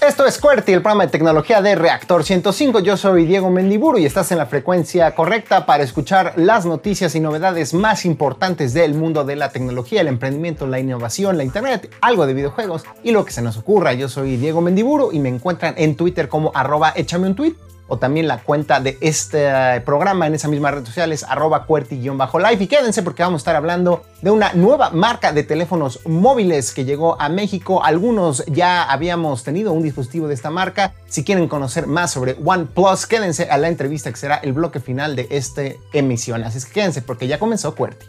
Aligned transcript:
Esto 0.00 0.24
es 0.24 0.38
QWERTY, 0.38 0.72
el 0.72 0.80
programa 0.80 1.04
de 1.04 1.12
tecnología 1.12 1.60
de 1.60 1.74
Reactor 1.74 2.24
105. 2.24 2.80
Yo 2.80 2.96
soy 2.96 3.26
Diego 3.26 3.50
Mendiburu 3.50 3.98
y 3.98 4.06
estás 4.06 4.32
en 4.32 4.38
la 4.38 4.46
frecuencia 4.46 5.14
correcta 5.14 5.66
para 5.66 5.82
escuchar 5.82 6.32
las 6.36 6.64
noticias 6.64 7.14
y 7.14 7.20
novedades 7.20 7.74
más 7.74 8.06
importantes 8.06 8.72
del 8.72 8.94
mundo 8.94 9.24
de 9.24 9.36
la 9.36 9.52
tecnología, 9.52 10.00
el 10.00 10.08
emprendimiento, 10.08 10.66
la 10.66 10.80
innovación, 10.80 11.36
la 11.36 11.44
internet, 11.44 11.94
algo 12.00 12.26
de 12.26 12.32
videojuegos 12.32 12.84
y 13.02 13.10
lo 13.10 13.26
que 13.26 13.32
se 13.32 13.42
nos 13.42 13.58
ocurra. 13.58 13.92
Yo 13.92 14.08
soy 14.08 14.38
Diego 14.38 14.62
Mendiburu 14.62 15.12
y 15.12 15.18
me 15.18 15.28
encuentran 15.28 15.74
en 15.76 15.94
Twitter 15.96 16.28
como 16.28 16.50
arroba 16.54 16.94
échame 16.96 17.26
un 17.26 17.34
tweet 17.34 17.54
o 17.90 17.98
también 17.98 18.28
la 18.28 18.38
cuenta 18.38 18.80
de 18.80 18.96
este 19.00 19.80
programa 19.84 20.26
en 20.26 20.34
esa 20.34 20.48
misma 20.48 20.70
red 20.70 20.84
social 20.86 21.12
es 21.12 21.24
arroba 21.24 21.66
cuerti-live. 21.66 22.56
Y 22.58 22.66
quédense 22.66 23.02
porque 23.02 23.22
vamos 23.22 23.40
a 23.40 23.42
estar 23.42 23.56
hablando 23.56 24.04
de 24.22 24.30
una 24.30 24.52
nueva 24.52 24.90
marca 24.90 25.32
de 25.32 25.42
teléfonos 25.42 26.00
móviles 26.06 26.72
que 26.72 26.84
llegó 26.84 27.20
a 27.20 27.28
México. 27.28 27.84
Algunos 27.84 28.44
ya 28.46 28.84
habíamos 28.84 29.42
tenido 29.42 29.72
un 29.72 29.82
dispositivo 29.82 30.28
de 30.28 30.34
esta 30.34 30.50
marca. 30.50 30.94
Si 31.08 31.24
quieren 31.24 31.48
conocer 31.48 31.88
más 31.88 32.12
sobre 32.12 32.36
OnePlus, 32.44 33.06
quédense 33.06 33.50
a 33.50 33.58
la 33.58 33.68
entrevista 33.68 34.10
que 34.10 34.16
será 34.16 34.36
el 34.36 34.52
bloque 34.52 34.78
final 34.78 35.16
de 35.16 35.26
esta 35.30 35.62
emisión. 35.92 36.44
Así 36.44 36.64
que 36.64 36.72
quédense 36.72 37.02
porque 37.02 37.26
ya 37.26 37.38
comenzó 37.38 37.74
Cuerti. 37.74 38.06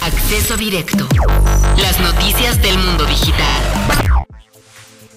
Acceso 0.00 0.56
directo. 0.56 1.08
Las 1.76 1.98
noticias 2.00 2.62
del 2.62 2.78
mundo 2.78 3.04
digital. 3.04 4.26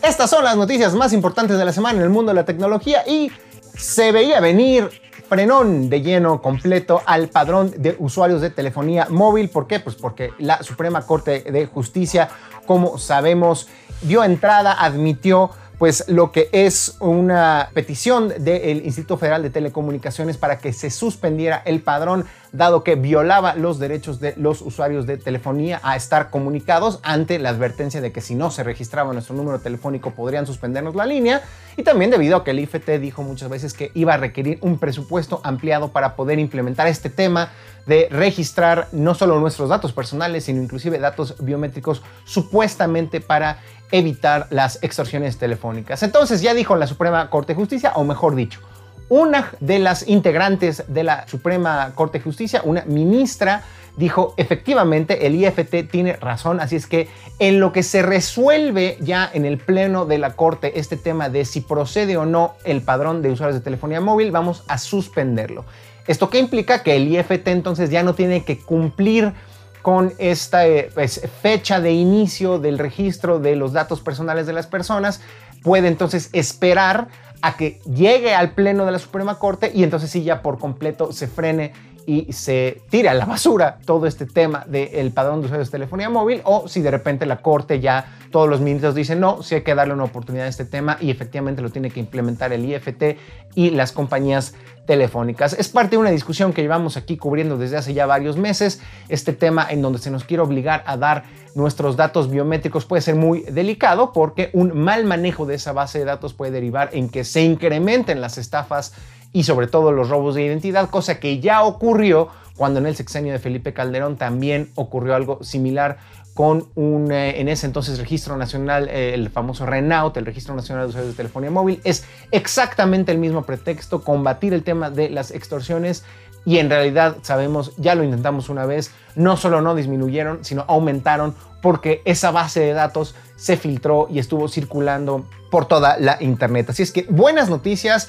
Estas 0.05 0.29
son 0.29 0.43
las 0.43 0.55
noticias 0.55 0.93
más 0.93 1.13
importantes 1.13 1.57
de 1.57 1.65
la 1.65 1.73
semana 1.73 1.97
en 1.97 2.03
el 2.03 2.11
mundo 2.11 2.29
de 2.29 2.35
la 2.35 2.45
tecnología 2.45 3.01
y 3.07 3.31
se 3.75 4.11
veía 4.11 4.39
venir 4.39 4.87
frenón 5.27 5.89
de 5.89 6.03
lleno 6.03 6.43
completo 6.43 7.01
al 7.07 7.29
padrón 7.29 7.73
de 7.75 7.95
usuarios 7.97 8.39
de 8.39 8.51
telefonía 8.51 9.07
móvil. 9.09 9.49
¿Por 9.49 9.65
qué? 9.65 9.79
Pues 9.79 9.95
porque 9.95 10.31
la 10.37 10.61
Suprema 10.61 11.01
Corte 11.07 11.39
de 11.51 11.65
Justicia, 11.65 12.29
como 12.67 12.99
sabemos, 12.99 13.67
dio 14.03 14.23
entrada, 14.23 14.73
admitió 14.73 15.49
pues 15.77 16.05
lo 16.07 16.31
que 16.31 16.49
es 16.51 16.95
una 16.99 17.69
petición 17.73 18.29
del 18.39 18.85
Instituto 18.85 19.17
Federal 19.17 19.43
de 19.43 19.49
Telecomunicaciones 19.49 20.37
para 20.37 20.57
que 20.57 20.73
se 20.73 20.89
suspendiera 20.89 21.61
el 21.65 21.81
padrón 21.81 22.25
dado 22.51 22.83
que 22.83 22.95
violaba 22.95 23.55
los 23.55 23.79
derechos 23.79 24.19
de 24.19 24.33
los 24.37 24.61
usuarios 24.61 25.05
de 25.05 25.17
telefonía 25.17 25.81
a 25.83 25.95
estar 25.95 26.29
comunicados 26.29 26.99
ante 27.03 27.37
la 27.39 27.49
advertencia 27.49 28.01
de 28.01 28.11
que 28.11 28.21
si 28.21 28.35
no 28.35 28.51
se 28.51 28.63
registraba 28.63 29.13
nuestro 29.13 29.35
número 29.35 29.59
telefónico 29.59 30.11
podrían 30.11 30.47
suspendernos 30.47 30.95
la 30.95 31.05
línea. 31.05 31.41
Y 31.77 31.83
también 31.83 32.11
debido 32.11 32.37
a 32.37 32.43
que 32.43 32.51
el 32.51 32.59
IFT 32.59 32.89
dijo 33.01 33.23
muchas 33.23 33.49
veces 33.49 33.73
que 33.73 33.91
iba 33.93 34.13
a 34.13 34.17
requerir 34.17 34.59
un 34.61 34.77
presupuesto 34.77 35.41
ampliado 35.43 35.89
para 35.89 36.15
poder 36.15 36.39
implementar 36.39 36.87
este 36.87 37.09
tema 37.09 37.49
de 37.85 38.07
registrar 38.09 38.87
no 38.91 39.13
solo 39.13 39.39
nuestros 39.39 39.69
datos 39.69 39.93
personales, 39.93 40.45
sino 40.45 40.61
inclusive 40.61 40.99
datos 40.99 41.35
biométricos 41.39 42.01
supuestamente 42.23 43.21
para 43.21 43.59
evitar 43.91 44.47
las 44.49 44.79
extorsiones 44.81 45.37
telefónicas. 45.37 46.01
Entonces 46.03 46.41
ya 46.41 46.53
dijo 46.53 46.75
la 46.75 46.87
Suprema 46.87 47.29
Corte 47.29 47.53
de 47.53 47.59
Justicia, 47.59 47.93
o 47.95 48.03
mejor 48.03 48.35
dicho, 48.35 48.59
una 49.07 49.51
de 49.59 49.79
las 49.79 50.07
integrantes 50.07 50.83
de 50.87 51.03
la 51.03 51.27
Suprema 51.27 51.91
Corte 51.93 52.17
de 52.17 52.23
Justicia, 52.23 52.61
una 52.63 52.83
ministra, 52.85 53.63
dijo 53.97 54.33
efectivamente 54.37 55.27
el 55.27 55.35
IFT 55.35 55.89
tiene 55.89 56.13
razón, 56.13 56.59
así 56.59 56.75
es 56.75 56.87
que 56.87 57.07
en 57.39 57.59
lo 57.59 57.71
que 57.71 57.83
se 57.83 58.01
resuelve 58.01 58.97
ya 58.99 59.29
en 59.31 59.45
el 59.45 59.57
pleno 59.57 60.05
de 60.05 60.17
la 60.17 60.33
Corte 60.33 60.79
este 60.79 60.97
tema 60.97 61.29
de 61.29 61.45
si 61.45 61.61
procede 61.61 62.17
o 62.17 62.25
no 62.25 62.55
el 62.63 62.81
padrón 62.81 63.21
de 63.21 63.29
usuarios 63.29 63.59
de 63.59 63.63
telefonía 63.63 64.01
móvil, 64.01 64.31
vamos 64.31 64.63
a 64.67 64.77
suspenderlo. 64.79 65.65
¿Esto 66.07 66.29
qué 66.29 66.39
implica? 66.39 66.83
Que 66.83 66.95
el 66.95 67.07
IFT 67.07 67.47
entonces 67.47 67.89
ya 67.89 68.03
no 68.03 68.15
tiene 68.15 68.43
que 68.43 68.59
cumplir 68.59 69.33
con 69.81 70.13
esta 70.17 70.65
eh, 70.65 70.89
pues, 70.93 71.21
fecha 71.41 71.79
de 71.79 71.91
inicio 71.93 72.57
del 72.57 72.79
registro 72.79 73.39
de 73.39 73.55
los 73.55 73.71
datos 73.71 74.01
personales 74.01 74.47
de 74.47 74.53
las 74.53 74.65
personas, 74.65 75.21
puede 75.61 75.87
entonces 75.87 76.29
esperar 76.33 77.07
a 77.41 77.55
que 77.55 77.79
llegue 77.81 78.33
al 78.33 78.51
pleno 78.51 78.85
de 78.85 78.91
la 78.91 78.99
Suprema 78.99 79.37
Corte 79.37 79.71
y 79.73 79.83
entonces 79.83 80.09
sí 80.09 80.23
ya 80.23 80.41
por 80.41 80.57
completo 80.57 81.11
se 81.11 81.27
frene 81.27 81.73
y 82.05 82.31
se 82.33 82.81
tire 82.89 83.09
a 83.09 83.13
la 83.13 83.25
basura 83.25 83.79
todo 83.85 84.07
este 84.07 84.25
tema 84.25 84.65
del 84.67 85.11
padrón 85.11 85.41
de 85.41 85.45
usuarios 85.45 85.69
de 85.69 85.71
telefonía 85.71 86.09
móvil 86.09 86.41
o 86.43 86.67
si 86.67 86.81
de 86.81 86.91
repente 86.91 87.25
la 87.25 87.37
Corte 87.37 87.79
ya 87.79 88.17
todos 88.31 88.49
los 88.49 88.61
ministros 88.61 88.95
dicen 88.95 89.19
no, 89.19 89.43
sí 89.43 89.55
hay 89.55 89.61
que 89.61 89.75
darle 89.75 89.93
una 89.93 90.03
oportunidad 90.03 90.45
a 90.45 90.49
este 90.49 90.65
tema 90.65 90.97
y 90.99 91.09
efectivamente 91.09 91.61
lo 91.61 91.69
tiene 91.69 91.89
que 91.89 91.99
implementar 91.99 92.53
el 92.53 92.65
IFT 92.65 93.17
y 93.55 93.69
las 93.69 93.91
compañías 93.91 94.53
telefónicas. 94.85 95.53
Es 95.53 95.69
parte 95.69 95.91
de 95.91 95.97
una 95.97 96.11
discusión 96.11 96.53
que 96.53 96.61
llevamos 96.61 96.97
aquí 96.97 97.17
cubriendo 97.17 97.57
desde 97.57 97.77
hace 97.77 97.93
ya 97.93 98.05
varios 98.05 98.37
meses. 98.37 98.81
Este 99.09 99.33
tema 99.33 99.65
en 99.69 99.81
donde 99.81 99.99
se 99.99 100.11
nos 100.11 100.23
quiere 100.23 100.43
obligar 100.43 100.83
a 100.85 100.97
dar 100.97 101.23
nuestros 101.55 101.95
datos 101.95 102.29
biométricos 102.29 102.85
puede 102.85 103.01
ser 103.01 103.15
muy 103.15 103.41
delicado 103.41 104.11
porque 104.13 104.49
un 104.53 104.77
mal 104.77 105.05
manejo 105.05 105.45
de 105.45 105.55
esa 105.55 105.71
base 105.71 105.99
de 105.99 106.05
datos 106.05 106.33
puede 106.33 106.51
derivar 106.51 106.89
en 106.93 107.09
que 107.09 107.23
se 107.23 107.41
incrementen 107.41 108.21
las 108.21 108.37
estafas 108.37 108.93
y 109.35 109.43
sobre 109.43 109.67
todo 109.67 109.91
los 109.91 110.07
robos 110.07 110.33
de 110.33 110.43
identidad, 110.43 110.89
cosa 110.89 111.19
que 111.19 111.41
ya 111.41 111.63
ocurrió 111.63 112.29
cuando 112.55 112.79
en 112.79 112.85
el 112.85 112.95
sexenio 112.95 113.33
de 113.33 113.39
Felipe 113.39 113.73
Calderón 113.73 114.15
también 114.15 114.71
ocurrió 114.75 115.13
algo 115.13 115.43
similar 115.43 115.97
con 116.33 116.69
un, 116.75 117.11
eh, 117.11 117.41
en 117.41 117.49
ese 117.49 117.65
entonces, 117.65 117.99
registro 117.99 118.37
nacional, 118.37 118.87
eh, 118.87 119.13
el 119.13 119.29
famoso 119.29 119.65
RENAUT, 119.65 120.15
el 120.15 120.25
Registro 120.25 120.55
Nacional 120.55 120.85
de 120.85 120.89
Usuarios 120.91 121.11
de 121.11 121.17
Telefonía 121.17 121.51
Móvil. 121.51 121.81
Es 121.83 122.05
exactamente 122.31 123.11
el 123.11 123.17
mismo 123.17 123.43
pretexto, 123.43 124.05
combatir 124.05 124.53
el 124.53 124.63
tema 124.63 124.89
de 124.89 125.09
las 125.09 125.31
extorsiones 125.31 126.05
y 126.45 126.59
en 126.59 126.69
realidad 126.69 127.17
sabemos, 127.21 127.73
ya 127.75 127.93
lo 127.93 128.05
intentamos 128.05 128.47
una 128.47 128.65
vez, 128.65 128.91
no 129.15 129.35
solo 129.35 129.61
no 129.61 129.75
disminuyeron, 129.75 130.45
sino 130.45 130.63
aumentaron 130.69 131.35
porque 131.61 132.01
esa 132.05 132.31
base 132.31 132.61
de 132.61 132.71
datos 132.71 133.15
se 133.35 133.57
filtró 133.57 134.07
y 134.09 134.19
estuvo 134.19 134.47
circulando 134.47 135.25
por 135.51 135.65
toda 135.65 135.97
la 135.99 136.17
internet. 136.21 136.69
Así 136.69 136.83
es 136.83 136.93
que 136.93 137.05
buenas 137.09 137.49
noticias, 137.49 138.07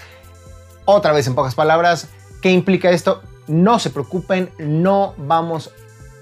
otra 0.86 1.12
vez, 1.12 1.26
en 1.26 1.34
pocas 1.34 1.54
palabras, 1.54 2.08
¿qué 2.40 2.50
implica 2.50 2.90
esto? 2.90 3.20
No 3.46 3.78
se 3.78 3.90
preocupen, 3.90 4.50
no 4.58 5.14
vamos 5.18 5.70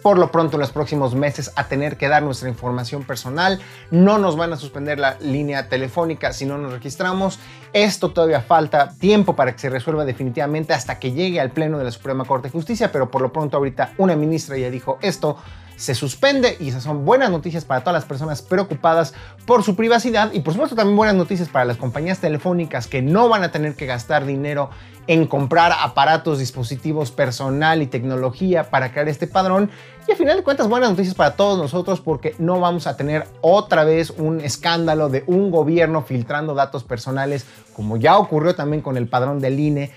por 0.04 0.18
lo 0.18 0.30
pronto 0.30 0.56
en 0.56 0.60
los 0.60 0.70
próximos 0.70 1.14
meses 1.14 1.50
a 1.56 1.66
tener 1.66 1.96
que 1.96 2.08
dar 2.08 2.22
nuestra 2.22 2.50
información 2.50 3.04
personal. 3.04 3.62
No 3.90 4.18
nos 4.18 4.36
van 4.36 4.52
a 4.52 4.56
suspender 4.56 4.98
la 4.98 5.16
línea 5.20 5.70
telefónica 5.70 6.34
si 6.34 6.44
no 6.44 6.58
nos 6.58 6.72
registramos. 6.72 7.38
Esto 7.72 8.10
todavía 8.10 8.42
falta 8.42 8.90
tiempo 8.98 9.34
para 9.34 9.52
que 9.52 9.60
se 9.60 9.70
resuelva 9.70 10.04
definitivamente 10.04 10.74
hasta 10.74 10.98
que 10.98 11.12
llegue 11.12 11.40
al 11.40 11.52
Pleno 11.52 11.78
de 11.78 11.84
la 11.84 11.90
Suprema 11.90 12.26
Corte 12.26 12.48
de 12.48 12.52
Justicia, 12.52 12.92
pero 12.92 13.10
por 13.10 13.22
lo 13.22 13.32
pronto 13.32 13.56
ahorita 13.56 13.94
una 13.96 14.14
ministra 14.14 14.58
ya 14.58 14.68
dijo 14.68 14.98
esto 15.00 15.38
se 15.76 15.94
suspende 15.94 16.56
y 16.60 16.68
esas 16.68 16.82
son 16.82 17.04
buenas 17.04 17.30
noticias 17.30 17.64
para 17.64 17.80
todas 17.80 17.94
las 17.94 18.04
personas 18.04 18.42
preocupadas 18.42 19.14
por 19.46 19.62
su 19.62 19.76
privacidad 19.76 20.32
y 20.32 20.40
por 20.40 20.52
supuesto 20.52 20.76
también 20.76 20.96
buenas 20.96 21.16
noticias 21.16 21.48
para 21.48 21.64
las 21.64 21.76
compañías 21.76 22.18
telefónicas 22.18 22.86
que 22.86 23.02
no 23.02 23.28
van 23.28 23.42
a 23.42 23.50
tener 23.50 23.74
que 23.74 23.86
gastar 23.86 24.24
dinero 24.24 24.70
en 25.06 25.26
comprar 25.26 25.72
aparatos, 25.80 26.38
dispositivos 26.38 27.10
personal 27.10 27.82
y 27.82 27.86
tecnología 27.86 28.70
para 28.70 28.90
crear 28.90 29.08
este 29.08 29.26
padrón. 29.26 29.70
Y 30.08 30.12
al 30.12 30.16
final 30.16 30.36
de 30.38 30.42
cuentas 30.42 30.68
buenas 30.68 30.90
noticias 30.90 31.14
para 31.14 31.36
todos 31.36 31.58
nosotros 31.58 32.00
porque 32.00 32.34
no 32.38 32.60
vamos 32.60 32.86
a 32.86 32.96
tener 32.96 33.26
otra 33.42 33.84
vez 33.84 34.10
un 34.10 34.40
escándalo 34.40 35.08
de 35.08 35.24
un 35.26 35.50
gobierno 35.50 36.02
filtrando 36.02 36.54
datos 36.54 36.84
personales 36.84 37.46
como 37.74 37.96
ya 37.96 38.16
ocurrió 38.16 38.54
también 38.54 38.82
con 38.82 38.96
el 38.96 39.08
padrón 39.08 39.40
del 39.40 39.60
INE 39.60 39.90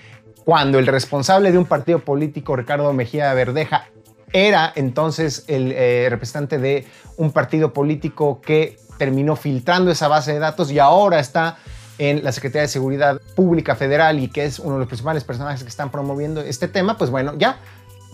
cuando 0.44 0.78
el 0.78 0.86
responsable 0.86 1.52
de 1.52 1.58
un 1.58 1.66
partido 1.66 1.98
político, 1.98 2.56
Ricardo 2.56 2.90
Mejía 2.94 3.34
Verdeja, 3.34 3.84
era 4.32 4.72
entonces 4.74 5.44
el 5.48 5.72
eh, 5.72 6.06
representante 6.10 6.58
de 6.58 6.86
un 7.16 7.32
partido 7.32 7.72
político 7.72 8.40
que 8.40 8.78
terminó 8.98 9.36
filtrando 9.36 9.90
esa 9.90 10.08
base 10.08 10.32
de 10.32 10.38
datos 10.38 10.70
y 10.70 10.78
ahora 10.78 11.20
está 11.20 11.58
en 11.98 12.22
la 12.22 12.32
Secretaría 12.32 12.62
de 12.62 12.68
Seguridad 12.68 13.20
Pública 13.34 13.74
Federal 13.74 14.20
y 14.20 14.28
que 14.28 14.44
es 14.44 14.58
uno 14.58 14.74
de 14.74 14.80
los 14.80 14.88
principales 14.88 15.24
personajes 15.24 15.62
que 15.62 15.68
están 15.68 15.90
promoviendo 15.90 16.40
este 16.40 16.68
tema, 16.68 16.96
pues 16.96 17.10
bueno, 17.10 17.34
ya 17.36 17.58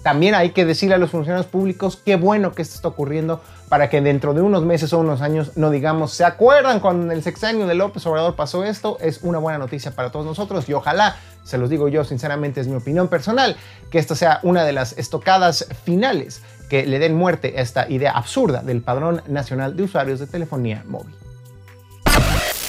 también 0.03 0.35
hay 0.35 0.51
que 0.51 0.65
decirle 0.65 0.95
a 0.95 0.99
los 0.99 1.11
funcionarios 1.11 1.47
públicos 1.47 2.01
qué 2.05 2.17
bueno 2.17 2.53
que 2.53 2.63
esto 2.63 2.75
está 2.75 2.89
ocurriendo 2.89 3.43
para 3.75 3.91
que 3.91 4.01
dentro 4.01 4.35
de 4.35 4.41
unos 4.41 4.65
meses 4.65 4.93
o 4.93 5.01
unos 5.01 5.21
años 5.21 5.57
no 5.57 5.69
digamos, 5.69 6.13
¿se 6.13 6.25
acuerdan 6.25 6.79
cuando 6.79 7.07
en 7.07 7.11
el 7.11 7.25
sexenio 7.25 7.67
de 7.67 7.75
López 7.75 8.07
Obrador 8.07 8.37
pasó 8.37 8.63
esto? 8.63 8.99
Es 9.01 9.19
una 9.23 9.41
buena 9.41 9.59
noticia 9.59 9.91
para 9.91 10.13
todos 10.13 10.25
nosotros 10.25 10.69
y 10.69 10.75
ojalá, 10.75 11.17
se 11.43 11.59
los 11.59 11.69
digo 11.71 11.89
yo 11.89 12.05
sinceramente, 12.05 12.61
es 12.61 12.69
mi 12.69 12.77
opinión 12.77 13.09
personal, 13.09 13.57
que 13.91 13.99
esto 13.99 14.15
sea 14.15 14.39
una 14.45 14.63
de 14.63 14.73
las 14.73 14.97
estocadas 14.97 15.67
finales 15.83 16.41
que 16.71 16.87
le 16.87 17.01
den 17.01 17.17
muerte 17.17 17.53
a 17.59 17.63
esta 17.63 17.91
idea 17.91 18.13
absurda 18.13 18.63
del 18.63 18.81
Padrón 18.81 19.23
Nacional 19.27 19.75
de 19.75 19.83
Usuarios 19.83 20.21
de 20.21 20.29
Telefonía 20.29 20.85
Móvil. 20.87 21.17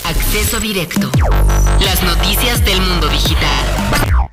Acceso 0.05 0.59
directo. 0.59 1.11
Las 1.81 2.01
noticias 2.01 2.65
del 2.65 2.81
mundo 2.81 3.09
digital. 3.09 4.25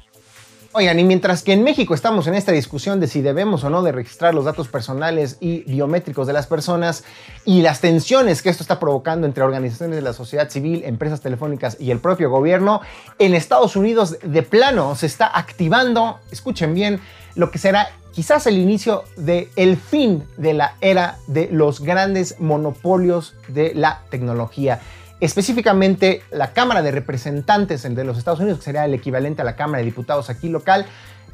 Oigan, 0.75 0.99
y 0.99 1.05
mientras 1.05 1.43
que 1.43 1.53
en 1.53 1.65
México 1.65 1.95
estamos 1.95 2.27
en 2.27 2.35
esta 2.35 2.51
discusión 2.51 2.99
de 2.99 3.07
si 3.07 3.21
debemos 3.21 3.63
o 3.63 3.69
no 3.69 3.83
de 3.83 3.93
registrar 3.93 4.33
los 4.33 4.47
datos 4.47 4.69
personales 4.69 5.37
y 5.39 5.71
biométricos 5.71 6.27
de 6.27 6.33
las 6.33 6.47
personas 6.47 7.05
y 7.45 7.61
las 7.61 7.83
tensiones 7.83 8.41
que 8.41 8.49
esto 8.49 8.63
está 8.63 8.81
provocando 8.81 9.27
entre 9.27 9.45
organizaciones 9.45 9.97
de 9.97 10.03
la 10.03 10.15
sociedad 10.15 10.49
civil, 10.49 10.83
empresas 10.87 11.21
telefónicas 11.21 11.77
y 11.79 11.91
el 11.91 11.99
propio 11.99 12.31
gobierno, 12.31 12.81
en 13.19 13.35
Estados 13.35 13.77
Unidos 13.77 14.17
de 14.23 14.43
plano 14.43 14.97
se 14.97 15.05
está 15.05 15.31
activando, 15.39 16.21
escuchen 16.31 16.73
bien, 16.73 17.01
lo 17.35 17.51
que 17.51 17.59
será 17.59 17.91
quizás 18.13 18.47
el 18.47 18.57
inicio 18.57 19.05
del 19.19 19.51
el 19.57 19.77
fin 19.77 20.25
de 20.39 20.55
la 20.55 20.77
era 20.81 21.19
de 21.27 21.51
los 21.53 21.81
grandes 21.81 22.41
monopolios 22.41 23.35
de 23.49 23.75
la 23.75 24.05
tecnología 24.09 24.81
específicamente 25.23 26.21
la 26.33 26.53
Cámara 26.53 26.83
de 26.83 26.91
Representantes 26.91 27.83
de 27.83 28.05
los 28.05 28.19
Estados 28.19 28.41
Unidos, 28.41 28.59
que 28.59 28.65
sería 28.65 28.85
el 28.85 28.93
equivalente 28.93 29.41
a 29.41 29.45
la 29.45 29.55
Cámara 29.55 29.79
de 29.79 29.85
Diputados 29.85 30.29
aquí 30.29 30.49
local, 30.49 30.85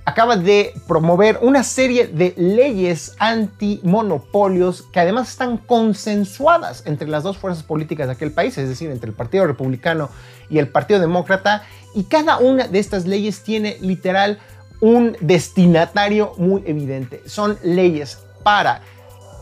acaba 0.04 0.36
de 0.36 0.74
promover 0.86 1.38
una 1.40 1.62
serie 1.62 2.06
de 2.06 2.34
leyes 2.36 3.16
antimonopolios 3.18 4.82
que 4.92 5.00
además 5.00 5.30
están 5.30 5.56
consensuadas 5.56 6.82
entre 6.84 7.08
las 7.08 7.22
dos 7.22 7.38
fuerzas 7.38 7.62
políticas 7.62 8.08
de 8.08 8.12
aquel 8.12 8.30
país, 8.30 8.58
es 8.58 8.68
decir, 8.68 8.90
entre 8.90 9.08
el 9.08 9.16
Partido 9.16 9.46
Republicano 9.46 10.10
y 10.50 10.58
el 10.58 10.68
Partido 10.68 11.00
Demócrata, 11.00 11.62
y 11.94 12.04
cada 12.04 12.36
una 12.38 12.68
de 12.68 12.78
estas 12.78 13.06
leyes 13.06 13.42
tiene 13.42 13.78
literal 13.80 14.38
un 14.80 15.16
destinatario 15.20 16.34
muy 16.36 16.62
evidente. 16.66 17.22
Son 17.24 17.58
leyes 17.62 18.18
para 18.42 18.82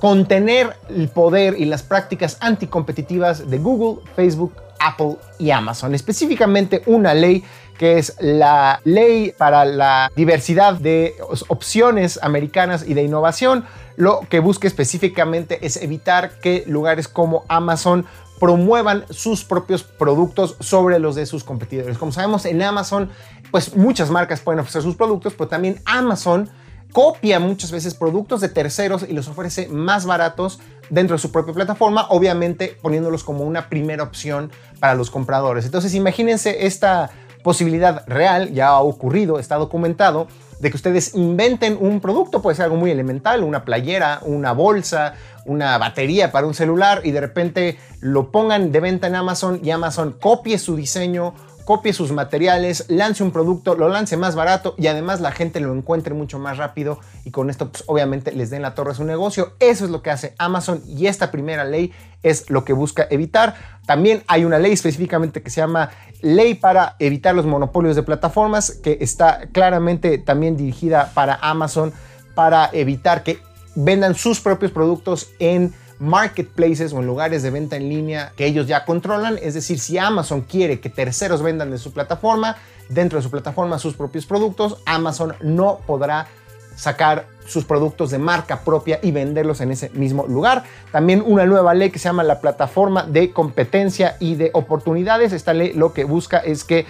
contener 0.00 0.76
el 0.88 1.08
poder 1.08 1.58
y 1.58 1.64
las 1.64 1.82
prácticas 1.82 2.36
anticompetitivas 2.40 3.48
de 3.50 3.58
Google, 3.58 4.02
Facebook, 4.14 4.52
Apple 4.78 5.16
y 5.38 5.50
Amazon. 5.50 5.94
Específicamente 5.94 6.82
una 6.86 7.14
ley 7.14 7.44
que 7.78 7.98
es 7.98 8.16
la 8.20 8.80
ley 8.84 9.34
para 9.36 9.64
la 9.64 10.10
diversidad 10.16 10.74
de 10.74 11.14
opciones 11.48 12.18
americanas 12.22 12.84
y 12.86 12.94
de 12.94 13.02
innovación. 13.02 13.64
Lo 13.96 14.20
que 14.28 14.40
busca 14.40 14.66
específicamente 14.66 15.58
es 15.66 15.76
evitar 15.76 16.38
que 16.40 16.64
lugares 16.66 17.08
como 17.08 17.44
Amazon 17.48 18.06
promuevan 18.38 19.04
sus 19.10 19.44
propios 19.44 19.82
productos 19.82 20.56
sobre 20.60 20.98
los 20.98 21.14
de 21.14 21.26
sus 21.26 21.44
competidores. 21.44 21.96
Como 21.96 22.12
sabemos, 22.12 22.44
en 22.44 22.62
Amazon, 22.62 23.10
pues 23.50 23.74
muchas 23.76 24.10
marcas 24.10 24.40
pueden 24.40 24.60
ofrecer 24.60 24.82
sus 24.82 24.96
productos, 24.96 25.34
pero 25.34 25.48
también 25.48 25.80
Amazon 25.84 26.50
copia 26.92 27.40
muchas 27.40 27.70
veces 27.70 27.94
productos 27.94 28.40
de 28.40 28.48
terceros 28.48 29.04
y 29.08 29.12
los 29.12 29.28
ofrece 29.28 29.68
más 29.68 30.06
baratos 30.06 30.60
dentro 30.90 31.16
de 31.16 31.20
su 31.20 31.32
propia 31.32 31.54
plataforma, 31.54 32.06
obviamente 32.10 32.76
poniéndolos 32.80 33.24
como 33.24 33.44
una 33.44 33.68
primera 33.68 34.02
opción 34.02 34.50
para 34.80 34.94
los 34.94 35.10
compradores. 35.10 35.64
Entonces 35.64 35.94
imagínense 35.94 36.66
esta 36.66 37.10
posibilidad 37.42 38.04
real, 38.06 38.52
ya 38.52 38.68
ha 38.68 38.80
ocurrido, 38.80 39.38
está 39.38 39.56
documentado, 39.56 40.26
de 40.58 40.70
que 40.70 40.76
ustedes 40.76 41.14
inventen 41.14 41.76
un 41.78 42.00
producto, 42.00 42.40
puede 42.40 42.56
ser 42.56 42.64
algo 42.64 42.76
muy 42.76 42.90
elemental, 42.90 43.42
una 43.42 43.64
playera, 43.64 44.20
una 44.22 44.52
bolsa, 44.52 45.14
una 45.44 45.76
batería 45.78 46.32
para 46.32 46.46
un 46.46 46.54
celular 46.54 47.02
y 47.04 47.10
de 47.10 47.20
repente 47.20 47.78
lo 48.00 48.30
pongan 48.30 48.72
de 48.72 48.80
venta 48.80 49.06
en 49.06 49.14
Amazon 49.14 49.60
y 49.62 49.70
Amazon 49.70 50.16
copie 50.20 50.58
su 50.58 50.76
diseño 50.76 51.34
copie 51.66 51.92
sus 51.92 52.12
materiales, 52.12 52.84
lance 52.88 53.24
un 53.24 53.32
producto, 53.32 53.74
lo 53.74 53.88
lance 53.88 54.16
más 54.16 54.36
barato 54.36 54.76
y 54.78 54.86
además 54.86 55.20
la 55.20 55.32
gente 55.32 55.58
lo 55.58 55.74
encuentre 55.74 56.14
mucho 56.14 56.38
más 56.38 56.58
rápido 56.58 57.00
y 57.24 57.32
con 57.32 57.50
esto 57.50 57.72
pues 57.72 57.82
obviamente 57.88 58.30
les 58.30 58.50
den 58.50 58.62
la 58.62 58.76
torre 58.76 58.92
a 58.92 58.94
su 58.94 59.04
negocio. 59.04 59.54
Eso 59.58 59.84
es 59.84 59.90
lo 59.90 60.00
que 60.00 60.10
hace 60.10 60.36
Amazon 60.38 60.80
y 60.86 61.08
esta 61.08 61.32
primera 61.32 61.64
ley 61.64 61.92
es 62.22 62.48
lo 62.50 62.64
que 62.64 62.72
busca 62.72 63.08
evitar. 63.10 63.56
También 63.84 64.22
hay 64.28 64.44
una 64.44 64.60
ley 64.60 64.72
específicamente 64.72 65.42
que 65.42 65.50
se 65.50 65.60
llama 65.60 65.90
Ley 66.22 66.54
para 66.54 66.94
evitar 67.00 67.34
los 67.34 67.46
monopolios 67.46 67.96
de 67.96 68.04
plataformas 68.04 68.70
que 68.70 68.98
está 69.00 69.48
claramente 69.52 70.18
también 70.18 70.56
dirigida 70.56 71.10
para 71.14 71.34
Amazon 71.42 71.92
para 72.36 72.70
evitar 72.72 73.24
que 73.24 73.40
vendan 73.74 74.14
sus 74.14 74.40
propios 74.40 74.70
productos 74.70 75.30
en 75.40 75.74
marketplaces 75.98 76.92
o 76.92 77.00
en 77.00 77.06
lugares 77.06 77.42
de 77.42 77.50
venta 77.50 77.76
en 77.76 77.88
línea 77.88 78.32
que 78.36 78.46
ellos 78.46 78.66
ya 78.66 78.84
controlan. 78.84 79.38
Es 79.40 79.54
decir, 79.54 79.78
si 79.78 79.98
Amazon 79.98 80.42
quiere 80.42 80.80
que 80.80 80.90
terceros 80.90 81.42
vendan 81.42 81.70
de 81.70 81.78
su 81.78 81.92
plataforma, 81.92 82.56
dentro 82.88 83.18
de 83.18 83.22
su 83.22 83.30
plataforma 83.30 83.78
sus 83.78 83.94
propios 83.94 84.26
productos, 84.26 84.78
Amazon 84.86 85.34
no 85.40 85.80
podrá 85.86 86.28
sacar 86.76 87.26
sus 87.46 87.64
productos 87.64 88.10
de 88.10 88.18
marca 88.18 88.60
propia 88.60 88.98
y 89.02 89.10
venderlos 89.10 89.60
en 89.60 89.70
ese 89.72 89.88
mismo 89.90 90.26
lugar. 90.26 90.64
También 90.92 91.22
una 91.24 91.46
nueva 91.46 91.74
ley 91.74 91.90
que 91.90 91.98
se 91.98 92.08
llama 92.08 92.22
la 92.22 92.40
plataforma 92.40 93.04
de 93.04 93.32
competencia 93.32 94.16
y 94.20 94.34
de 94.34 94.50
oportunidades. 94.52 95.32
Esta 95.32 95.54
ley 95.54 95.72
lo 95.72 95.92
que 95.92 96.04
busca 96.04 96.38
es 96.38 96.64
que 96.64 96.86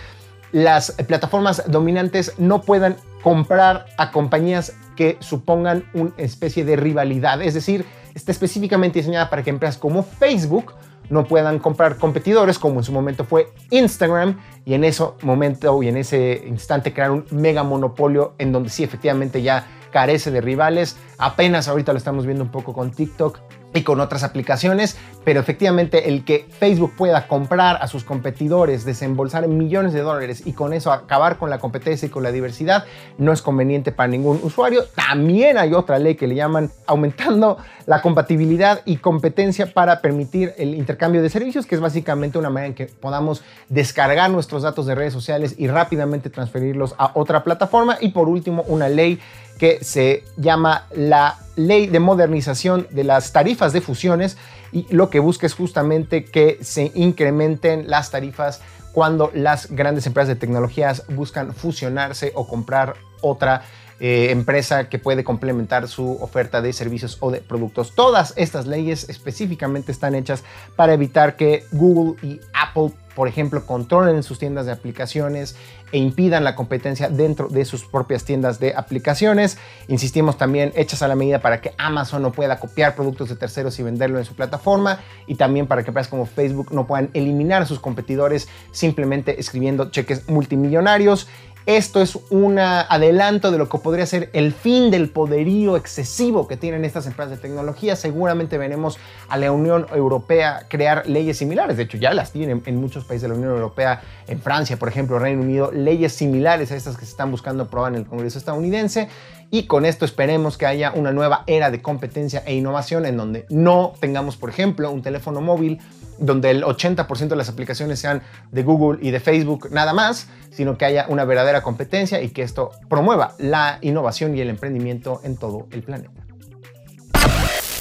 las 0.52 0.92
plataformas 0.92 1.62
dominantes 1.66 2.32
no 2.38 2.62
puedan 2.62 2.96
comprar 3.22 3.86
a 3.98 4.10
compañías 4.10 4.72
que 4.96 5.18
supongan 5.20 5.84
una 5.94 6.12
especie 6.16 6.64
de 6.64 6.76
rivalidad. 6.76 7.42
Es 7.42 7.54
decir, 7.54 7.84
está 8.16 8.32
específicamente 8.32 8.98
diseñada 8.98 9.28
para 9.28 9.42
que 9.42 9.50
empresas 9.50 9.76
como 9.76 10.02
Facebook 10.02 10.72
no 11.10 11.24
puedan 11.26 11.58
comprar 11.58 11.98
competidores 11.98 12.58
como 12.58 12.80
en 12.80 12.84
su 12.84 12.90
momento 12.90 13.24
fue 13.24 13.52
Instagram 13.70 14.40
y 14.64 14.74
en 14.74 14.84
ese 14.84 15.04
momento 15.22 15.82
y 15.82 15.88
en 15.88 15.98
ese 15.98 16.42
instante 16.48 16.92
crear 16.92 17.10
un 17.10 17.26
mega 17.30 17.62
monopolio 17.62 18.34
en 18.38 18.52
donde 18.52 18.70
sí 18.70 18.82
efectivamente 18.82 19.42
ya 19.42 19.66
carece 19.92 20.30
de 20.30 20.40
rivales. 20.40 20.96
Apenas 21.18 21.68
ahorita 21.68 21.92
lo 21.92 21.98
estamos 21.98 22.26
viendo 22.26 22.42
un 22.42 22.50
poco 22.50 22.72
con 22.72 22.90
TikTok 22.90 23.38
y 23.76 23.82
con 23.82 24.00
otras 24.00 24.22
aplicaciones, 24.22 24.96
pero 25.24 25.40
efectivamente 25.40 26.08
el 26.08 26.24
que 26.24 26.46
Facebook 26.58 26.94
pueda 26.96 27.26
comprar 27.28 27.78
a 27.80 27.88
sus 27.88 28.04
competidores, 28.04 28.84
desembolsar 28.84 29.46
millones 29.48 29.92
de 29.92 30.00
dólares 30.00 30.42
y 30.44 30.52
con 30.52 30.72
eso 30.72 30.92
acabar 30.92 31.36
con 31.36 31.50
la 31.50 31.58
competencia 31.58 32.06
y 32.06 32.10
con 32.10 32.22
la 32.22 32.32
diversidad 32.32 32.84
no 33.18 33.32
es 33.32 33.42
conveniente 33.42 33.92
para 33.92 34.08
ningún 34.08 34.40
usuario. 34.42 34.84
También 34.94 35.58
hay 35.58 35.74
otra 35.74 35.98
ley 35.98 36.14
que 36.14 36.26
le 36.26 36.34
llaman 36.34 36.70
aumentando 36.86 37.58
la 37.86 38.02
compatibilidad 38.02 38.80
y 38.84 38.96
competencia 38.96 39.72
para 39.72 40.00
permitir 40.00 40.54
el 40.56 40.74
intercambio 40.74 41.22
de 41.22 41.30
servicios, 41.30 41.66
que 41.66 41.74
es 41.74 41.80
básicamente 41.80 42.38
una 42.38 42.50
manera 42.50 42.68
en 42.68 42.74
que 42.74 42.86
podamos 42.86 43.42
descargar 43.68 44.30
nuestros 44.30 44.62
datos 44.62 44.86
de 44.86 44.94
redes 44.94 45.12
sociales 45.12 45.54
y 45.58 45.68
rápidamente 45.68 46.30
transferirlos 46.30 46.94
a 46.98 47.12
otra 47.14 47.44
plataforma. 47.44 47.98
Y 48.00 48.08
por 48.10 48.28
último, 48.28 48.62
una 48.68 48.88
ley 48.88 49.18
que 49.58 49.82
se 49.82 50.24
llama 50.36 50.86
la 50.94 51.38
Ley 51.56 51.86
de 51.86 52.00
Modernización 52.00 52.86
de 52.90 53.04
las 53.04 53.32
Tarifas 53.32 53.72
de 53.72 53.80
Fusiones 53.80 54.36
y 54.72 54.86
lo 54.94 55.10
que 55.10 55.20
busca 55.20 55.46
es 55.46 55.54
justamente 55.54 56.24
que 56.24 56.58
se 56.62 56.92
incrementen 56.94 57.88
las 57.88 58.10
tarifas 58.10 58.60
cuando 58.92 59.30
las 59.34 59.70
grandes 59.70 60.06
empresas 60.06 60.28
de 60.28 60.36
tecnologías 60.36 61.04
buscan 61.08 61.52
fusionarse 61.52 62.32
o 62.34 62.46
comprar 62.46 62.94
otra 63.20 63.62
eh, 63.98 64.30
empresa 64.30 64.90
que 64.90 64.98
puede 64.98 65.24
complementar 65.24 65.88
su 65.88 66.12
oferta 66.22 66.60
de 66.60 66.72
servicios 66.72 67.16
o 67.20 67.30
de 67.30 67.40
productos. 67.40 67.94
Todas 67.94 68.34
estas 68.36 68.66
leyes 68.66 69.08
específicamente 69.08 69.90
están 69.90 70.14
hechas 70.14 70.44
para 70.76 70.92
evitar 70.92 71.36
que 71.36 71.64
Google 71.72 72.16
y 72.22 72.40
Apple 72.52 72.92
por 73.16 73.28
ejemplo, 73.28 73.64
controlen 73.64 74.22
sus 74.22 74.38
tiendas 74.38 74.66
de 74.66 74.72
aplicaciones 74.72 75.56
e 75.90 75.96
impidan 75.96 76.44
la 76.44 76.54
competencia 76.54 77.08
dentro 77.08 77.48
de 77.48 77.64
sus 77.64 77.86
propias 77.86 78.24
tiendas 78.24 78.60
de 78.60 78.74
aplicaciones. 78.76 79.56
Insistimos 79.88 80.36
también 80.36 80.70
hechas 80.76 81.00
a 81.00 81.08
la 81.08 81.16
medida 81.16 81.40
para 81.40 81.62
que 81.62 81.72
Amazon 81.78 82.20
no 82.20 82.32
pueda 82.32 82.60
copiar 82.60 82.94
productos 82.94 83.30
de 83.30 83.36
terceros 83.36 83.78
y 83.78 83.82
venderlo 83.82 84.18
en 84.18 84.26
su 84.26 84.36
plataforma 84.36 85.00
y 85.26 85.36
también 85.36 85.66
para 85.66 85.82
que 85.82 85.88
empresas 85.88 86.10
como 86.10 86.26
Facebook 86.26 86.68
no 86.72 86.86
puedan 86.86 87.08
eliminar 87.14 87.62
a 87.62 87.66
sus 87.66 87.80
competidores 87.80 88.48
simplemente 88.70 89.40
escribiendo 89.40 89.90
cheques 89.90 90.28
multimillonarios 90.28 91.26
esto 91.66 92.00
es 92.00 92.16
un 92.30 92.60
adelanto 92.60 93.50
de 93.50 93.58
lo 93.58 93.68
que 93.68 93.78
podría 93.78 94.06
ser 94.06 94.30
el 94.32 94.52
fin 94.52 94.92
del 94.92 95.10
poderío 95.10 95.76
excesivo 95.76 96.46
que 96.46 96.56
tienen 96.56 96.84
estas 96.84 97.06
empresas 97.06 97.32
de 97.32 97.36
tecnología. 97.38 97.96
Seguramente 97.96 98.56
veremos 98.56 98.98
a 99.28 99.36
la 99.36 99.50
Unión 99.50 99.86
Europea 99.92 100.66
crear 100.68 101.08
leyes 101.08 101.38
similares. 101.38 101.76
De 101.76 101.82
hecho, 101.82 101.98
ya 101.98 102.14
las 102.14 102.30
tienen 102.30 102.62
en 102.66 102.76
muchos 102.80 103.04
países 103.04 103.22
de 103.22 103.28
la 103.28 103.34
Unión 103.34 103.50
Europea, 103.50 104.00
en 104.28 104.40
Francia, 104.40 104.76
por 104.76 104.88
ejemplo, 104.88 105.18
Reino 105.18 105.42
Unido, 105.42 105.72
leyes 105.72 106.12
similares 106.12 106.70
a 106.70 106.76
estas 106.76 106.96
que 106.96 107.04
se 107.04 107.10
están 107.10 107.32
buscando 107.32 107.64
aprobar 107.64 107.92
en 107.92 107.98
el 107.98 108.06
Congreso 108.06 108.38
estadounidense. 108.38 109.08
Y 109.50 109.64
con 109.64 109.86
esto 109.86 110.04
esperemos 110.04 110.56
que 110.56 110.66
haya 110.66 110.92
una 110.92 111.10
nueva 111.10 111.42
era 111.48 111.72
de 111.72 111.82
competencia 111.82 112.44
e 112.46 112.54
innovación 112.54 113.06
en 113.06 113.16
donde 113.16 113.44
no 113.48 113.92
tengamos, 114.00 114.36
por 114.36 114.50
ejemplo, 114.50 114.90
un 114.90 115.02
teléfono 115.02 115.40
móvil 115.40 115.80
donde 116.18 116.50
el 116.50 116.62
80% 116.62 117.28
de 117.28 117.36
las 117.36 117.48
aplicaciones 117.48 117.98
sean 117.98 118.22
de 118.50 118.62
Google 118.62 118.98
y 119.02 119.10
de 119.10 119.20
Facebook 119.20 119.68
nada 119.70 119.92
más, 119.92 120.28
sino 120.50 120.78
que 120.78 120.84
haya 120.84 121.06
una 121.08 121.24
verdadera 121.24 121.62
competencia 121.62 122.22
y 122.22 122.30
que 122.30 122.42
esto 122.42 122.70
promueva 122.88 123.34
la 123.38 123.78
innovación 123.82 124.36
y 124.36 124.40
el 124.40 124.50
emprendimiento 124.50 125.20
en 125.24 125.36
todo 125.36 125.66
el 125.70 125.82
planeta. 125.82 126.10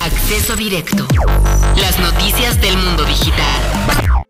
Acceso 0.01 0.55
directo. 0.55 1.05
Las 1.77 1.99
noticias 1.99 2.61
del 2.61 2.77
mundo 2.77 3.03
digital. 3.05 4.25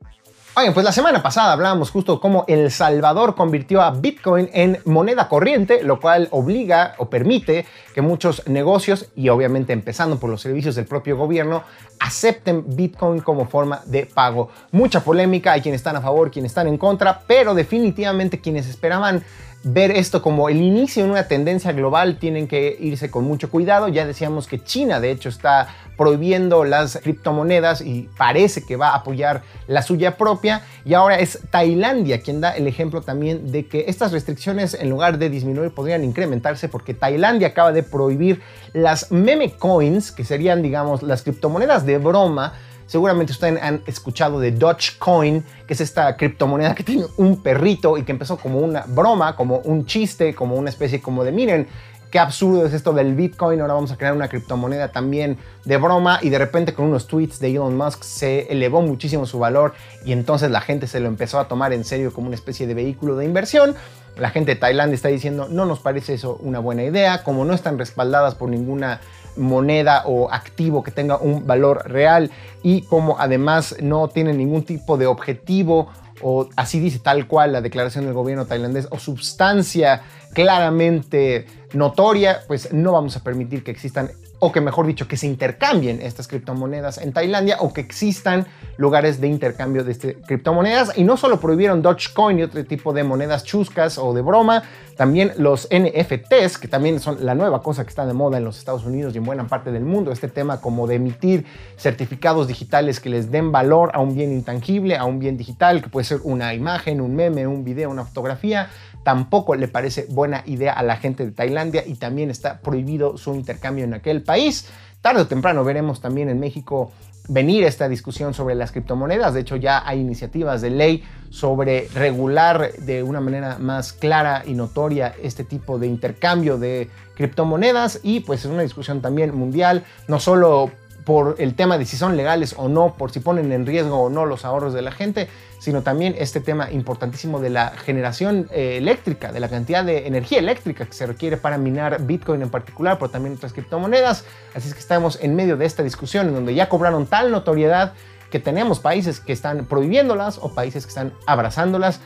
Oigan, 0.57 0.73
pues 0.73 0.85
la 0.85 0.93
semana 0.93 1.21
pasada 1.21 1.51
hablábamos 1.51 1.91
justo 1.91 2.21
cómo 2.21 2.45
El 2.47 2.71
Salvador 2.71 3.35
convirtió 3.35 3.81
a 3.81 3.91
Bitcoin 3.91 4.49
en 4.53 4.79
moneda 4.85 5.27
corriente, 5.27 5.83
lo 5.83 5.99
cual 5.99 6.29
obliga 6.31 6.95
o 6.97 7.09
permite 7.09 7.65
que 7.93 8.01
muchos 8.01 8.47
negocios, 8.47 9.09
y 9.17 9.27
obviamente 9.27 9.73
empezando 9.73 10.17
por 10.17 10.29
los 10.29 10.39
servicios 10.39 10.75
del 10.75 10.85
propio 10.85 11.17
gobierno, 11.17 11.63
acepten 11.99 12.63
Bitcoin 12.73 13.19
como 13.19 13.47
forma 13.47 13.81
de 13.85 14.05
pago. 14.05 14.47
Mucha 14.71 15.01
polémica, 15.01 15.51
hay 15.51 15.61
quienes 15.61 15.79
están 15.79 15.97
a 15.97 16.01
favor, 16.01 16.31
quienes 16.31 16.51
están 16.51 16.69
en 16.69 16.77
contra, 16.77 17.19
pero 17.27 17.53
definitivamente 17.53 18.39
quienes 18.39 18.65
esperaban 18.65 19.25
ver 19.65 19.89
esto 19.89 20.21
como 20.21 20.47
el 20.47 20.61
inicio 20.61 21.03
de 21.03 21.09
una 21.09 21.27
tendencia 21.27 21.71
global 21.71 22.19
tienen 22.19 22.47
que 22.47 22.77
irse 22.79 23.09
con 23.09 23.25
mucho 23.25 23.49
cuidado. 23.49 23.87
Ya 23.87 24.05
decíamos 24.05 24.47
que 24.47 24.63
China 24.63 24.99
de 24.99 25.09
hecho 25.09 25.27
está 25.27 25.69
prohibiendo 25.97 26.63
las 26.65 26.99
criptomonedas 27.01 27.81
y 27.81 28.07
parece 28.15 28.63
que 28.63 28.75
va 28.75 28.89
a 28.89 28.97
apoyar 28.97 29.41
la 29.65 29.81
suya 29.81 30.17
propia. 30.17 30.61
Y 30.85 30.93
ahora 30.93 31.17
es 31.17 31.39
Tailandia 31.49 32.21
quien 32.21 32.41
da 32.41 32.51
el 32.51 32.67
ejemplo 32.67 33.01
también 33.01 33.51
de 33.51 33.65
que 33.65 33.85
estas 33.87 34.11
restricciones 34.11 34.75
en 34.75 34.87
lugar 34.91 35.17
de 35.17 35.31
disminuir 35.31 35.71
podrían 35.71 36.03
incrementarse 36.03 36.69
porque 36.69 36.93
Tailandia 36.93 37.47
acaba 37.47 37.71
de 37.71 37.81
prohibir 37.81 38.43
las 38.73 39.11
meme 39.11 39.53
coins, 39.53 40.11
que 40.11 40.23
serían 40.23 40.61
digamos 40.61 41.01
las 41.01 41.23
criptomonedas 41.23 41.87
de 41.87 41.97
broma 41.97 42.53
Seguramente 42.87 43.31
ustedes 43.31 43.61
han 43.61 43.81
escuchado 43.87 44.39
de 44.39 44.51
Dogecoin, 44.51 45.43
que 45.67 45.73
es 45.73 45.81
esta 45.81 46.15
criptomoneda 46.15 46.75
que 46.75 46.83
tiene 46.83 47.05
un 47.17 47.41
perrito 47.41 47.97
y 47.97 48.03
que 48.03 48.11
empezó 48.11 48.37
como 48.37 48.59
una 48.59 48.85
broma, 48.87 49.35
como 49.35 49.57
un 49.59 49.85
chiste, 49.85 50.35
como 50.35 50.55
una 50.55 50.69
especie 50.69 51.01
como 51.01 51.23
de 51.23 51.31
miren, 51.31 51.67
qué 52.15 52.19
absurdo 52.19 52.65
es 52.65 52.73
esto 52.73 52.93
del 52.93 53.13
Bitcoin, 53.13 53.59
ahora 53.59 53.73
vamos 53.73 53.91
a 53.91 53.97
crear 53.97 54.13
una 54.13 54.29
criptomoneda 54.29 54.89
también 54.89 55.37
de 55.65 55.75
broma. 55.75 56.19
Y 56.21 56.29
de 56.29 56.37
repente 56.37 56.73
con 56.73 56.85
unos 56.85 57.07
tweets 57.07 57.39
de 57.39 57.51
Elon 57.51 57.75
Musk 57.75 58.03
se 58.03 58.47
elevó 58.49 58.81
muchísimo 58.81 59.25
su 59.25 59.39
valor 59.39 59.73
y 60.05 60.13
entonces 60.13 60.49
la 60.51 60.61
gente 60.61 60.87
se 60.87 60.99
lo 60.99 61.07
empezó 61.07 61.39
a 61.39 61.47
tomar 61.49 61.73
en 61.73 61.83
serio 61.83 62.13
como 62.13 62.27
una 62.27 62.35
especie 62.35 62.67
de 62.67 62.73
vehículo 62.73 63.17
de 63.17 63.25
inversión. 63.25 63.75
La 64.15 64.29
gente 64.29 64.53
de 64.53 64.55
Tailandia 64.55 64.95
está 64.95 65.09
diciendo, 65.09 65.47
no 65.49 65.65
nos 65.65 65.79
parece 65.79 66.13
eso 66.13 66.37
una 66.41 66.59
buena 66.59 66.83
idea, 66.83 67.21
como 67.23 67.43
no 67.43 67.53
están 67.53 67.77
respaldadas 67.77 68.33
por 68.35 68.49
ninguna 68.49 69.01
moneda 69.37 70.03
o 70.05 70.31
activo 70.31 70.83
que 70.83 70.91
tenga 70.91 71.17
un 71.17 71.45
valor 71.45 71.89
real 71.89 72.31
y 72.63 72.81
como 72.83 73.19
además 73.19 73.75
no 73.81 74.07
tiene 74.07 74.33
ningún 74.33 74.63
tipo 74.63 74.97
de 74.97 75.07
objetivo 75.07 75.89
o 76.21 76.47
así 76.55 76.79
dice 76.79 76.99
tal 76.99 77.27
cual 77.27 77.51
la 77.51 77.61
declaración 77.61 78.05
del 78.05 78.13
gobierno 78.13 78.45
tailandés 78.45 78.87
o 78.89 78.99
sustancia 78.99 80.01
claramente 80.33 81.45
notoria, 81.73 82.41
pues 82.47 82.73
no 82.73 82.91
vamos 82.91 83.15
a 83.15 83.23
permitir 83.23 83.63
que 83.63 83.71
existan 83.71 84.11
o 84.39 84.51
que 84.51 84.61
mejor 84.61 84.85
dicho, 84.85 85.07
que 85.07 85.17
se 85.17 85.27
intercambien 85.27 86.01
estas 86.01 86.27
criptomonedas 86.27 86.97
en 86.97 87.13
Tailandia 87.13 87.57
o 87.59 87.73
que 87.73 87.81
existan 87.81 88.45
lugares 88.77 89.21
de 89.21 89.27
intercambio 89.27 89.83
de 89.83 89.91
este, 89.91 90.15
criptomonedas. 90.15 90.97
Y 90.97 91.03
no 91.03 91.17
solo 91.17 91.39
prohibieron 91.39 91.81
Dogecoin 91.81 92.39
y 92.39 92.43
otro 92.43 92.63
tipo 92.65 92.93
de 92.93 93.03
monedas 93.03 93.43
chuscas 93.43 93.97
o 93.97 94.13
de 94.13 94.21
broma, 94.21 94.63
también 94.97 95.33
los 95.37 95.67
NFTs, 95.71 96.57
que 96.57 96.67
también 96.67 96.99
son 96.99 97.25
la 97.25 97.35
nueva 97.35 97.61
cosa 97.61 97.83
que 97.83 97.89
está 97.89 98.05
de 98.05 98.13
moda 98.13 98.37
en 98.37 98.45
los 98.45 98.57
Estados 98.57 98.85
Unidos 98.85 99.13
y 99.13 99.17
en 99.17 99.25
buena 99.25 99.47
parte 99.47 99.71
del 99.71 99.83
mundo, 99.83 100.11
este 100.11 100.29
tema 100.29 100.61
como 100.61 100.87
de 100.87 100.95
emitir 100.95 101.45
certificados 101.77 102.47
digitales 102.47 102.99
que 102.99 103.09
les 103.09 103.31
den 103.31 103.51
valor 103.51 103.91
a 103.93 103.99
un 103.99 104.15
bien 104.15 104.31
intangible, 104.31 104.95
a 104.95 105.05
un 105.05 105.19
bien 105.19 105.37
digital, 105.37 105.81
que 105.81 105.89
puede 105.89 106.05
ser 106.05 106.19
una 106.23 106.53
imagen, 106.53 107.01
un 107.01 107.15
meme, 107.15 107.45
un 107.47 107.63
video, 107.63 107.89
una 107.89 108.05
fotografía, 108.05 108.69
tampoco 109.05 109.53
le 109.53 109.67
parece 109.67 110.07
buena 110.09 110.41
idea 110.47 110.73
a 110.73 110.81
la 110.81 110.97
gente 110.97 111.23
de 111.23 111.31
Tailandia 111.31 111.83
y 111.85 111.93
también 111.93 112.31
está 112.31 112.59
prohibido 112.59 113.19
su 113.19 113.35
intercambio 113.35 113.83
en 113.83 113.93
aquel 113.93 114.23
país. 114.23 114.67
Tarde 114.99 115.21
o 115.21 115.27
temprano 115.27 115.63
veremos 115.63 116.01
también 116.01 116.27
en 116.27 116.39
México 116.39 116.91
venir 117.27 117.65
esta 117.65 117.87
discusión 117.87 118.33
sobre 118.33 118.55
las 118.55 118.71
criptomonedas. 118.71 119.35
De 119.35 119.41
hecho, 119.41 119.57
ya 119.57 119.87
hay 119.87 119.99
iniciativas 119.99 120.61
de 120.61 120.71
ley 120.71 121.03
sobre 121.29 121.87
regular 121.93 122.71
de 122.79 123.03
una 123.03 123.21
manera 123.21 123.59
más 123.59 123.93
clara 123.93 124.41
y 124.43 124.55
notoria 124.55 125.13
este 125.21 125.43
tipo 125.43 125.77
de 125.77 125.85
intercambio 125.85 126.57
de 126.57 126.89
criptomonedas 127.13 127.99
y 128.01 128.21
pues 128.21 128.39
es 128.39 128.47
una 128.47 128.63
discusión 128.63 129.03
también 129.03 129.37
mundial, 129.37 129.83
no 130.07 130.19
solo 130.19 130.71
por 131.05 131.35
el 131.37 131.53
tema 131.53 131.77
de 131.77 131.85
si 131.85 131.97
son 131.97 132.17
legales 132.17 132.55
o 132.57 132.67
no, 132.67 132.95
por 132.95 133.11
si 133.11 133.19
ponen 133.19 133.51
en 133.51 133.65
riesgo 133.65 134.01
o 134.01 134.09
no 134.09 134.25
los 134.25 134.43
ahorros 134.43 134.73
de 134.73 134.81
la 134.81 134.91
gente, 134.91 135.29
sino 135.59 135.83
también 135.83 136.15
este 136.17 136.41
tema 136.41 136.71
importantísimo 136.71 137.39
de 137.39 137.51
la 137.51 137.69
generación 137.69 138.47
eh, 138.51 138.77
eléctrica, 138.77 139.31
de 139.31 139.39
la 139.39 139.47
cantidad 139.47 139.85
de 139.85 140.07
energía 140.07 140.39
eléctrica 140.39 140.85
que 140.85 140.93
se 140.93 141.05
requiere 141.05 141.37
para 141.37 141.57
minar 141.57 142.01
Bitcoin 142.01 142.41
en 142.41 142.49
particular, 142.49 142.97
pero 142.97 143.09
también 143.09 143.35
otras 143.35 143.53
criptomonedas. 143.53 144.25
Así 144.55 144.67
es 144.67 144.73
que 144.73 144.79
estamos 144.79 145.19
en 145.21 145.35
medio 145.35 145.57
de 145.57 145.65
esta 145.65 145.83
discusión 145.83 146.27
en 146.27 146.33
donde 146.33 146.55
ya 146.55 146.69
cobraron 146.69 147.05
tal 147.05 147.31
notoriedad 147.31 147.93
que 148.31 148.39
tenemos 148.39 148.79
países 148.79 149.19
que 149.19 149.31
están 149.31 149.65
prohibiéndolas 149.65 150.39
o 150.41 150.53
países 150.53 150.85
que 150.85 150.89
están 150.89 151.13
abrazándolas. 151.27 151.99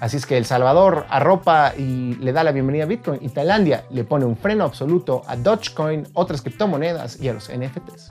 Así 0.00 0.16
es 0.16 0.26
que 0.26 0.36
El 0.36 0.44
Salvador 0.44 1.06
arropa 1.08 1.74
y 1.76 2.14
le 2.16 2.32
da 2.32 2.42
la 2.42 2.52
bienvenida 2.52 2.84
a 2.84 2.86
Bitcoin 2.86 3.20
y 3.22 3.28
Tailandia 3.28 3.84
le 3.90 4.02
pone 4.02 4.24
un 4.24 4.36
freno 4.36 4.64
absoluto 4.64 5.22
a 5.26 5.36
Dogecoin, 5.36 6.08
otras 6.14 6.42
criptomonedas 6.42 7.20
y 7.20 7.28
a 7.28 7.34
los 7.34 7.50
NFTs. 7.50 8.10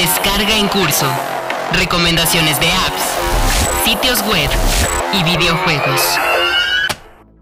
Descarga 0.00 0.56
en 0.56 0.66
curso. 0.68 1.04
Recomendaciones 1.74 2.58
de 2.58 2.68
apps, 2.68 3.84
sitios 3.84 4.26
web 4.26 4.48
y 5.12 5.22
videojuegos. 5.24 6.16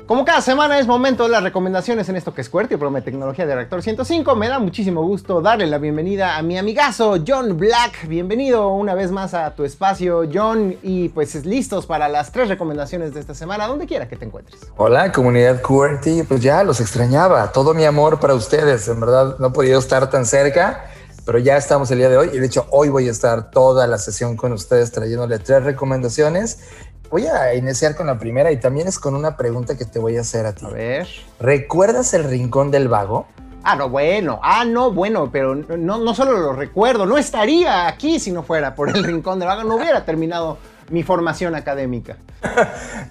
Como 0.09 0.25
cada 0.25 0.41
semana 0.41 0.81
es 0.81 0.88
momento 0.88 1.23
de 1.23 1.29
las 1.29 1.45
recomendaciones 1.45 2.09
en 2.09 2.17
esto 2.17 2.35
que 2.35 2.41
es 2.41 2.49
Cuerto 2.49 2.75
y 2.75 2.77
Prome 2.77 3.00
Tecnología 3.00 3.47
de 3.47 3.55
Reactor 3.55 3.81
105. 3.81 4.35
Me 4.35 4.49
da 4.49 4.59
muchísimo 4.59 5.05
gusto 5.05 5.41
darle 5.41 5.69
la 5.69 5.79
bienvenida 5.79 6.37
a 6.37 6.43
mi 6.43 6.59
amigazo 6.59 7.19
John 7.25 7.57
Black. 7.57 8.09
Bienvenido 8.09 8.71
una 8.71 8.95
vez 8.95 9.12
más 9.12 9.35
a 9.35 9.55
tu 9.55 9.62
espacio, 9.65 10.29
John. 10.33 10.75
Y 10.83 11.11
pues 11.11 11.47
listos 11.47 11.87
para 11.87 12.09
las 12.09 12.33
tres 12.33 12.49
recomendaciones 12.49 13.15
de 13.15 13.21
esta 13.21 13.35
semana, 13.35 13.69
donde 13.69 13.87
quiera 13.87 14.09
que 14.09 14.17
te 14.17 14.25
encuentres. 14.25 14.59
Hola, 14.77 15.12
comunidad 15.12 15.62
QWERTY. 15.62 16.25
Pues 16.25 16.41
ya 16.41 16.65
los 16.65 16.81
extrañaba. 16.81 17.53
Todo 17.53 17.73
mi 17.73 17.85
amor 17.85 18.19
para 18.19 18.35
ustedes. 18.35 18.88
En 18.88 18.99
verdad 18.99 19.37
no 19.38 19.47
he 19.47 19.50
podido 19.50 19.79
estar 19.79 20.11
tan 20.11 20.27
cerca 20.27 20.91
pero 21.29 21.41
ya 21.41 21.59
estamos 21.59 21.91
el 21.91 21.99
día 21.99 22.09
de 22.09 22.17
hoy 22.17 22.31
y 22.33 22.39
de 22.39 22.47
hecho 22.47 22.67
hoy 22.71 22.89
voy 22.89 23.07
a 23.07 23.11
estar 23.11 23.51
toda 23.51 23.87
la 23.87 23.99
sesión 23.99 24.35
con 24.35 24.55
ustedes 24.55 24.93
trayéndole 24.93 25.39
tres 25.39 25.63
recomendaciones. 25.63 26.61
Voy 27.11 27.27
a 27.27 27.55
iniciar 27.55 27.95
con 27.97 28.07
la 28.07 28.19
primera 28.19 28.51
y 28.51 28.57
también 28.57 28.89
es 28.89 28.99
con 28.99 29.15
una 29.15 29.37
pregunta 29.37 29.77
que 29.77 29.85
te 29.85 29.99
voy 29.99 30.17
a 30.17 30.23
hacer 30.23 30.47
a 30.47 30.55
ti. 30.55 30.65
A 30.65 30.71
ver. 30.71 31.07
¿Recuerdas 31.39 32.15
el 32.15 32.25
Rincón 32.25 32.71
del 32.71 32.89
Vago? 32.89 33.27
Ah, 33.63 33.77
no, 33.77 33.91
bueno, 33.91 34.41
ah, 34.43 34.65
no, 34.65 34.91
bueno, 34.91 35.29
pero 35.31 35.55
no, 35.55 35.99
no 35.99 36.15
solo 36.15 36.33
lo 36.39 36.55
recuerdo, 36.55 37.05
no 37.05 37.19
estaría 37.19 37.87
aquí 37.87 38.19
si 38.19 38.33
no 38.33 38.43
fuera 38.43 38.75
por 38.75 38.89
el 38.89 39.05
Rincón 39.05 39.39
del 39.39 39.49
Vago, 39.49 39.65
no 39.65 39.77
hubiera 39.77 40.07
terminado 40.07 40.57
mi 40.90 41.02
formación 41.02 41.54
académica. 41.54 42.16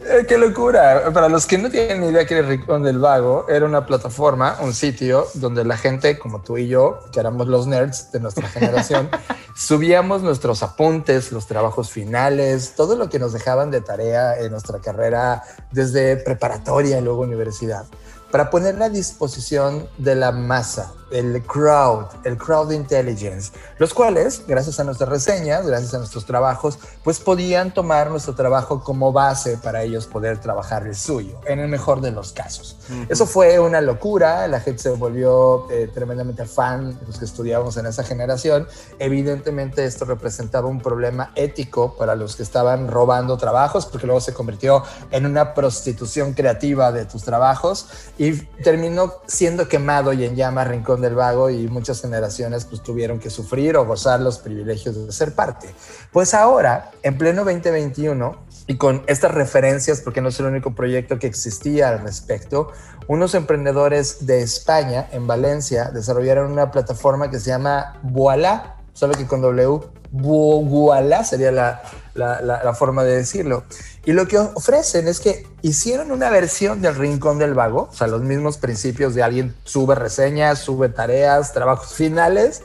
Eh, 0.10 0.26
¡Qué 0.26 0.38
locura! 0.38 1.12
Para 1.14 1.28
los 1.28 1.46
que 1.46 1.58
no 1.58 1.70
tienen 1.70 2.04
idea 2.04 2.26
que 2.26 2.38
era 2.38 2.48
Rincón 2.48 2.84
del 2.84 2.98
Vago, 2.98 3.46
era 3.50 3.66
una 3.66 3.86
plataforma, 3.86 4.56
un 4.62 4.74
sitio 4.74 5.26
donde 5.34 5.66
la 5.66 5.76
gente, 5.76 6.18
como 6.18 6.42
tú 6.42 6.58
y 6.58 6.70
yo, 6.70 7.00
que 7.12 7.20
éramos 7.20 7.48
los 7.48 7.68
nerds 7.68 8.12
de 8.14 8.22
nuestra 8.22 8.48
generación, 8.48 9.10
subíamos 9.56 10.22
nuestros 10.22 10.64
apuntes, 10.64 11.34
los 11.34 11.46
trabajos 11.46 11.92
finales, 11.92 12.74
todo 12.76 12.96
lo 12.96 13.10
que 13.10 13.20
nos 13.20 13.34
dejaban 13.34 13.70
de 13.70 13.82
tarea 13.82 14.40
en 14.40 14.52
nuestra 14.52 14.80
carrera 14.80 15.44
desde 15.72 16.16
preparatoria 16.16 17.00
y 17.00 17.02
luego 17.02 17.24
universidad 17.24 17.86
para 18.32 18.50
ponerla 18.50 18.86
a 18.86 18.90
disposición 18.90 19.88
de 19.98 20.16
la 20.16 20.32
masa, 20.32 20.94
el 21.12 21.42
crowd, 21.44 22.06
el 22.24 22.38
crowd 22.38 22.72
intelligence, 22.72 23.52
los 23.78 23.94
cuales, 23.94 24.44
gracias 24.48 24.80
a 24.80 24.84
nuestras 24.84 25.10
reseñas, 25.10 25.66
gracias 25.66 25.94
a 25.94 26.00
nuestros 26.00 26.26
trabajos, 26.26 26.80
pues 27.04 27.20
podían 27.20 27.74
tomar 27.74 28.10
nuestro 28.10 28.36
trabajo 28.36 28.84
como 28.84 29.12
base 29.12 29.58
para 29.58 29.84
ellos 29.84 30.08
poder 30.08 30.40
trabajar 30.40 30.86
el 30.86 30.96
suyo, 30.96 31.40
en 31.46 31.60
el 31.60 31.68
mejor 31.68 32.02
de 32.02 32.12
los 32.12 32.34
casos. 32.34 32.78
Eso 33.10 33.26
fue 33.26 33.60
una 33.60 33.82
locura, 33.82 34.48
la 34.48 34.60
gente 34.60 34.84
se 34.84 34.90
volvió 34.90 35.70
eh, 35.72 35.90
tremendamente 35.94 36.46
fan, 36.46 37.00
los 37.06 37.18
que 37.18 37.26
estudiábamos 37.26 37.78
en 37.78 37.86
esa 37.86 38.04
generación. 38.04 38.68
Evidentemente 39.00 39.86
esto 39.86 40.06
representaba 40.06 40.68
un 40.68 40.82
problema 40.82 41.32
ético 41.36 41.96
para 41.98 42.16
los 42.16 42.36
que 42.36 42.44
estaban 42.44 42.88
robando 42.88 43.38
trabajos, 43.38 43.86
porque 43.86 44.08
luego 44.08 44.22
se 44.22 44.34
convirtió 44.34 44.84
en 45.12 45.26
una 45.26 45.54
prostitución 45.54 46.34
creativa 46.34 46.92
de 46.92 47.06
tus 47.06 47.24
trabajos 47.24 47.88
y 48.18 48.34
terminó 48.64 49.14
siendo 49.28 49.68
quemado 49.68 50.14
y 50.14 50.26
en 50.26 50.36
llamas 50.36 50.68
Rincón 50.68 50.97
del 51.02 51.16
Vago 51.16 51.50
y 51.50 51.68
muchas 51.68 52.02
generaciones 52.02 52.66
pues 52.66 52.82
tuvieron 52.82 53.20
que 53.20 53.30
sufrir 53.30 53.78
o 53.78 53.86
gozar 53.86 54.20
los 54.20 54.40
privilegios 54.40 55.06
de 55.06 55.12
ser 55.12 55.34
parte. 55.34 55.68
Pues 56.12 56.34
ahora, 56.34 56.92
en 57.04 57.18
pleno 57.18 57.44
2021, 57.44 58.48
y 58.68 58.76
con 58.76 59.04
estas 59.08 59.34
referencias, 59.34 60.02
porque 60.02 60.22
no 60.22 60.28
es 60.30 60.40
el 60.40 60.48
único 60.48 60.76
proyecto 60.76 61.18
que 61.20 61.28
existía 61.28 61.90
al 61.90 62.00
respecto, 62.02 62.72
unos 63.08 63.34
emprendedores 63.34 64.28
de 64.28 64.42
España, 64.42 65.08
en 65.12 65.26
Valencia, 65.26 65.86
desarrollaron 65.86 66.52
una 66.52 66.70
plataforma 66.70 67.32
que 67.32 67.40
se 67.40 67.50
llama 67.50 67.98
Voila, 68.04 68.76
solo 68.92 69.14
que 69.14 69.26
con 69.26 69.42
W, 69.42 69.80
Voila 70.12 71.24
sería 71.24 71.52
la, 71.52 71.82
la, 72.18 72.74
forma 72.74 73.04
de 73.04 73.16
decirlo. 73.16 73.64
Y 74.06 74.14
lo 74.14 74.28
que 74.28 74.38
ofrecen 74.38 75.08
es 75.08 75.20
que 75.20 75.46
hicieron 75.62 76.12
una 76.12 76.30
versión 76.30 76.82
del 76.82 76.96
Rincón 76.96 77.40
del 77.40 77.54
Vago, 77.54 77.90
o 77.92 77.96
sea, 77.96 78.08
los 78.08 78.22
mismos 78.22 78.58
principios 78.58 79.16
de 79.16 79.24
alguien 79.24 79.56
sube 79.64 79.96
reseñas, 79.96 80.60
sube 80.60 80.90
tareas, 80.90 81.54
trabajos 81.54 81.94
finales, 81.94 82.62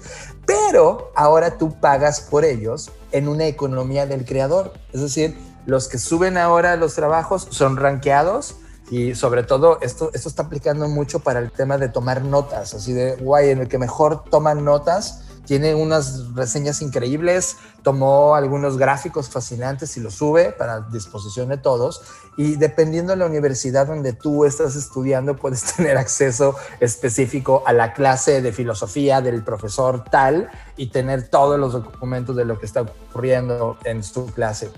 pero 0.46 1.12
ahora 1.14 1.58
tú 1.58 1.78
pagas 1.80 2.20
por 2.20 2.44
ellos 2.44 2.90
en 3.12 3.28
una 3.28 3.46
economía 3.46 4.06
del 4.06 4.24
creador. 4.24 4.72
Es 4.92 5.00
decir, 5.00 5.36
los 5.66 5.88
que 5.88 5.98
suben 5.98 6.36
ahora 6.36 6.76
los 6.76 6.94
trabajos 6.94 7.46
son 7.50 7.76
rankeados 7.76 8.56
Y 8.90 9.14
sobre 9.14 9.42
todo, 9.42 9.78
esto, 9.80 10.10
esto 10.12 10.28
está 10.28 10.42
aplicando 10.42 10.86
mucho 10.88 11.20
para 11.20 11.38
el 11.38 11.50
tema 11.50 11.78
de 11.78 11.88
tomar 11.88 12.22
notas, 12.22 12.74
así 12.74 12.92
de, 12.92 13.16
guay, 13.16 13.50
en 13.50 13.60
el 13.60 13.68
que 13.68 13.78
mejor 13.78 14.24
toman 14.24 14.64
notas 14.64 15.22
tiene 15.44 15.74
unas 15.74 16.34
reseñas 16.34 16.82
increíbles, 16.82 17.56
tomó 17.82 18.34
algunos 18.34 18.78
gráficos 18.78 19.28
fascinantes 19.28 19.96
y 19.96 20.00
los 20.00 20.14
sube 20.14 20.52
para 20.52 20.80
disposición 20.80 21.48
de 21.48 21.58
todos. 21.58 22.02
Y 22.36 22.56
dependiendo 22.56 23.12
de 23.12 23.18
la 23.18 23.26
universidad 23.26 23.86
donde 23.86 24.12
tú 24.12 24.44
estás 24.44 24.76
estudiando, 24.76 25.36
puedes 25.36 25.62
tener 25.76 25.96
acceso 25.96 26.54
específico 26.80 27.62
a 27.66 27.72
la 27.72 27.92
clase 27.92 28.40
de 28.40 28.52
filosofía 28.52 29.20
del 29.20 29.42
profesor 29.42 30.04
tal 30.04 30.50
y 30.76 30.86
tener 30.88 31.28
todos 31.28 31.58
los 31.58 31.72
documentos 31.72 32.36
de 32.36 32.44
lo 32.44 32.58
que 32.58 32.66
está 32.66 32.82
ocurriendo 32.82 33.76
en 33.84 34.02
su 34.02 34.26
clase. 34.26 34.70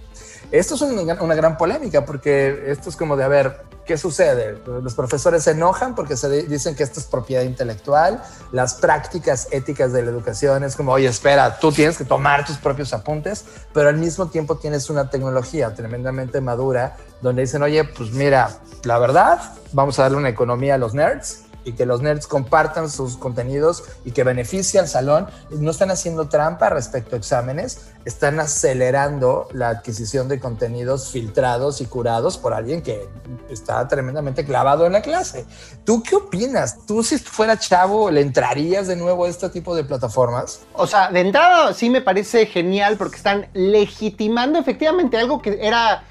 Esto 0.50 0.74
es 0.74 0.82
una, 0.82 1.20
una 1.20 1.34
gran 1.34 1.56
polémica 1.56 2.04
porque 2.04 2.70
esto 2.70 2.88
es 2.88 2.96
como 2.96 3.16
de, 3.16 3.24
a 3.24 3.28
ver, 3.28 3.60
¿qué 3.84 3.98
sucede? 3.98 4.58
Los 4.66 4.94
profesores 4.94 5.42
se 5.44 5.52
enojan 5.52 5.94
porque 5.94 6.16
se 6.16 6.28
dicen 6.44 6.74
que 6.74 6.82
esto 6.82 7.00
es 7.00 7.06
propiedad 7.06 7.42
intelectual, 7.42 8.22
las 8.52 8.74
prácticas 8.74 9.48
éticas 9.50 9.92
de 9.92 10.02
la 10.02 10.10
educación 10.10 10.64
es 10.64 10.76
como, 10.76 10.92
oye, 10.92 11.06
espera, 11.06 11.58
tú 11.58 11.72
tienes 11.72 11.98
que 11.98 12.04
tomar 12.04 12.44
tus 12.44 12.56
propios 12.56 12.92
apuntes, 12.92 13.44
pero 13.72 13.88
al 13.88 13.96
mismo 13.96 14.28
tiempo 14.28 14.56
tienes 14.56 14.88
una 14.90 15.10
tecnología 15.10 15.74
tremendamente 15.74 16.40
madura 16.40 16.96
donde 17.20 17.42
dicen, 17.42 17.62
oye, 17.62 17.84
pues 17.84 18.12
mira, 18.12 18.50
la 18.84 18.98
verdad, 18.98 19.40
vamos 19.72 19.98
a 19.98 20.02
darle 20.02 20.18
una 20.18 20.28
economía 20.28 20.74
a 20.74 20.78
los 20.78 20.94
nerds 20.94 21.43
y 21.64 21.72
que 21.72 21.86
los 21.86 22.00
nerds 22.02 22.26
compartan 22.26 22.90
sus 22.90 23.16
contenidos 23.16 23.84
y 24.04 24.12
que 24.12 24.24
beneficie 24.24 24.80
al 24.80 24.88
salón. 24.88 25.26
No 25.50 25.70
están 25.70 25.90
haciendo 25.90 26.28
trampa 26.28 26.68
respecto 26.70 27.16
a 27.16 27.18
exámenes, 27.18 27.88
están 28.04 28.38
acelerando 28.40 29.48
la 29.52 29.70
adquisición 29.70 30.28
de 30.28 30.38
contenidos 30.38 31.10
filtrados 31.10 31.80
y 31.80 31.86
curados 31.86 32.38
por 32.38 32.52
alguien 32.52 32.82
que 32.82 33.08
está 33.48 33.86
tremendamente 33.88 34.44
clavado 34.44 34.86
en 34.86 34.92
la 34.92 35.02
clase. 35.02 35.46
¿Tú 35.84 36.02
qué 36.02 36.16
opinas? 36.16 36.86
¿Tú 36.86 37.02
si 37.02 37.18
fuera 37.18 37.58
chavo 37.58 38.10
le 38.10 38.20
entrarías 38.20 38.86
de 38.86 38.96
nuevo 38.96 39.24
a 39.24 39.28
este 39.28 39.48
tipo 39.48 39.74
de 39.74 39.84
plataformas? 39.84 40.60
O 40.74 40.86
sea, 40.86 41.10
de 41.10 41.20
entrada 41.20 41.72
sí 41.72 41.90
me 41.90 42.00
parece 42.00 42.46
genial 42.46 42.96
porque 42.96 43.16
están 43.16 43.48
legitimando 43.54 44.58
efectivamente 44.58 45.16
algo 45.16 45.40
que 45.40 45.58
era 45.60 46.04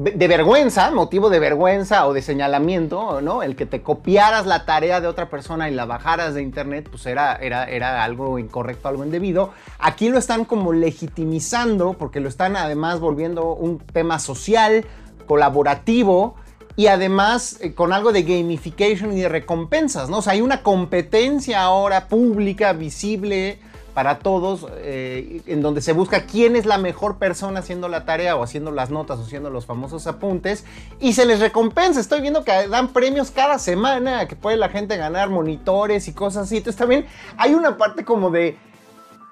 de 0.00 0.28
vergüenza, 0.28 0.90
motivo 0.90 1.28
de 1.28 1.38
vergüenza 1.38 2.06
o 2.06 2.14
de 2.14 2.22
señalamiento, 2.22 3.20
¿no? 3.20 3.42
El 3.42 3.54
que 3.54 3.66
te 3.66 3.82
copiaras 3.82 4.46
la 4.46 4.64
tarea 4.64 5.02
de 5.02 5.06
otra 5.06 5.28
persona 5.28 5.68
y 5.68 5.74
la 5.74 5.84
bajaras 5.84 6.32
de 6.32 6.40
internet, 6.40 6.88
pues 6.90 7.04
era, 7.04 7.36
era, 7.36 7.64
era 7.64 8.02
algo 8.02 8.38
incorrecto, 8.38 8.88
algo 8.88 9.04
indebido. 9.04 9.50
Aquí 9.78 10.08
lo 10.08 10.16
están 10.16 10.46
como 10.46 10.72
legitimizando 10.72 11.92
porque 11.92 12.20
lo 12.20 12.30
están 12.30 12.56
además 12.56 12.98
volviendo 12.98 13.52
un 13.54 13.78
tema 13.78 14.18
social, 14.18 14.86
colaborativo 15.26 16.34
y 16.76 16.86
además 16.86 17.58
eh, 17.60 17.74
con 17.74 17.92
algo 17.92 18.10
de 18.10 18.22
gamification 18.22 19.12
y 19.12 19.20
de 19.20 19.28
recompensas, 19.28 20.08
¿no? 20.08 20.18
O 20.18 20.22
sea, 20.22 20.32
hay 20.32 20.40
una 20.40 20.62
competencia 20.62 21.60
ahora 21.60 22.08
pública, 22.08 22.72
visible, 22.72 23.58
para 24.00 24.18
todos, 24.18 24.66
eh, 24.78 25.42
en 25.44 25.60
donde 25.60 25.82
se 25.82 25.92
busca 25.92 26.24
quién 26.24 26.56
es 26.56 26.64
la 26.64 26.78
mejor 26.78 27.18
persona 27.18 27.60
haciendo 27.60 27.86
la 27.86 28.06
tarea 28.06 28.34
o 28.34 28.42
haciendo 28.42 28.70
las 28.70 28.88
notas 28.88 29.18
o 29.18 29.24
haciendo 29.24 29.50
los 29.50 29.66
famosos 29.66 30.06
apuntes 30.06 30.64
y 31.00 31.12
se 31.12 31.26
les 31.26 31.38
recompensa. 31.38 32.00
Estoy 32.00 32.22
viendo 32.22 32.42
que 32.42 32.66
dan 32.68 32.94
premios 32.94 33.30
cada 33.30 33.58
semana, 33.58 34.26
que 34.26 34.36
puede 34.36 34.56
la 34.56 34.70
gente 34.70 34.96
ganar 34.96 35.28
monitores 35.28 36.08
y 36.08 36.14
cosas 36.14 36.44
así. 36.44 36.56
Entonces 36.56 36.78
también 36.78 37.04
hay 37.36 37.52
una 37.52 37.76
parte 37.76 38.02
como 38.02 38.30
de 38.30 38.56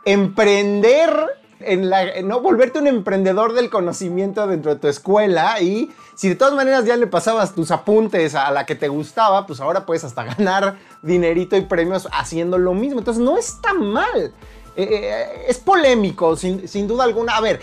emprender 0.05 1.15
en 1.61 1.89
la, 1.89 2.21
no 2.23 2.41
volverte 2.41 2.79
un 2.79 2.89
emprendedor 2.89 3.55
del 3.55 3.71
conocimiento 3.71 4.47
dentro 4.47 4.75
de 4.75 4.81
tu 4.81 4.89
escuela 4.89 5.63
y 5.63 5.91
si 6.15 6.29
de 6.29 6.35
todas 6.35 6.53
maneras 6.53 6.85
ya 6.85 6.97
le 6.97 7.07
pasabas 7.07 7.55
tus 7.55 7.71
apuntes 7.71 8.35
a 8.35 8.51
la 8.51 8.67
que 8.67 8.75
te 8.75 8.89
gustaba, 8.89 9.47
pues 9.47 9.61
ahora 9.61 9.87
puedes 9.87 10.05
hasta 10.05 10.25
ganar 10.37 10.77
dinerito 11.01 11.57
y 11.57 11.63
premios 11.63 12.09
haciendo 12.13 12.59
lo 12.59 12.75
mismo. 12.75 12.99
Entonces 12.99 13.23
no 13.23 13.39
está 13.39 13.73
mal. 13.73 14.35
Eh, 14.79 14.89
eh, 14.91 15.45
es 15.49 15.59
polémico, 15.59 16.37
sin, 16.37 16.69
sin 16.69 16.87
duda 16.87 17.03
alguna. 17.03 17.37
A 17.37 17.41
ver, 17.41 17.61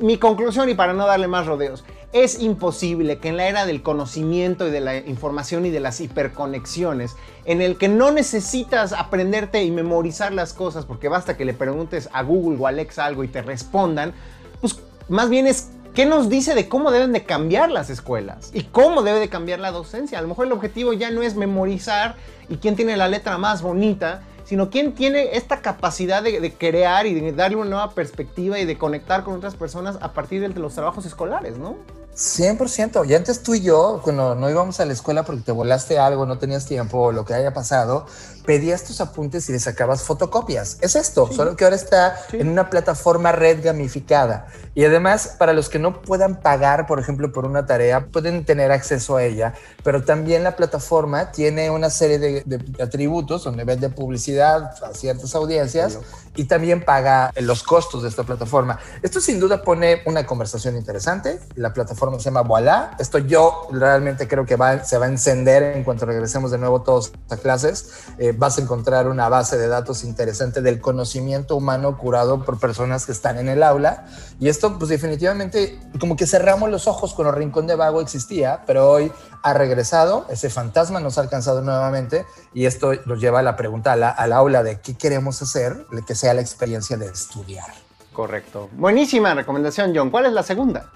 mi 0.00 0.16
conclusión 0.16 0.68
y 0.68 0.74
para 0.74 0.92
no 0.92 1.06
darle 1.06 1.26
más 1.26 1.46
rodeos. 1.46 1.84
Es 2.12 2.38
imposible 2.38 3.18
que 3.18 3.30
en 3.30 3.36
la 3.36 3.48
era 3.48 3.66
del 3.66 3.82
conocimiento 3.82 4.68
y 4.68 4.70
de 4.70 4.80
la 4.80 4.96
información 4.98 5.66
y 5.66 5.70
de 5.70 5.80
las 5.80 6.00
hiperconexiones, 6.00 7.16
en 7.46 7.62
el 7.62 7.78
que 7.78 7.88
no 7.88 8.12
necesitas 8.12 8.92
aprenderte 8.92 9.64
y 9.64 9.72
memorizar 9.72 10.32
las 10.32 10.52
cosas, 10.52 10.84
porque 10.84 11.08
basta 11.08 11.36
que 11.36 11.44
le 11.44 11.52
preguntes 11.52 12.08
a 12.12 12.22
Google 12.22 12.58
o 12.60 12.68
Alexa 12.68 13.06
algo 13.06 13.24
y 13.24 13.28
te 13.28 13.42
respondan, 13.42 14.14
pues 14.60 14.78
más 15.08 15.30
bien 15.30 15.48
es 15.48 15.70
qué 15.94 16.06
nos 16.06 16.28
dice 16.28 16.54
de 16.54 16.68
cómo 16.68 16.92
deben 16.92 17.12
de 17.12 17.24
cambiar 17.24 17.72
las 17.72 17.90
escuelas 17.90 18.50
y 18.54 18.64
cómo 18.64 19.02
debe 19.02 19.18
de 19.18 19.28
cambiar 19.28 19.58
la 19.58 19.72
docencia. 19.72 20.18
A 20.18 20.22
lo 20.22 20.28
mejor 20.28 20.46
el 20.46 20.52
objetivo 20.52 20.92
ya 20.92 21.10
no 21.10 21.22
es 21.22 21.34
memorizar 21.34 22.14
y 22.48 22.58
quién 22.58 22.76
tiene 22.76 22.96
la 22.96 23.08
letra 23.08 23.36
más 23.36 23.62
bonita, 23.62 24.22
sino 24.44 24.70
quién 24.70 24.92
tiene 24.92 25.36
esta 25.36 25.60
capacidad 25.60 26.22
de, 26.22 26.52
crear 26.52 27.06
y 27.06 27.14
de 27.14 27.32
darle 27.32 27.56
una 27.56 27.70
nueva 27.70 27.90
perspectiva 27.90 28.58
y 28.58 28.64
de 28.64 28.78
conectar 28.78 29.24
con 29.24 29.34
otras 29.34 29.54
personas 29.54 29.98
a 30.00 30.12
partir 30.12 30.40
de 30.40 30.60
los 30.60 30.74
trabajos 30.74 31.06
escolares, 31.06 31.58
¿no? 31.58 31.76
100%. 32.14 33.08
Y 33.08 33.14
antes 33.14 33.42
tú 33.42 33.54
y 33.54 33.62
yo, 33.62 34.00
cuando 34.04 34.34
no 34.34 34.50
íbamos 34.50 34.80
a 34.80 34.84
la 34.84 34.92
escuela 34.92 35.24
porque 35.24 35.42
te 35.42 35.52
volaste 35.52 35.98
algo, 35.98 36.26
no 36.26 36.38
tenías 36.38 36.66
tiempo 36.66 36.98
o 36.98 37.12
lo 37.12 37.24
que 37.24 37.34
haya 37.34 37.54
pasado, 37.54 38.06
pedías 38.44 38.84
tus 38.84 39.00
apuntes 39.00 39.48
y 39.48 39.52
le 39.52 39.58
sacabas 39.58 40.02
fotocopias. 40.02 40.78
Es 40.80 40.96
esto, 40.96 41.30
solo 41.32 41.56
que 41.56 41.64
ahora 41.64 41.76
está 41.76 42.16
en 42.32 42.48
una 42.48 42.68
plataforma 42.68 43.32
red 43.32 43.64
gamificada. 43.64 44.48
Y 44.74 44.84
además, 44.84 45.36
para 45.38 45.52
los 45.52 45.68
que 45.68 45.78
no 45.78 46.02
puedan 46.02 46.40
pagar, 46.40 46.86
por 46.86 46.98
ejemplo, 46.98 47.32
por 47.32 47.44
una 47.44 47.66
tarea, 47.66 48.06
pueden 48.06 48.44
tener 48.44 48.72
acceso 48.72 49.16
a 49.16 49.24
ella, 49.24 49.54
pero 49.82 50.04
también 50.04 50.42
la 50.44 50.56
plataforma 50.56 51.30
tiene 51.32 51.70
una 51.70 51.90
serie 51.90 52.18
de, 52.18 52.42
atributos 52.82 53.44
donde 53.44 53.64
vende 53.64 53.88
publicidad 53.88 54.72
a 54.82 54.94
ciertas 54.94 55.34
audiencias 55.34 55.98
y 56.36 56.44
también 56.44 56.84
paga 56.84 57.32
los 57.40 57.62
costos 57.62 58.02
de 58.02 58.08
esta 58.08 58.24
plataforma. 58.24 58.78
Esto 59.02 59.20
sin 59.20 59.38
duda 59.38 59.62
pone 59.62 60.02
una 60.06 60.26
conversación 60.26 60.76
interesante. 60.76 61.40
La 61.54 61.72
plataforma 61.72 62.18
se 62.18 62.24
llama 62.24 62.42
Voilà. 62.42 62.96
Esto 62.98 63.18
yo 63.18 63.68
realmente 63.70 64.26
creo 64.28 64.46
que 64.46 64.56
va, 64.56 64.84
se 64.84 64.98
va 64.98 65.06
a 65.06 65.08
encender 65.08 65.62
en 65.76 65.84
cuanto 65.84 66.06
regresemos 66.06 66.50
de 66.50 66.58
nuevo 66.58 66.82
todos 66.82 67.12
a 67.28 67.36
clases. 67.36 67.92
Eh, 68.18 68.34
vas 68.36 68.58
a 68.58 68.62
encontrar 68.62 69.08
una 69.08 69.28
base 69.28 69.58
de 69.58 69.68
datos 69.68 70.04
interesante 70.04 70.62
del 70.62 70.80
conocimiento 70.80 71.56
humano 71.56 71.98
curado 71.98 72.44
por 72.44 72.58
personas 72.58 73.06
que 73.06 73.12
están 73.12 73.38
en 73.38 73.48
el 73.48 73.62
aula. 73.62 74.06
Y 74.40 74.48
esto, 74.48 74.78
pues 74.78 74.88
definitivamente, 74.88 75.78
como 76.00 76.16
que 76.16 76.26
cerramos 76.26 76.70
los 76.70 76.86
ojos 76.86 77.14
con 77.14 77.26
el 77.26 77.34
rincón 77.34 77.66
de 77.66 77.76
vago 77.76 78.00
existía, 78.00 78.62
pero 78.66 78.90
hoy 78.90 79.12
ha 79.42 79.54
regresado, 79.54 80.26
ese 80.30 80.50
fantasma 80.50 81.00
nos 81.00 81.18
ha 81.18 81.22
alcanzado 81.22 81.62
nuevamente 81.62 82.24
y 82.54 82.66
esto 82.66 82.92
nos 83.06 83.20
lleva 83.20 83.40
a 83.40 83.42
la 83.42 83.56
pregunta 83.56 83.92
al 83.92 84.32
aula 84.32 84.62
de 84.62 84.80
qué 84.80 84.96
queremos 84.96 85.42
hacer, 85.42 85.86
que 86.06 86.14
sea 86.14 86.34
la 86.34 86.40
experiencia 86.40 86.96
de 86.96 87.06
estudiar. 87.06 87.72
Correcto. 88.12 88.68
Buenísima 88.72 89.34
recomendación, 89.34 89.92
John. 89.94 90.10
¿Cuál 90.10 90.26
es 90.26 90.32
la 90.32 90.42
segunda? 90.42 90.90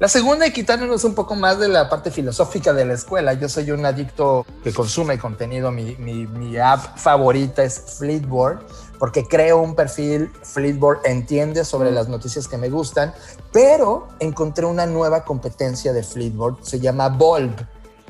La 0.00 0.08
segunda, 0.08 0.46
y 0.46 0.52
quitándonos 0.52 1.04
un 1.04 1.14
poco 1.14 1.36
más 1.36 1.58
de 1.58 1.68
la 1.68 1.90
parte 1.90 2.10
filosófica 2.10 2.72
de 2.72 2.86
la 2.86 2.94
escuela. 2.94 3.34
Yo 3.34 3.50
soy 3.50 3.70
un 3.70 3.84
adicto 3.84 4.46
que 4.64 4.72
consume 4.72 5.18
contenido. 5.18 5.70
Mi, 5.70 5.94
mi, 5.98 6.56
app 6.56 6.96
favorita 6.96 7.62
es 7.62 7.98
Fleetboard, 7.98 8.60
porque 9.00 9.26
creo 9.26 9.60
un 9.60 9.74
perfil. 9.74 10.30
Fleetboard 10.42 11.00
entiende 11.06 11.64
sobre 11.64 11.90
las 11.90 12.08
noticias 12.08 12.46
que 12.46 12.58
me 12.58 12.68
gustan, 12.68 13.12
pero 13.50 14.06
encontré 14.20 14.66
una 14.66 14.86
nueva 14.86 15.24
competencia 15.24 15.92
de 15.92 16.04
Fleetboard. 16.04 16.58
Se 16.62 16.78
llama 16.78 17.08
Bulb 17.08 17.56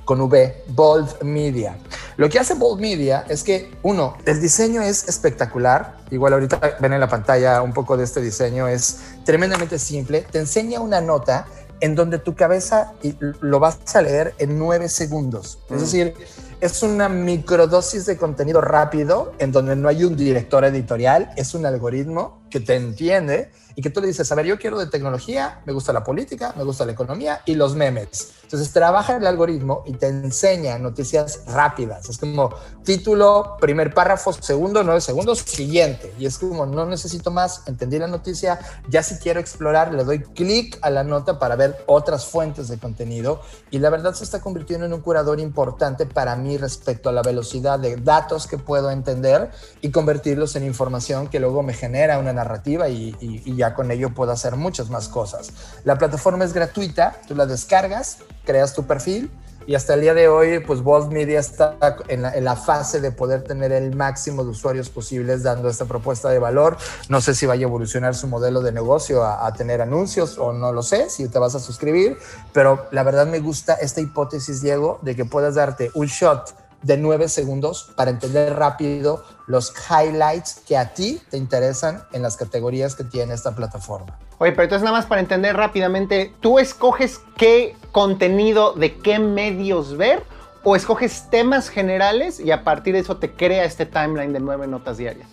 con 0.04 0.20
V, 0.20 0.64
Bold 0.66 1.22
Media. 1.22 1.78
Lo 2.16 2.28
que 2.28 2.40
hace 2.40 2.54
Bold 2.54 2.80
Media 2.80 3.24
es 3.28 3.44
que, 3.44 3.72
uno, 3.84 4.16
el 4.26 4.40
diseño 4.40 4.82
es 4.82 5.08
espectacular. 5.08 5.98
Igual 6.10 6.32
ahorita 6.32 6.78
ven 6.80 6.92
en 6.92 7.00
la 7.00 7.08
pantalla 7.08 7.62
un 7.62 7.72
poco 7.72 7.96
de 7.96 8.02
este 8.02 8.20
diseño. 8.20 8.66
Es 8.66 8.98
tremendamente 9.24 9.78
simple. 9.78 10.26
Te 10.28 10.40
enseña 10.40 10.80
una 10.80 11.00
nota 11.00 11.46
en 11.80 11.94
donde 11.94 12.18
tu 12.18 12.34
cabeza 12.34 12.92
lo 13.40 13.58
vas 13.58 13.78
a 13.94 14.02
leer 14.02 14.34
en 14.38 14.58
nueve 14.58 14.88
segundos. 14.88 15.58
Es 15.70 15.76
mm. 15.76 15.80
decir, 15.80 16.14
es 16.60 16.82
una 16.82 17.08
microdosis 17.08 18.06
de 18.06 18.16
contenido 18.16 18.60
rápido 18.60 19.32
en 19.38 19.50
donde 19.50 19.76
no 19.76 19.88
hay 19.88 20.04
un 20.04 20.16
director 20.16 20.64
editorial, 20.64 21.30
es 21.36 21.54
un 21.54 21.64
algoritmo 21.64 22.42
que 22.50 22.60
te 22.60 22.76
entiende 22.76 23.50
y 23.80 23.82
que 23.82 23.88
tú 23.88 24.02
le 24.02 24.08
dices, 24.08 24.30
a 24.30 24.34
ver, 24.34 24.44
yo 24.44 24.58
quiero 24.58 24.78
de 24.78 24.88
tecnología, 24.88 25.62
me 25.64 25.72
gusta 25.72 25.90
la 25.94 26.04
política, 26.04 26.52
me 26.54 26.64
gusta 26.64 26.84
la 26.84 26.92
economía 26.92 27.40
y 27.46 27.54
los 27.54 27.74
memes. 27.74 28.34
Entonces 28.42 28.72
trabaja 28.74 29.16
el 29.16 29.26
algoritmo 29.26 29.84
y 29.86 29.94
te 29.94 30.08
enseña 30.08 30.76
noticias 30.78 31.44
rápidas. 31.46 32.06
Es 32.10 32.18
como 32.18 32.50
título, 32.84 33.56
primer 33.58 33.94
párrafo, 33.94 34.34
segundo, 34.34 34.82
nueve 34.82 35.00
segundos, 35.00 35.38
siguiente. 35.38 36.12
Y 36.18 36.26
es 36.26 36.36
como, 36.36 36.66
no 36.66 36.84
necesito 36.84 37.30
más, 37.30 37.62
entendí 37.68 37.98
la 37.98 38.06
noticia, 38.06 38.58
ya 38.90 39.02
si 39.02 39.14
quiero 39.14 39.40
explorar, 39.40 39.94
le 39.94 40.04
doy 40.04 40.18
clic 40.18 40.78
a 40.82 40.90
la 40.90 41.02
nota 41.02 41.38
para 41.38 41.56
ver 41.56 41.82
otras 41.86 42.26
fuentes 42.26 42.68
de 42.68 42.76
contenido. 42.76 43.40
Y 43.70 43.78
la 43.78 43.88
verdad 43.88 44.12
se 44.12 44.24
está 44.24 44.42
convirtiendo 44.42 44.84
en 44.84 44.92
un 44.92 45.00
curador 45.00 45.40
importante 45.40 46.04
para 46.04 46.36
mí 46.36 46.58
respecto 46.58 47.08
a 47.08 47.12
la 47.12 47.22
velocidad 47.22 47.78
de 47.78 47.96
datos 47.96 48.46
que 48.46 48.58
puedo 48.58 48.90
entender 48.90 49.50
y 49.80 49.90
convertirlos 49.90 50.54
en 50.56 50.66
información 50.66 51.28
que 51.28 51.40
luego 51.40 51.62
me 51.62 51.72
genera 51.72 52.18
una 52.18 52.34
narrativa 52.34 52.90
y, 52.90 53.16
y 53.20 53.56
ya 53.56 53.69
con 53.74 53.90
ello 53.90 54.14
puedo 54.14 54.32
hacer 54.32 54.56
muchas 54.56 54.90
más 54.90 55.08
cosas. 55.08 55.50
La 55.84 55.98
plataforma 55.98 56.44
es 56.44 56.52
gratuita, 56.52 57.20
tú 57.26 57.34
la 57.34 57.46
descargas, 57.46 58.18
creas 58.44 58.74
tu 58.74 58.84
perfil 58.86 59.30
y 59.66 59.74
hasta 59.74 59.94
el 59.94 60.00
día 60.00 60.14
de 60.14 60.26
hoy, 60.26 60.60
pues 60.60 60.82
Bold 60.82 61.12
Media 61.12 61.38
está 61.38 61.76
en 62.08 62.22
la, 62.22 62.56
fase 62.56 63.00
de 63.00 63.12
poder 63.12 63.44
tener 63.44 63.72
el 63.72 63.94
máximo 63.94 64.42
de 64.42 64.50
usuarios 64.50 64.88
posibles 64.88 65.42
dando 65.42 65.68
esta 65.68 65.84
propuesta 65.84 66.28
de 66.30 66.38
valor. 66.38 66.76
No 67.08 67.20
sé 67.20 67.34
si 67.34 67.46
vaya 67.46 67.66
a 67.66 67.68
evolucionar 67.68 68.14
su 68.14 68.26
modelo 68.26 68.62
de 68.62 68.72
negocio 68.72 69.22
a, 69.22 69.46
a 69.46 69.52
tener 69.52 69.80
anuncios 69.80 70.38
o 70.38 70.52
no 70.52 70.72
lo 70.72 70.82
sé, 70.82 71.10
si 71.10 71.28
te 71.28 71.38
vas 71.38 71.54
a 71.54 71.60
suscribir, 71.60 72.18
pero 72.52 72.86
la 72.90 73.02
verdad 73.02 73.26
me 73.26 73.40
gusta 73.40 73.74
esta 73.74 74.00
hipótesis, 74.00 74.62
Diego, 74.62 74.98
de 75.02 75.14
que 75.14 75.24
puedas 75.24 75.54
darte 75.54 75.90
un 75.94 76.06
shot 76.06 76.54
de 76.82 76.96
nueve 76.96 77.28
segundos 77.28 77.92
para 77.94 78.10
entender 78.10 78.54
rápido 78.56 79.24
los 79.46 79.72
highlights 79.90 80.62
que 80.66 80.76
a 80.76 80.94
ti 80.94 81.20
te 81.30 81.36
interesan 81.36 82.04
en 82.12 82.22
las 82.22 82.36
categorías 82.36 82.94
que 82.94 83.04
tiene 83.04 83.34
esta 83.34 83.54
plataforma. 83.54 84.18
Oye, 84.38 84.52
pero 84.52 84.64
entonces 84.64 84.84
nada 84.84 84.96
más 84.96 85.06
para 85.06 85.20
entender 85.20 85.56
rápidamente, 85.56 86.34
¿tú 86.40 86.58
escoges 86.58 87.20
qué 87.36 87.76
contenido 87.92 88.72
de 88.72 88.96
qué 88.96 89.18
medios 89.18 89.96
ver 89.96 90.22
o 90.62 90.76
escoges 90.76 91.28
temas 91.30 91.68
generales 91.68 92.40
y 92.40 92.50
a 92.50 92.64
partir 92.64 92.94
de 92.94 93.00
eso 93.00 93.18
te 93.18 93.32
crea 93.32 93.64
este 93.64 93.84
timeline 93.86 94.32
de 94.32 94.40
nueve 94.40 94.66
notas 94.66 94.96
diarias? 94.96 95.28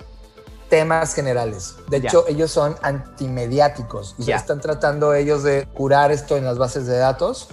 temas 0.69 1.13
generales. 1.13 1.75
De 1.89 1.97
hecho, 1.97 2.25
ellos 2.27 2.51
son 2.51 2.75
antimediáticos. 2.81 4.15
y 4.17 4.31
están 4.31 4.59
tratando 4.59 5.13
ellos 5.13 5.43
de 5.43 5.65
curar 5.73 6.11
esto 6.11 6.35
en 6.35 6.43
las 6.43 6.57
bases 6.57 6.87
de 6.87 6.97
datos 6.97 7.47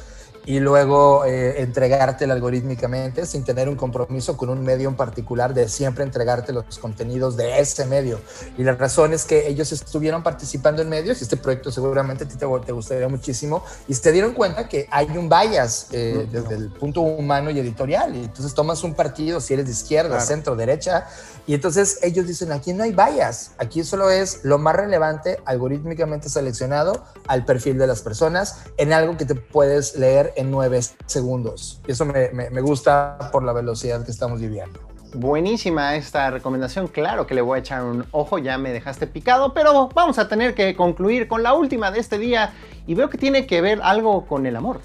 y 0.47 0.61
luego 0.61 1.25
eh, 1.25 1.63
entregártelo 1.63 2.33
algorítmicamente 2.33 3.27
sin 3.27 3.45
tener 3.45 3.69
un 3.69 3.77
compromiso 3.77 4.37
con 4.37 4.51
un 4.51 4.63
medio 4.63 4.89
en 4.89 4.97
particular 4.97 5.55
de 5.55 5.69
siempre 5.69 6.05
entregarte 6.05 6.53
los 6.53 6.79
contenidos 6.79 7.37
de 7.37 7.61
ese 7.61 7.87
medio. 7.87 8.21
Y 8.59 8.63
la 8.63 8.75
razón 8.75 9.13
es 9.13 9.25
que 9.25 9.49
ellos 9.49 9.73
estuvieron 9.73 10.23
participando 10.23 10.83
en 10.83 10.89
medios 10.89 11.21
y 11.21 11.25
este 11.25 11.37
proyecto 11.37 11.71
seguramente 11.71 12.25
a 12.25 12.29
ti 12.29 12.37
te, 12.37 12.47
te 12.65 12.73
gustaría 12.73 13.09
muchísimo. 13.09 13.65
Y 13.89 13.95
se 13.95 14.13
dieron 14.13 14.35
cuenta 14.35 14.69
que 14.69 14.87
hay 14.91 15.07
un 15.17 15.29
bias 15.29 15.89
eh, 15.93 16.29
desde 16.31 16.57
el 16.57 16.71
punto 16.71 17.01
humano 17.01 17.51
y 17.51 17.59
editorial. 17.59 18.15
Y 18.15 18.25
entonces 18.25 18.53
tomas 18.55 18.85
un 18.85 18.95
partido 18.95 19.41
si 19.41 19.55
eres 19.55 19.67
de 19.67 19.73
izquierda, 19.73 20.21
centro, 20.21 20.57
derecha 20.57 21.07
y 21.47 21.55
entonces 21.55 21.99
ellos 22.03 22.27
dicen 22.27 22.53
aquí 22.53 22.73
no 22.73 22.85
hay 22.85 22.93
bias, 22.93 23.53
aquí 23.59 23.85
solo 23.85 24.11
es 24.11 24.45
lo 24.45 24.59
más 24.59 24.77
relevante 24.77 25.39
algorítmicamente 25.45 26.29
seleccionado 26.29 27.05
al 27.27 27.45
perfil 27.45 27.79
de 27.79 27.87
las 27.87 28.03
personas 28.03 28.65
en 28.77 28.93
algo 28.93 29.17
que 29.17 29.27
te 29.27 29.35
puedes 29.35 29.97
leer 29.97 30.33
en 30.37 30.51
nueve 30.51 30.81
segundos. 31.07 31.81
Y 31.87 31.93
eso 31.93 32.05
me, 32.05 32.31
me, 32.31 32.61
gusta 32.61 33.31
por 33.31 33.43
la 33.43 33.53
velocidad 33.53 34.05
que 34.05 34.11
estamos 34.11 34.41
viviendo. 34.41 34.81
Buenísima 35.13 35.95
esta 35.97 36.31
recomendación, 36.31 36.89
claro 36.89 37.27
que 37.27 37.35
le 37.35 37.41
voy 37.41 37.57
a 37.57 37.61
echar 37.61 37.85
un 37.85 38.05
ojo, 38.11 38.39
ya 38.39 38.59
me 38.59 38.73
dejaste 38.73 39.07
picado, 39.07 39.55
pero 39.55 39.89
vamos 39.95 40.19
a 40.19 40.29
tener 40.29 40.55
que 40.55 40.75
concluir 40.75 41.29
con 41.29 41.43
la 41.43 41.55
última 41.55 41.91
de 41.91 42.01
este 42.01 42.19
día 42.19 42.53
y 42.87 42.95
veo 42.95 43.09
que 43.11 43.19
tiene 43.19 43.47
que 43.47 43.61
ver 43.61 43.81
algo 43.83 44.27
con 44.27 44.47
el 44.47 44.57
amor. 44.57 44.81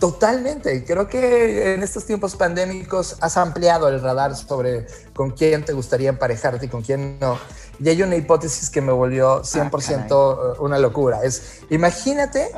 Totalmente, 0.00 0.84
creo 0.84 1.06
que 1.08 1.74
en 1.74 1.82
estos 1.82 2.06
tiempos 2.06 2.34
pandémicos 2.34 3.16
has 3.20 3.36
ampliado 3.36 3.88
el 3.88 4.00
radar 4.00 4.34
sobre 4.34 4.86
con 5.14 5.32
quién 5.32 5.62
te 5.62 5.74
gustaría 5.74 6.08
emparejarte 6.08 6.66
y 6.66 6.68
con 6.68 6.80
quién 6.80 7.18
no. 7.20 7.38
Y 7.78 7.88
hay 7.88 8.02
una 8.02 8.16
hipótesis 8.16 8.70
que 8.70 8.80
me 8.80 8.92
volvió 8.92 9.42
100% 9.42 10.08
ah, 10.10 10.60
una 10.60 10.78
locura. 10.78 11.22
Es, 11.22 11.60
imagínate 11.68 12.50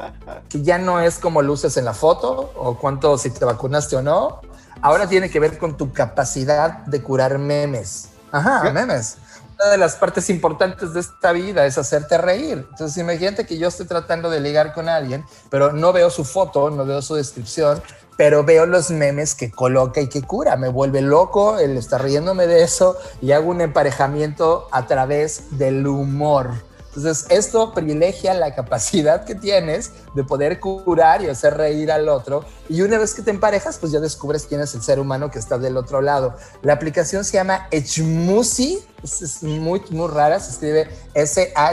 que 0.49 0.63
ya 0.63 0.79
no 0.79 1.01
es 1.01 1.19
como 1.19 1.43
luces 1.43 1.77
en 1.77 1.85
la 1.85 1.95
foto 1.95 2.53
o 2.57 2.79
cuánto 2.79 3.19
si 3.19 3.31
te 3.31 3.45
vacunaste 3.45 3.97
o 3.97 4.03
no. 4.03 4.41
Ahora 4.81 5.09
tiene 5.09 5.29
que 5.29 5.41
ver 5.41 5.59
con 5.59 5.77
tu 5.77 5.93
capacidad 5.93 6.79
de 6.87 7.03
curar 7.03 7.39
memes. 7.39 8.09
Ajá, 8.31 8.71
memes. 8.73 9.17
Una 9.63 9.71
de 9.71 9.79
las 9.79 9.95
partes 9.95 10.29
importantes 10.29 10.93
de 10.93 10.99
esta 10.99 11.31
vida 11.31 11.65
es 11.67 11.79
hacerte 11.79 12.19
reír. 12.19 12.67
Entonces, 12.71 12.97
imagínate 12.99 13.47
que 13.47 13.59
yo 13.59 13.69
estoy 13.69 13.87
tratando 13.87 14.29
de 14.29 14.41
ligar 14.41 14.73
con 14.73 14.89
alguien, 14.89 15.25
pero 15.51 15.73
no 15.73 15.93
veo 15.93 16.11
su 16.11 16.25
foto, 16.25 16.69
no 16.71 16.85
veo 16.85 17.01
su 17.01 17.15
descripción, 17.15 17.81
pero 18.17 18.43
veo 18.43 18.67
los 18.67 18.91
memes 18.91 19.37
que 19.37 19.53
coloca 19.53 20.01
y 20.01 20.09
que 20.09 20.23
cura. 20.23 20.57
Me 20.57 20.69
vuelve 20.69 21.01
loco 21.01 21.59
el 21.59 21.77
estar 21.77 22.03
riéndome 22.03 22.49
de 22.49 22.65
eso 22.65 22.97
y 23.21 23.31
hago 23.31 23.51
un 23.51 23.61
emparejamiento 23.61 24.67
a 24.73 24.89
través 24.89 25.57
del 25.59 25.87
humor. 25.87 26.51
Entonces, 26.95 27.25
esto 27.31 27.73
privilegia 27.73 28.35
la 28.35 28.55
capacidad 28.55 29.25
que 29.25 29.35
tienes 29.35 29.93
de 30.15 30.25
poder 30.25 30.61
curar 30.61 31.23
y 31.23 31.29
hacer 31.29 31.57
reír 31.57 31.91
al 31.91 32.07
otro. 32.11 32.45
Y 32.69 32.83
una 32.83 32.99
vez 32.99 33.15
que 33.15 33.23
te 33.23 33.31
emparejas, 33.31 33.79
pues 33.79 33.93
ya 33.93 34.01
descubres 34.01 34.45
quién 34.45 34.61
es 34.61 34.75
el 34.75 34.83
ser 34.83 35.01
humano 35.01 35.31
que 35.31 35.39
está 35.39 35.57
del 35.57 35.79
otro 35.79 36.03
lado. 36.03 36.37
La 36.61 36.75
aplicación 36.75 37.25
se 37.25 37.33
llama 37.39 37.67
Echmusi. 37.71 38.85
Es 39.03 39.43
muy, 39.43 39.83
muy 39.89 40.09
rara. 40.09 40.39
Se 40.39 40.51
escribe 40.51 40.91
S-C-H-M-O-O-Z-E. 41.15 41.73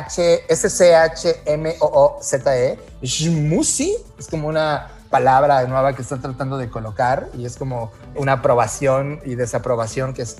Echmusi. 3.01 3.97
Es 4.17 4.27
como 4.27 4.47
una 4.47 4.87
palabra 5.09 5.65
nueva 5.65 5.93
que 5.93 6.01
están 6.01 6.21
tratando 6.21 6.57
de 6.57 6.69
colocar 6.69 7.29
y 7.37 7.45
es 7.45 7.57
como 7.57 7.91
una 8.15 8.33
aprobación 8.33 9.19
y 9.25 9.35
desaprobación 9.35 10.13
que 10.13 10.21
es 10.21 10.37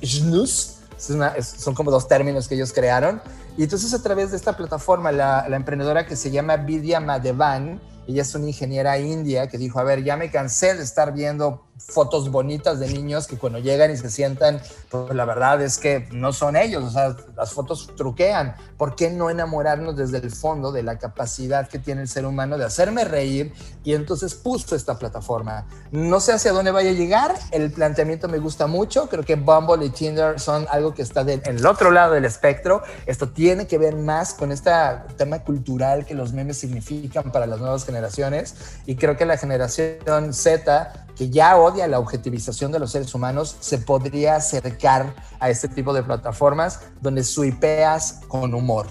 son 1.00 1.74
como 1.74 1.92
dos 1.92 2.08
términos 2.08 2.48
que 2.48 2.56
ellos 2.56 2.74
crearon. 2.74 3.22
Y 3.58 3.64
entonces 3.64 3.94
a 3.94 4.04
través 4.04 4.32
de 4.32 4.38
esta 4.38 4.56
plataforma, 4.56 5.12
la, 5.12 5.48
la 5.50 5.56
emprendedora 5.56 6.06
que 6.06 6.16
se 6.16 6.30
llama 6.30 6.58
Vidya 6.58 7.00
Madevan, 7.00 7.82
ella 8.08 8.22
es 8.24 8.34
una 8.36 8.48
ingeniera 8.48 8.98
india 8.98 9.48
que 9.48 9.58
dijo, 9.58 9.80
a 9.80 9.84
ver, 9.84 10.04
ya 10.04 10.18
me 10.18 10.32
cansé 10.32 10.74
de 10.76 10.84
estar 10.84 11.14
viendo 11.14 11.69
fotos 11.80 12.30
bonitas 12.30 12.80
de 12.80 12.88
niños 12.90 13.26
que 13.26 13.38
cuando 13.38 13.60
llegan 13.60 13.92
y 13.92 13.98
se 13.98 14.10
sientan, 14.10 14.62
pues 14.90 15.14
la 15.16 15.26
verdad 15.26 15.62
es 15.62 15.78
que 15.78 16.08
no 16.12 16.34
son 16.34 16.56
ellos, 16.56 16.84
o 16.84 16.90
sea, 16.92 17.16
las 17.36 17.54
fotos 17.54 17.90
truquean. 17.96 18.56
¿Por 18.78 18.96
qué 18.96 19.10
no 19.10 19.30
enamorarnos 19.30 19.96
desde 19.96 20.18
el 20.18 20.32
fondo 20.32 20.72
de 20.72 20.84
la 20.84 20.98
capacidad 20.98 21.68
que 21.68 21.80
tiene 21.80 22.02
el 22.02 22.08
ser 22.08 22.26
humano 22.26 22.58
de 22.58 22.66
hacerme 22.66 23.06
reír? 23.06 23.54
Y 23.84 23.94
entonces 23.94 24.36
puso 24.36 24.76
esta 24.76 25.00
plataforma. 25.00 25.66
No 25.92 26.20
sé 26.20 26.34
hacia 26.34 26.52
dónde 26.52 26.72
vaya 26.72 26.90
a 26.90 26.94
llegar, 26.94 27.36
el 27.52 27.72
planteamiento 27.72 28.28
me 28.28 28.38
gusta 28.40 28.68
mucho, 28.68 29.08
creo 29.08 29.24
que 29.24 29.36
Bumble 29.36 29.86
y 29.86 29.90
Tinder 29.90 30.40
son 30.40 30.68
algo 30.70 30.94
que 30.94 31.02
está 31.02 31.22
en 31.22 31.42
el 31.46 31.66
otro 31.66 31.92
lado 31.92 32.14
del 32.14 32.26
espectro. 32.26 32.84
Esto 33.06 33.30
tiene 33.30 33.68
que 33.68 33.78
ver 33.78 33.96
más 33.96 34.34
con 34.34 34.52
este 34.52 34.72
tema 35.18 35.40
cultural 35.40 36.06
que 36.06 36.14
los 36.14 36.34
memes 36.34 36.58
significan 36.58 37.32
para 37.32 37.46
las 37.46 37.60
nuevas 37.60 37.86
generaciones 37.86 38.56
y 38.86 38.96
creo 38.96 39.18
que 39.18 39.26
la 39.26 39.38
generación 39.38 40.34
Z 40.34 41.08
que 41.20 41.30
ya 41.30 41.58
odia 41.58 41.86
la 41.90 42.00
objetivización 42.00 42.72
de 42.72 42.80
los 42.80 42.94
seres 42.94 43.14
humanos, 43.14 43.58
se 43.60 43.78
podría 43.78 44.38
acercar 44.38 45.14
a 45.42 45.50
este 45.50 45.68
tipo 45.68 45.92
de 45.92 46.02
plataformas 46.02 46.80
donde 47.02 47.26
suipeas 47.26 48.22
con 48.30 48.54
humor. 48.54 48.88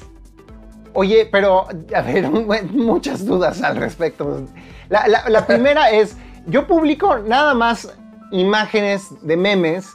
Oye, 0.93 1.27
pero 1.33 1.67
a 1.95 2.03
ver, 2.03 2.31
muchas 2.71 3.25
dudas 3.25 3.63
al 3.63 3.77
respecto. 3.77 4.43
La, 4.91 5.47
primera 5.47 5.89
es, 5.91 6.17
yo 6.47 6.67
publico 6.67 7.17
nada 7.17 7.55
más 7.55 7.97
imágenes 8.31 9.07
de 9.23 9.39
memes 9.39 9.89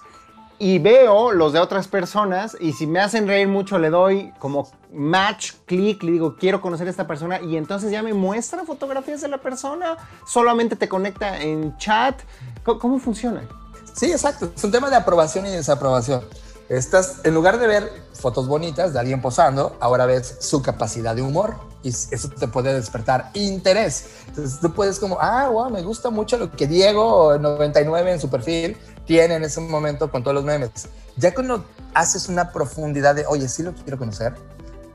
y 0.58 0.80
veo 0.80 1.34
los 1.34 1.54
de 1.54 1.60
otras 1.60 1.88
personas 1.88 2.58
y 2.60 2.74
si 2.74 2.88
me 2.88 3.00
hacen 3.00 3.28
reír 3.28 3.48
mucho 3.48 3.78
le 3.78 3.92
doy 3.92 4.34
como 4.40 4.68
match, 4.94 5.54
clic, 5.66 6.04
le 6.04 6.14
digo 6.14 6.36
quiero 6.38 6.62
conocer 6.62 6.88
a 6.88 6.90
esta 6.90 7.08
persona 7.08 7.42
y 7.42 7.58
entonces 7.58 7.92
ya 7.92 8.04
me 8.04 8.14
muestra 8.14 8.64
fotografías 8.64 9.22
de 9.22 9.28
la 9.28 9.40
persona, 9.40 9.98
solamente 10.26 10.76
te 10.76 10.88
conecta 10.88 11.42
en 11.42 11.76
chat. 11.78 12.22
¿Cómo, 12.64 13.00
funciona? 13.00 13.42
Sí, 13.94 14.12
exacto. 14.12 14.52
Es 14.56 14.64
un 14.64 14.72
tema 14.72 14.90
de 14.90 14.96
aprobación 14.96 15.46
y 15.46 15.50
desaprobación. 15.50 16.22
Estás, 16.70 17.20
en 17.24 17.34
lugar 17.34 17.60
de 17.60 17.68
ver 17.68 17.92
fotos 18.14 18.48
bonitas 18.48 18.94
de 18.94 19.00
alguien 19.00 19.22
posando, 19.22 19.78
ahora 19.82 20.06
ves 20.06 20.38
su 20.40 20.62
capacidad 20.62 21.16
de 21.16 21.22
humor 21.22 21.56
y 21.84 21.90
eso 21.90 22.30
te 22.30 22.48
puede 22.48 22.74
despertar 22.74 23.30
interés. 23.34 24.06
Entonces 24.28 24.60
tú 24.62 24.74
puedes 24.74 24.98
como, 24.98 25.18
ah, 25.20 25.50
wow, 25.50 25.70
me 25.70 25.82
gusta 25.82 26.10
mucho 26.10 26.38
lo 26.38 26.52
que 26.52 26.66
Diego 26.66 27.38
99 27.38 28.14
en 28.14 28.20
su 28.20 28.30
perfil 28.30 28.78
tiene 29.06 29.36
en 29.36 29.44
ese 29.44 29.60
momento 29.60 30.10
con 30.10 30.24
todos 30.24 30.36
los 30.36 30.46
memes. 30.46 30.72
Ya 31.18 31.34
cuando 31.34 31.66
haces 31.94 32.30
una 32.30 32.52
profundidad 32.52 33.16
de, 33.16 33.26
oye, 33.28 33.48
sí 33.50 33.62
lo 33.62 33.74
quiero 33.74 33.98
conocer, 33.98 34.34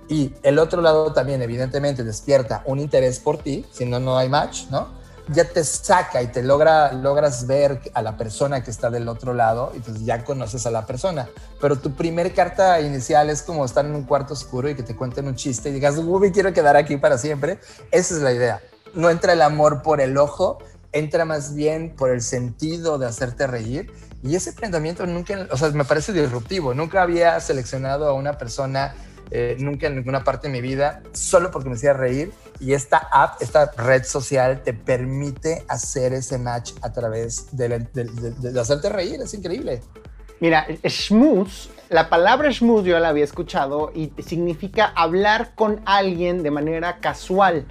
y 0.09 0.35
el 0.42 0.59
otro 0.59 0.81
lado 0.81 1.12
también 1.12 1.42
evidentemente 1.42 2.03
despierta 2.03 2.62
un 2.64 2.81
interés 2.81 3.21
por 3.21 3.38
ti, 3.38 3.66
si 3.71 3.85
no, 3.85 4.01
no 4.01 4.16
hay 4.16 4.29
match, 4.29 4.66
¿no? 4.71 4.97
Ya 5.31 5.44
te 5.44 5.62
saca 5.62 6.23
y 6.23 6.29
te 6.29 6.42
logra, 6.42 6.92
logras 6.92 7.47
ver 7.47 7.83
a 7.92 8.01
la 8.01 8.16
persona 8.16 8.64
que 8.64 8.71
está 8.71 8.88
del 8.88 9.09
otro 9.09 9.35
lado 9.35 9.73
y 9.77 9.81
pues 9.81 10.03
ya 10.03 10.25
conoces 10.25 10.64
a 10.64 10.71
la 10.71 10.87
persona. 10.87 11.29
Pero 11.61 11.77
tu 11.77 11.92
primer 11.92 12.33
carta 12.33 12.81
inicial 12.81 13.29
es 13.29 13.42
como 13.42 13.66
estar 13.66 13.85
en 13.85 13.94
un 13.94 14.05
cuarto 14.05 14.33
oscuro 14.33 14.71
y 14.71 14.75
que 14.75 14.83
te 14.83 14.97
cuenten 14.97 15.27
un 15.29 15.37
chiste 15.37 15.68
y 15.68 15.73
digas, 15.73 15.99
uy, 15.99 16.33
quiero 16.33 16.55
quedar 16.55 16.77
aquí 16.77 16.97
para 16.97 17.18
siempre. 17.18 17.59
Esa 17.90 18.14
es 18.14 18.23
la 18.23 18.33
idea. 18.33 18.62
No 18.94 19.11
entra 19.11 19.35
el 19.35 19.42
amor 19.42 19.83
por 19.83 20.01
el 20.01 20.16
ojo, 20.16 20.61
entra 20.92 21.27
más 21.27 21.55
bien 21.55 21.94
por 21.94 22.11
el 22.11 22.23
sentido 22.23 22.97
de 22.97 23.07
hacerte 23.07 23.47
reír. 23.47 23.92
Y 24.23 24.35
ese 24.35 24.53
planteamiento 24.53 25.07
nunca, 25.07 25.47
o 25.51 25.57
sea, 25.57 25.68
me 25.71 25.85
parece 25.85 26.12
disruptivo. 26.12 26.75
Nunca 26.75 27.03
había 27.03 27.38
seleccionado 27.40 28.09
a 28.09 28.14
una 28.14 28.38
persona, 28.38 28.94
eh, 29.31 29.57
nunca 29.59 29.87
en 29.87 29.97
ninguna 29.97 30.25
parte 30.25 30.49
de 30.49 30.53
mi 30.53 30.61
vida, 30.61 31.03
solo 31.12 31.51
porque 31.51 31.69
me 31.69 31.75
hacía 31.75 31.93
reír. 31.93 32.33
Y 32.61 32.73
esta 32.73 32.97
app, 33.12 33.41
esta 33.41 33.71
red 33.77 34.05
social, 34.05 34.62
te 34.62 34.73
permite 34.73 35.64
hacer 35.69 36.12
ese 36.12 36.38
match 36.38 36.73
a 36.83 36.93
través 36.93 37.57
de, 37.57 37.69
de, 37.69 38.61
hacerte 38.61 38.88
reír. 38.88 39.21
Es 39.21 39.35
increíble. 39.35 39.81
Mira, 40.41 40.67
schmooze, 40.85 41.69
la 41.88 42.09
palabra 42.09 42.53
schmooze 42.53 42.88
yo 42.88 42.99
la 42.99 43.09
había 43.09 43.25
escuchado 43.25 43.93
y 43.95 44.12
significa 44.23 44.93
hablar 44.95 45.55
con 45.55 45.83
alguien 45.85 46.43
de 46.43 46.51
manera 46.51 46.99
casual. 47.01 47.67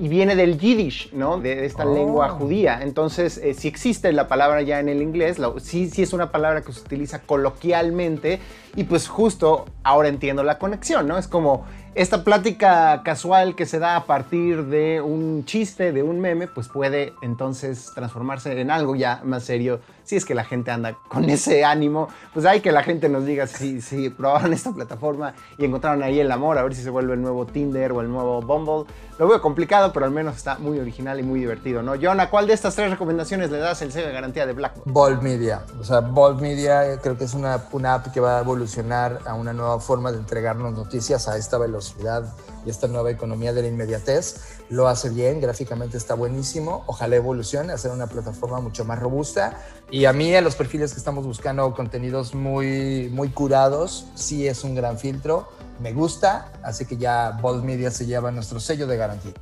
Y 0.00 0.08
viene 0.08 0.36
del 0.36 0.58
Yiddish, 0.58 1.12
¿no? 1.12 1.38
De, 1.38 1.64
esta 1.66 1.84
Oh. 1.84 1.94
lengua 1.94 2.28
judía. 2.30 2.80
Entonces, 2.82 3.38
eh, 3.38 3.54
si 3.54 3.68
existe 3.68 4.12
la 4.12 4.28
palabra 4.28 4.62
ya 4.62 4.78
en 4.80 4.88
el 4.88 5.02
inglés, 5.02 5.38
la- 5.38 5.52
sí, 5.58 5.90
sí 5.90 6.02
es 6.02 6.12
una 6.12 6.30
palabra 6.30 6.62
que 6.62 6.72
se 6.72 6.80
utiliza 6.80 7.20
coloquialmente 7.22 8.40
y 8.76 8.84
pues 8.84 9.08
justo 9.08 9.66
ahora 9.82 10.08
entiendo 10.08 10.42
la 10.42 10.58
conexión, 10.58 11.06
¿no? 11.08 11.18
Es 11.18 11.26
como 11.28 11.64
esta 11.94 12.22
plática 12.22 13.02
casual 13.04 13.56
que 13.56 13.66
se 13.66 13.78
da 13.78 13.96
a 13.96 14.04
partir 14.04 14.66
de 14.66 15.00
un 15.00 15.44
chiste, 15.44 15.92
de 15.92 16.02
un 16.02 16.20
meme, 16.20 16.46
pues 16.46 16.68
puede 16.68 17.12
entonces 17.22 17.90
transformarse 17.94 18.60
en 18.60 18.70
algo 18.70 18.94
ya 18.94 19.20
más 19.24 19.44
serio. 19.44 19.80
Si 20.08 20.16
es 20.16 20.24
que 20.24 20.34
la 20.34 20.44
gente 20.44 20.70
anda 20.70 20.96
con 21.06 21.24
ese 21.28 21.66
ánimo, 21.66 22.08
pues 22.32 22.46
hay 22.46 22.62
que 22.62 22.72
la 22.72 22.82
gente 22.82 23.10
nos 23.10 23.26
diga 23.26 23.46
si, 23.46 23.82
si 23.82 24.08
probaron 24.08 24.54
esta 24.54 24.72
plataforma 24.72 25.34
y 25.58 25.66
encontraron 25.66 26.02
ahí 26.02 26.18
el 26.18 26.32
amor, 26.32 26.56
a 26.56 26.62
ver 26.62 26.74
si 26.74 26.82
se 26.82 26.88
vuelve 26.88 27.12
el 27.12 27.20
nuevo 27.20 27.44
Tinder 27.44 27.92
o 27.92 28.00
el 28.00 28.10
nuevo 28.10 28.40
Bumble. 28.40 28.90
Lo 29.18 29.28
veo 29.28 29.42
complicado, 29.42 29.92
pero 29.92 30.06
al 30.06 30.12
menos 30.12 30.36
está 30.36 30.56
muy 30.58 30.78
original 30.78 31.20
y 31.20 31.22
muy 31.22 31.40
divertido, 31.40 31.82
¿no? 31.82 31.92
Jonah, 32.00 32.30
¿cuál 32.30 32.46
de 32.46 32.54
estas 32.54 32.74
tres 32.74 32.90
recomendaciones 32.90 33.50
le 33.50 33.58
das 33.58 33.82
el 33.82 33.92
sello 33.92 34.06
de 34.06 34.14
garantía 34.14 34.46
de 34.46 34.54
Blackboard? 34.54 34.90
Bold 34.90 35.20
Media. 35.20 35.60
O 35.78 35.84
sea, 35.84 36.00
Bold 36.00 36.40
Media 36.40 36.90
eh, 36.90 36.98
creo 37.02 37.18
que 37.18 37.24
es 37.24 37.34
una, 37.34 37.64
una 37.72 37.92
app 37.92 38.06
que 38.10 38.20
va 38.20 38.38
a 38.38 38.40
evolucionar 38.40 39.18
a 39.26 39.34
una 39.34 39.52
nueva 39.52 39.78
forma 39.78 40.10
de 40.10 40.16
entregarnos 40.16 40.72
noticias 40.72 41.28
a 41.28 41.36
esta 41.36 41.58
velocidad 41.58 42.32
y 42.64 42.70
esta 42.70 42.88
nueva 42.88 43.10
economía 43.10 43.52
de 43.52 43.62
la 43.62 43.68
inmediatez. 43.68 44.36
Lo 44.68 44.88
hace 44.88 45.10
bien, 45.10 45.40
gráficamente 45.40 45.96
está 45.96 46.14
buenísimo. 46.14 46.84
Ojalá 46.86 47.16
evolucione 47.16 47.72
a 47.72 47.78
ser 47.78 47.90
una 47.90 48.06
plataforma 48.06 48.60
mucho 48.60 48.84
más 48.84 48.98
robusta. 48.98 49.58
Y 49.90 50.04
a 50.04 50.12
mí, 50.12 50.34
a 50.34 50.40
los 50.40 50.54
perfiles 50.54 50.92
que 50.92 50.98
estamos 50.98 51.24
buscando 51.24 51.74
contenidos 51.74 52.34
muy, 52.34 53.08
muy 53.12 53.30
curados, 53.30 54.06
sí 54.14 54.46
es 54.46 54.64
un 54.64 54.74
gran 54.74 54.98
filtro. 54.98 55.48
Me 55.80 55.92
gusta, 55.92 56.52
así 56.62 56.84
que 56.84 56.96
ya 56.96 57.38
Bold 57.40 57.64
Media 57.64 57.90
se 57.90 58.06
lleva 58.06 58.30
nuestro 58.30 58.60
sello 58.60 58.86
de 58.86 58.96
garantía. 58.96 59.34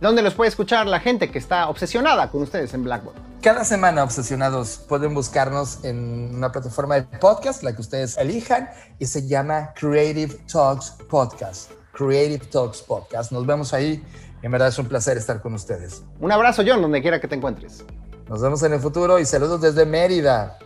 ¿Dónde 0.00 0.22
los 0.22 0.34
puede 0.34 0.48
escuchar 0.48 0.86
la 0.86 1.00
gente 1.00 1.30
que 1.30 1.38
está 1.38 1.68
obsesionada 1.68 2.30
con 2.30 2.42
ustedes 2.42 2.74
en 2.74 2.84
Blackboard? 2.84 3.16
Cada 3.40 3.64
semana, 3.64 4.02
obsesionados, 4.02 4.78
pueden 4.88 5.14
buscarnos 5.14 5.84
en 5.84 6.34
una 6.34 6.50
plataforma 6.50 6.94
de 6.94 7.02
podcast, 7.18 7.62
la 7.62 7.74
que 7.74 7.82
ustedes 7.82 8.16
elijan, 8.16 8.70
y 8.98 9.06
se 9.06 9.26
llama 9.26 9.72
Creative 9.74 10.34
Talks 10.50 10.94
Podcast. 11.10 11.70
Creative 11.94 12.44
Talks 12.46 12.82
Podcast. 12.82 13.32
Nos 13.32 13.46
vemos 13.46 13.72
ahí. 13.72 14.04
En 14.42 14.50
verdad 14.50 14.68
es 14.68 14.78
un 14.78 14.86
placer 14.86 15.16
estar 15.16 15.40
con 15.40 15.54
ustedes. 15.54 16.02
Un 16.20 16.30
abrazo, 16.30 16.62
John, 16.66 16.82
donde 16.82 17.00
quiera 17.00 17.20
que 17.20 17.28
te 17.28 17.34
encuentres. 17.34 17.84
Nos 18.28 18.42
vemos 18.42 18.62
en 18.62 18.74
el 18.74 18.80
futuro 18.80 19.18
y 19.18 19.24
saludos 19.24 19.60
desde 19.60 19.86
Mérida. 19.86 20.58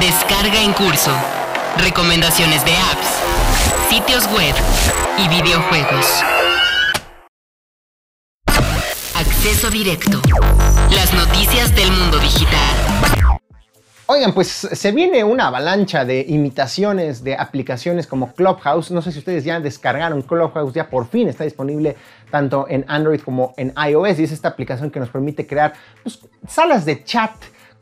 Descarga 0.00 0.62
en 0.62 0.72
curso. 0.72 1.10
Recomendaciones 1.78 2.64
de 2.64 2.72
apps, 2.72 3.88
sitios 3.88 4.26
web 4.32 4.54
y 5.18 5.28
videojuegos. 5.28 6.06
Acceso 9.14 9.70
directo. 9.70 10.20
Las 10.90 11.14
noticias 11.14 11.74
del 11.74 11.90
mundo 11.92 12.18
digital. 12.18 13.35
Oigan, 14.08 14.32
pues 14.34 14.48
se 14.48 14.92
viene 14.92 15.24
una 15.24 15.48
avalancha 15.48 16.04
de 16.04 16.24
imitaciones 16.28 17.24
de 17.24 17.34
aplicaciones 17.34 18.06
como 18.06 18.32
Clubhouse. 18.34 18.92
No 18.92 19.02
sé 19.02 19.10
si 19.10 19.18
ustedes 19.18 19.42
ya 19.42 19.58
descargaron 19.58 20.22
Clubhouse, 20.22 20.72
ya 20.72 20.88
por 20.88 21.08
fin 21.08 21.28
está 21.28 21.42
disponible 21.42 21.96
tanto 22.30 22.66
en 22.68 22.84
Android 22.86 23.20
como 23.20 23.52
en 23.56 23.74
iOS 23.76 24.20
y 24.20 24.22
es 24.22 24.30
esta 24.30 24.46
aplicación 24.46 24.92
que 24.92 25.00
nos 25.00 25.08
permite 25.08 25.44
crear 25.44 25.72
pues, 26.04 26.20
salas 26.46 26.84
de 26.84 27.02
chat 27.02 27.32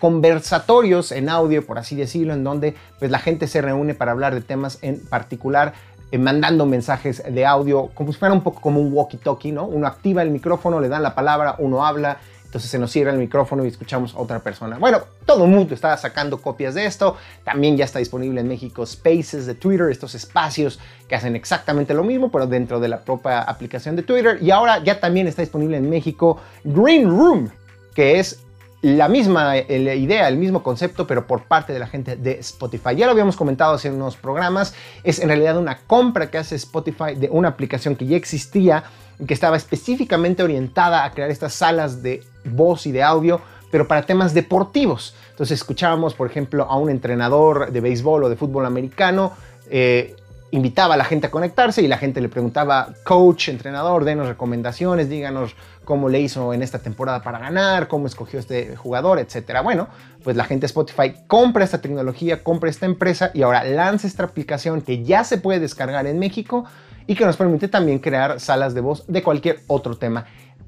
conversatorios 0.01 1.13
en 1.13 1.29
audio, 1.29 1.65
por 1.67 1.79
así 1.79 1.95
decirlo, 1.95 2.33
en 2.33 2.43
donde 2.43 2.75
pues, 2.99 3.11
la 3.11 3.19
gente 3.19 3.47
se 3.47 3.61
reúne 3.61 3.93
para 3.93 4.13
hablar 4.13 4.35
de 4.35 4.41
temas 4.41 4.79
en 4.81 5.05
particular, 5.05 5.75
eh, 6.11 6.17
mandando 6.17 6.65
mensajes 6.65 7.23
de 7.29 7.45
audio, 7.45 7.91
como 7.95 8.15
si 8.15 8.19
fuera 8.19 8.33
un 8.33 8.43
poco 8.43 8.63
como 8.63 8.81
un 8.81 8.95
walkie-talkie, 8.95 9.53
¿no? 9.53 9.67
Uno 9.67 9.87
activa 9.87 10.23
el 10.23 10.31
micrófono, 10.31 10.81
le 10.81 10.89
dan 10.89 11.03
la 11.03 11.15
palabra, 11.15 11.57
uno 11.59 11.85
habla, 11.85 12.17
entonces 12.55 12.71
se 12.71 12.79
nos 12.79 12.93
cierra 12.93 13.11
el 13.11 13.19
micrófono 13.19 13.65
y 13.65 13.69
escuchamos 13.69 14.15
a 14.15 14.19
otra 14.19 14.39
persona. 14.39 14.79
Bueno, 14.79 15.01
todo 15.27 15.43
el 15.45 15.51
mundo 15.51 15.75
está 15.75 15.97
sacando 15.97 16.41
copias 16.41 16.77
de 16.77 16.87
esto. 16.87 17.17
También 17.43 17.77
ya 17.77 17.85
está 17.85 17.99
disponible 17.99 18.43
en 18.43 18.47
México 18.47 18.87
Spaces 18.87 19.47
de 19.47 19.57
Twitter, 19.57 19.91
estos 19.91 20.15
espacios 20.15 20.79
que 21.09 21.17
hacen 21.17 21.35
exactamente 21.35 21.95
lo 21.95 22.05
mismo, 22.05 22.31
pero 22.31 22.47
dentro 22.47 22.79
de 22.79 22.87
la 22.87 23.01
propia 23.01 23.41
aplicación 23.41 23.97
de 23.97 24.05
Twitter. 24.05 24.39
Y 24.41 24.53
ahora 24.53 24.85
ya 24.85 25.01
también 25.01 25.27
está 25.27 25.43
disponible 25.43 25.79
en 25.79 25.91
México 25.91 26.39
Green 26.63 27.09
Room, 27.11 27.51
que 27.93 28.21
es 28.21 28.39
la 28.83 29.09
misma 29.09 29.57
eh, 29.57 29.97
idea, 29.97 30.29
el 30.29 30.37
mismo 30.37 30.63
concepto, 30.63 31.09
pero 31.09 31.27
por 31.27 31.49
parte 31.49 31.73
de 31.73 31.81
la 31.81 31.89
gente 31.89 32.15
de 32.15 32.39
Spotify. 32.39 32.95
Ya 32.95 33.07
lo 33.07 33.13
habíamos 33.13 33.35
comentado 33.35 33.75
hace 33.75 33.91
unos 33.91 34.17
programas, 34.17 34.77
es 35.03 35.19
en 35.19 35.27
realidad 35.27 35.59
una 35.59 35.79
compra 35.89 36.31
que 36.31 36.39
hace 36.39 36.55
Spotify 36.55 37.17
de 37.17 37.29
una 37.33 37.49
aplicación 37.49 37.97
que 37.97 38.07
ya 38.07 38.17
existía 38.17 38.85
y 39.19 39.27
que 39.27 39.35
estaba 39.35 39.57
específicamente 39.57 40.45
orientada 40.45 41.05
a 41.05 41.11
crear 41.11 41.33
estas 41.33 41.53
salas 41.55 42.01
de 42.01 42.23
voz 42.45 42.87
y 42.87 42.93
de 42.93 43.03
audio, 43.03 43.41
pero 43.71 43.89
para 43.89 44.03
temas 44.03 44.35
deportivos. 44.35 45.15
Entonces 45.31 45.59
escuchábamos, 45.59 46.15
por 46.15 46.31
ejemplo, 46.31 46.65
a 46.65 46.77
un 46.77 46.91
entrenador 46.91 47.73
de 47.73 47.81
béisbol 47.81 48.25
o 48.25 48.29
de 48.29 48.37
fútbol 48.37 48.67
americano. 48.67 49.33
eh, 49.71 50.15
invitaba 50.55 50.95
a 50.95 50.97
la 50.97 51.05
gente 51.05 51.27
a 51.27 51.31
conectarse 51.33 51.83
y 51.83 51.89
la 51.89 51.99
gente 51.99 52.21
le 52.21 52.29
preguntaba, 52.29 52.91
coach, 53.03 53.49
entrenador, 53.49 54.05
denos 54.05 54.29
recomendaciones, 54.29 55.09
díganos 55.09 55.57
cómo 55.85 56.09
le 56.09 56.21
hizo 56.21 56.55
en 56.55 56.63
esta 56.63 56.79
temporada 56.79 57.23
para 57.23 57.41
ganar, 57.41 57.89
cómo 57.89 58.07
escogió 58.07 58.39
este 58.39 58.77
jugador, 58.77 59.19
etcétera. 59.19 59.63
Bueno, 59.63 59.89
pues 60.23 60.37
la 60.37 60.45
gente 60.45 60.61
de 60.61 60.67
Spotify 60.67 61.13
compra 61.27 61.65
esta 61.65 61.81
tecnología, 61.81 62.45
compra 62.45 62.71
esta 62.71 62.87
empresa 62.87 63.33
y 63.35 63.43
ahora 63.43 63.65
lanza 63.65 64.07
esta 64.07 64.23
aplicación 64.23 64.81
que 64.81 65.03
ya 65.03 65.25
se 65.25 65.39
puede 65.39 65.59
descargar 65.59 66.07
en 66.07 66.21
México 66.21 66.67
y 67.09 67.17
que 67.17 67.27
nos 67.27 67.37
permite 67.37 67.67
también 67.67 67.99
crear 67.99 68.39
salas 68.39 68.75
de 68.75 68.81
voz 68.81 69.05
de 69.09 69.25
cualquier 69.25 69.59
otro 69.67 69.97
tema. 69.97 70.27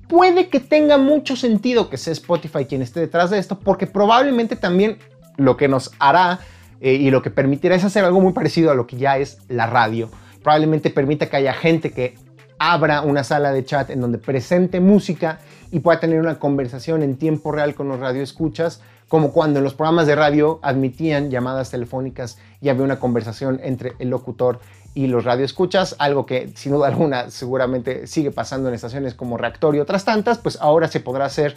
Puede 0.08 0.48
que 0.48 0.60
tenga 0.60 0.98
mucho 0.98 1.34
sentido 1.34 1.90
que 1.90 1.96
sea 1.96 2.12
Spotify 2.12 2.64
quien 2.64 2.82
esté 2.82 3.00
detrás 3.00 3.30
de 3.30 3.38
esto, 3.38 3.58
porque 3.58 3.86
probablemente 3.86 4.54
también 4.54 4.98
lo 5.36 5.56
que 5.56 5.68
nos 5.68 5.92
hará 5.98 6.40
eh, 6.80 6.92
y 6.92 7.10
lo 7.10 7.22
que 7.22 7.30
permitirá 7.30 7.74
es 7.74 7.84
hacer 7.84 8.04
algo 8.04 8.20
muy 8.20 8.32
parecido 8.32 8.70
a 8.70 8.74
lo 8.74 8.86
que 8.86 8.96
ya 8.96 9.18
es 9.18 9.38
la 9.48 9.66
radio. 9.66 10.08
Probablemente 10.42 10.90
permita 10.90 11.28
que 11.28 11.36
haya 11.36 11.54
gente 11.54 11.90
que 11.90 12.14
abra 12.58 13.02
una 13.02 13.24
sala 13.24 13.52
de 13.52 13.64
chat 13.64 13.90
en 13.90 14.00
donde 14.00 14.18
presente 14.18 14.80
música 14.80 15.40
y 15.70 15.80
pueda 15.80 16.00
tener 16.00 16.20
una 16.20 16.38
conversación 16.38 17.02
en 17.02 17.16
tiempo 17.16 17.52
real 17.52 17.74
con 17.74 17.88
los 17.88 17.98
radioescuchas, 17.98 18.80
como 19.08 19.32
cuando 19.32 19.58
en 19.58 19.64
los 19.64 19.74
programas 19.74 20.06
de 20.06 20.14
radio 20.14 20.58
admitían 20.62 21.30
llamadas 21.30 21.70
telefónicas 21.70 22.38
y 22.60 22.68
había 22.68 22.84
una 22.84 22.98
conversación 22.98 23.60
entre 23.62 23.92
el 23.98 24.10
locutor 24.10 24.60
y 24.96 25.08
los 25.08 25.24
radioescuchas, 25.24 25.94
algo 25.98 26.24
que 26.24 26.50
sin 26.54 26.72
duda 26.72 26.88
alguna 26.88 27.28
seguramente 27.28 28.06
sigue 28.06 28.30
pasando 28.30 28.68
en 28.70 28.74
estaciones 28.74 29.12
como 29.12 29.36
Reactor 29.36 29.76
y 29.76 29.80
otras 29.80 30.06
tantas, 30.06 30.38
pues 30.38 30.56
ahora 30.58 30.88
se 30.88 31.00
podrá 31.00 31.26
hacer 31.26 31.54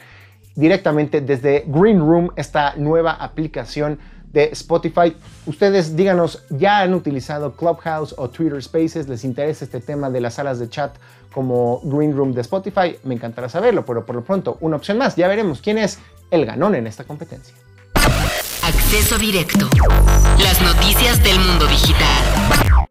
directamente 0.56 1.22
desde 1.22 1.64
Green 1.66 2.00
Room, 2.00 2.32
esta 2.36 2.76
nueva 2.76 3.14
aplicación 3.14 3.98
de 4.34 4.50
Spotify. 4.52 5.16
Ustedes 5.46 5.96
díganos, 5.96 6.44
¿ya 6.50 6.80
han 6.80 6.94
utilizado 6.94 7.56
Clubhouse 7.56 8.14
o 8.18 8.30
Twitter 8.30 8.62
Spaces? 8.62 9.08
¿Les 9.08 9.24
interesa 9.24 9.64
este 9.64 9.80
tema 9.80 10.10
de 10.10 10.20
las 10.20 10.34
salas 10.34 10.60
de 10.60 10.68
chat 10.68 10.98
como 11.34 11.80
Green 11.86 12.16
Room 12.16 12.34
de 12.34 12.42
Spotify? 12.42 12.98
Me 13.06 13.16
encantará 13.16 13.48
saberlo, 13.48 13.86
pero 13.86 14.06
por 14.06 14.16
lo 14.16 14.24
pronto, 14.26 14.58
una 14.60 14.76
opción 14.76 14.98
más. 14.98 15.16
Ya 15.16 15.30
veremos 15.30 15.62
quién 15.62 15.78
es 15.78 15.98
el 16.30 16.46
ganón 16.46 16.76
en 16.76 16.88
esta 16.88 17.06
competencia. 17.06 17.56
Acceso 18.64 19.18
directo. 19.18 19.70
Las 20.44 20.62
noticias 20.62 21.24
del 21.24 21.40
mundo 21.40 21.68
digital. 21.68 22.90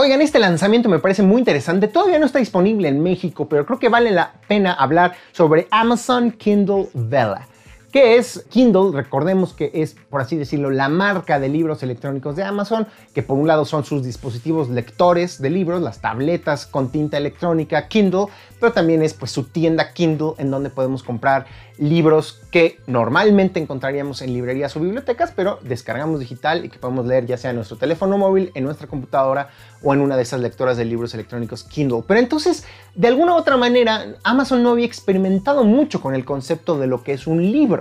Oigan, 0.00 0.22
este 0.22 0.38
lanzamiento 0.38 0.88
me 0.88 1.00
parece 1.00 1.24
muy 1.24 1.40
interesante. 1.40 1.88
Todavía 1.88 2.20
no 2.20 2.26
está 2.26 2.38
disponible 2.38 2.86
en 2.86 3.02
México, 3.02 3.48
pero 3.48 3.66
creo 3.66 3.80
que 3.80 3.88
vale 3.88 4.12
la 4.12 4.30
pena 4.46 4.72
hablar 4.72 5.16
sobre 5.32 5.66
Amazon 5.72 6.30
Kindle 6.30 6.88
Vela. 6.94 7.48
¿Qué 7.92 8.18
es 8.18 8.44
Kindle? 8.50 8.90
Recordemos 8.92 9.54
que 9.54 9.70
es, 9.72 9.96
por 10.10 10.20
así 10.20 10.36
decirlo, 10.36 10.68
la 10.68 10.90
marca 10.90 11.40
de 11.40 11.48
libros 11.48 11.82
electrónicos 11.82 12.36
de 12.36 12.42
Amazon, 12.42 12.86
que 13.14 13.22
por 13.22 13.38
un 13.38 13.46
lado 13.46 13.64
son 13.64 13.82
sus 13.82 14.02
dispositivos 14.04 14.68
lectores 14.68 15.40
de 15.40 15.48
libros, 15.48 15.80
las 15.80 16.02
tabletas 16.02 16.66
con 16.66 16.92
tinta 16.92 17.16
electrónica 17.16 17.88
Kindle, 17.88 18.26
pero 18.60 18.72
también 18.74 19.02
es 19.02 19.14
pues 19.14 19.30
su 19.30 19.44
tienda 19.44 19.94
Kindle 19.94 20.32
en 20.36 20.50
donde 20.50 20.68
podemos 20.68 21.02
comprar 21.02 21.46
libros 21.78 22.42
que 22.50 22.78
normalmente 22.86 23.60
encontraríamos 23.60 24.20
en 24.20 24.32
librerías 24.32 24.76
o 24.76 24.80
bibliotecas, 24.80 25.32
pero 25.34 25.58
descargamos 25.62 26.20
digital 26.20 26.64
y 26.64 26.68
que 26.68 26.78
podemos 26.78 27.06
leer 27.06 27.24
ya 27.24 27.38
sea 27.38 27.50
en 27.50 27.56
nuestro 27.56 27.78
teléfono 27.78 28.18
móvil, 28.18 28.50
en 28.54 28.64
nuestra 28.64 28.86
computadora 28.86 29.48
o 29.82 29.94
en 29.94 30.00
una 30.00 30.16
de 30.16 30.22
esas 30.22 30.40
lectoras 30.40 30.76
de 30.76 30.84
libros 30.84 31.14
electrónicos 31.14 31.64
Kindle. 31.64 32.02
Pero 32.06 32.20
entonces, 32.20 32.64
de 32.94 33.08
alguna 33.08 33.34
u 33.34 33.36
otra 33.36 33.56
manera, 33.56 34.14
Amazon 34.24 34.62
no 34.62 34.70
había 34.70 34.86
experimentado 34.86 35.64
mucho 35.64 36.00
con 36.00 36.14
el 36.14 36.24
concepto 36.24 36.78
de 36.78 36.86
lo 36.86 37.02
que 37.02 37.12
es 37.12 37.26
un 37.26 37.40
libro. 37.40 37.77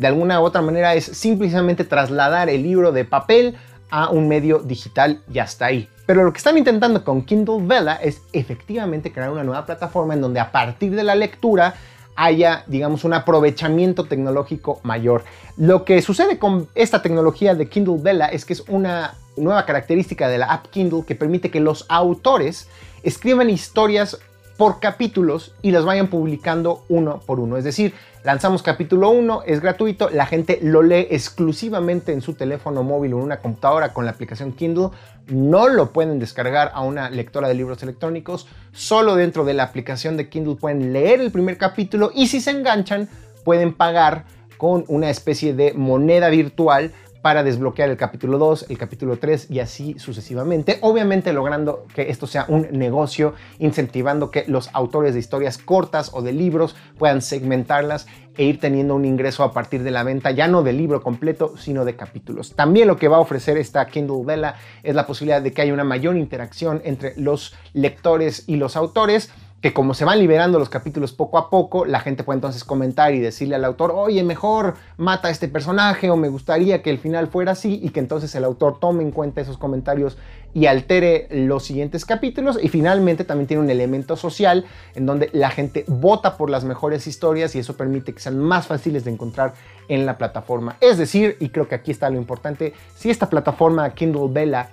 De 0.00 0.06
alguna 0.06 0.40
u 0.40 0.44
otra 0.44 0.62
manera 0.62 0.94
es 0.94 1.04
simplemente 1.04 1.84
trasladar 1.84 2.48
el 2.48 2.62
libro 2.62 2.90
de 2.90 3.04
papel 3.04 3.58
a 3.90 4.08
un 4.08 4.28
medio 4.28 4.60
digital 4.60 5.20
y 5.30 5.40
hasta 5.40 5.66
ahí. 5.66 5.90
Pero 6.06 6.24
lo 6.24 6.32
que 6.32 6.38
están 6.38 6.56
intentando 6.56 7.04
con 7.04 7.20
Kindle 7.20 7.66
Vela 7.66 7.96
es 7.96 8.22
efectivamente 8.32 9.12
crear 9.12 9.30
una 9.30 9.44
nueva 9.44 9.66
plataforma 9.66 10.14
en 10.14 10.22
donde 10.22 10.40
a 10.40 10.52
partir 10.52 10.96
de 10.96 11.04
la 11.04 11.14
lectura 11.14 11.74
haya, 12.16 12.64
digamos, 12.66 13.04
un 13.04 13.12
aprovechamiento 13.12 14.04
tecnológico 14.04 14.80
mayor. 14.84 15.22
Lo 15.58 15.84
que 15.84 16.00
sucede 16.00 16.38
con 16.38 16.66
esta 16.74 17.02
tecnología 17.02 17.54
de 17.54 17.68
Kindle 17.68 17.98
Vela 18.00 18.28
es 18.28 18.46
que 18.46 18.54
es 18.54 18.64
una 18.68 19.16
nueva 19.36 19.66
característica 19.66 20.28
de 20.28 20.38
la 20.38 20.46
app 20.46 20.68
Kindle 20.68 21.04
que 21.06 21.14
permite 21.14 21.50
que 21.50 21.60
los 21.60 21.84
autores 21.90 22.68
escriban 23.02 23.50
historias 23.50 24.18
por 24.60 24.78
capítulos 24.78 25.54
y 25.62 25.70
las 25.70 25.86
vayan 25.86 26.08
publicando 26.08 26.84
uno 26.90 27.20
por 27.24 27.40
uno. 27.40 27.56
Es 27.56 27.64
decir, 27.64 27.94
lanzamos 28.24 28.62
capítulo 28.62 29.08
1, 29.08 29.44
es 29.46 29.60
gratuito, 29.62 30.10
la 30.10 30.26
gente 30.26 30.58
lo 30.60 30.82
lee 30.82 31.06
exclusivamente 31.08 32.12
en 32.12 32.20
su 32.20 32.34
teléfono 32.34 32.82
móvil 32.82 33.14
o 33.14 33.16
en 33.16 33.24
una 33.24 33.38
computadora 33.38 33.94
con 33.94 34.04
la 34.04 34.10
aplicación 34.10 34.52
Kindle. 34.52 34.90
No 35.28 35.68
lo 35.68 35.94
pueden 35.94 36.18
descargar 36.18 36.72
a 36.74 36.82
una 36.82 37.08
lectora 37.08 37.48
de 37.48 37.54
libros 37.54 37.82
electrónicos, 37.82 38.48
solo 38.72 39.14
dentro 39.14 39.46
de 39.46 39.54
la 39.54 39.62
aplicación 39.62 40.18
de 40.18 40.28
Kindle 40.28 40.56
pueden 40.56 40.92
leer 40.92 41.22
el 41.22 41.32
primer 41.32 41.56
capítulo 41.56 42.12
y 42.14 42.26
si 42.26 42.42
se 42.42 42.50
enganchan 42.50 43.08
pueden 43.46 43.72
pagar 43.72 44.26
con 44.58 44.84
una 44.88 45.08
especie 45.08 45.54
de 45.54 45.72
moneda 45.72 46.28
virtual 46.28 46.92
para 47.22 47.42
desbloquear 47.42 47.90
el 47.90 47.96
capítulo 47.96 48.38
2, 48.38 48.66
el 48.70 48.78
capítulo 48.78 49.18
3 49.18 49.50
y 49.50 49.60
así 49.60 49.98
sucesivamente, 49.98 50.78
obviamente 50.80 51.32
logrando 51.32 51.86
que 51.94 52.10
esto 52.10 52.26
sea 52.26 52.46
un 52.48 52.68
negocio, 52.72 53.34
incentivando 53.58 54.30
que 54.30 54.44
los 54.46 54.70
autores 54.72 55.14
de 55.14 55.20
historias 55.20 55.58
cortas 55.58 56.10
o 56.12 56.22
de 56.22 56.32
libros 56.32 56.76
puedan 56.98 57.22
segmentarlas 57.22 58.06
e 58.36 58.44
ir 58.44 58.58
teniendo 58.58 58.94
un 58.94 59.04
ingreso 59.04 59.44
a 59.44 59.52
partir 59.52 59.82
de 59.82 59.90
la 59.90 60.02
venta, 60.02 60.30
ya 60.30 60.48
no 60.48 60.62
del 60.62 60.78
libro 60.78 61.02
completo, 61.02 61.56
sino 61.58 61.84
de 61.84 61.96
capítulos. 61.96 62.54
También 62.54 62.88
lo 62.88 62.96
que 62.96 63.08
va 63.08 63.18
a 63.18 63.20
ofrecer 63.20 63.58
esta 63.58 63.86
Kindle 63.86 64.24
Vela 64.24 64.54
es 64.82 64.94
la 64.94 65.06
posibilidad 65.06 65.42
de 65.42 65.52
que 65.52 65.62
haya 65.62 65.74
una 65.74 65.84
mayor 65.84 66.16
interacción 66.16 66.80
entre 66.84 67.14
los 67.16 67.54
lectores 67.74 68.44
y 68.46 68.56
los 68.56 68.76
autores 68.76 69.30
que 69.60 69.74
como 69.74 69.92
se 69.92 70.06
van 70.06 70.18
liberando 70.18 70.58
los 70.58 70.70
capítulos 70.70 71.12
poco 71.12 71.36
a 71.36 71.50
poco, 71.50 71.84
la 71.84 72.00
gente 72.00 72.24
puede 72.24 72.38
entonces 72.38 72.64
comentar 72.64 73.14
y 73.14 73.20
decirle 73.20 73.56
al 73.56 73.64
autor, 73.64 73.92
oye, 73.94 74.22
mejor 74.22 74.74
mata 74.96 75.28
a 75.28 75.30
este 75.30 75.48
personaje 75.48 76.10
o 76.10 76.16
me 76.16 76.28
gustaría 76.28 76.82
que 76.82 76.90
el 76.90 76.98
final 76.98 77.28
fuera 77.28 77.52
así 77.52 77.78
y 77.82 77.90
que 77.90 78.00
entonces 78.00 78.34
el 78.34 78.44
autor 78.44 78.80
tome 78.80 79.02
en 79.02 79.10
cuenta 79.10 79.42
esos 79.42 79.58
comentarios 79.58 80.16
y 80.54 80.66
altere 80.66 81.28
los 81.30 81.64
siguientes 81.64 82.04
capítulos 82.04 82.58
y 82.60 82.68
finalmente 82.68 83.24
también 83.24 83.46
tiene 83.46 83.62
un 83.62 83.70
elemento 83.70 84.16
social 84.16 84.64
en 84.94 85.06
donde 85.06 85.28
la 85.32 85.50
gente 85.50 85.84
vota 85.86 86.36
por 86.38 86.48
las 86.48 86.64
mejores 86.64 87.06
historias 87.06 87.54
y 87.54 87.58
eso 87.58 87.76
permite 87.76 88.14
que 88.14 88.20
sean 88.20 88.38
más 88.38 88.66
fáciles 88.66 89.04
de 89.04 89.12
encontrar 89.12 89.52
en 89.88 90.06
la 90.06 90.16
plataforma. 90.16 90.76
Es 90.80 90.96
decir, 90.96 91.36
y 91.38 91.50
creo 91.50 91.68
que 91.68 91.74
aquí 91.74 91.90
está 91.90 92.08
lo 92.08 92.16
importante, 92.16 92.72
si 92.96 93.10
esta 93.10 93.28
plataforma 93.28 93.90
Kindle 93.90 94.28
Bella 94.30 94.70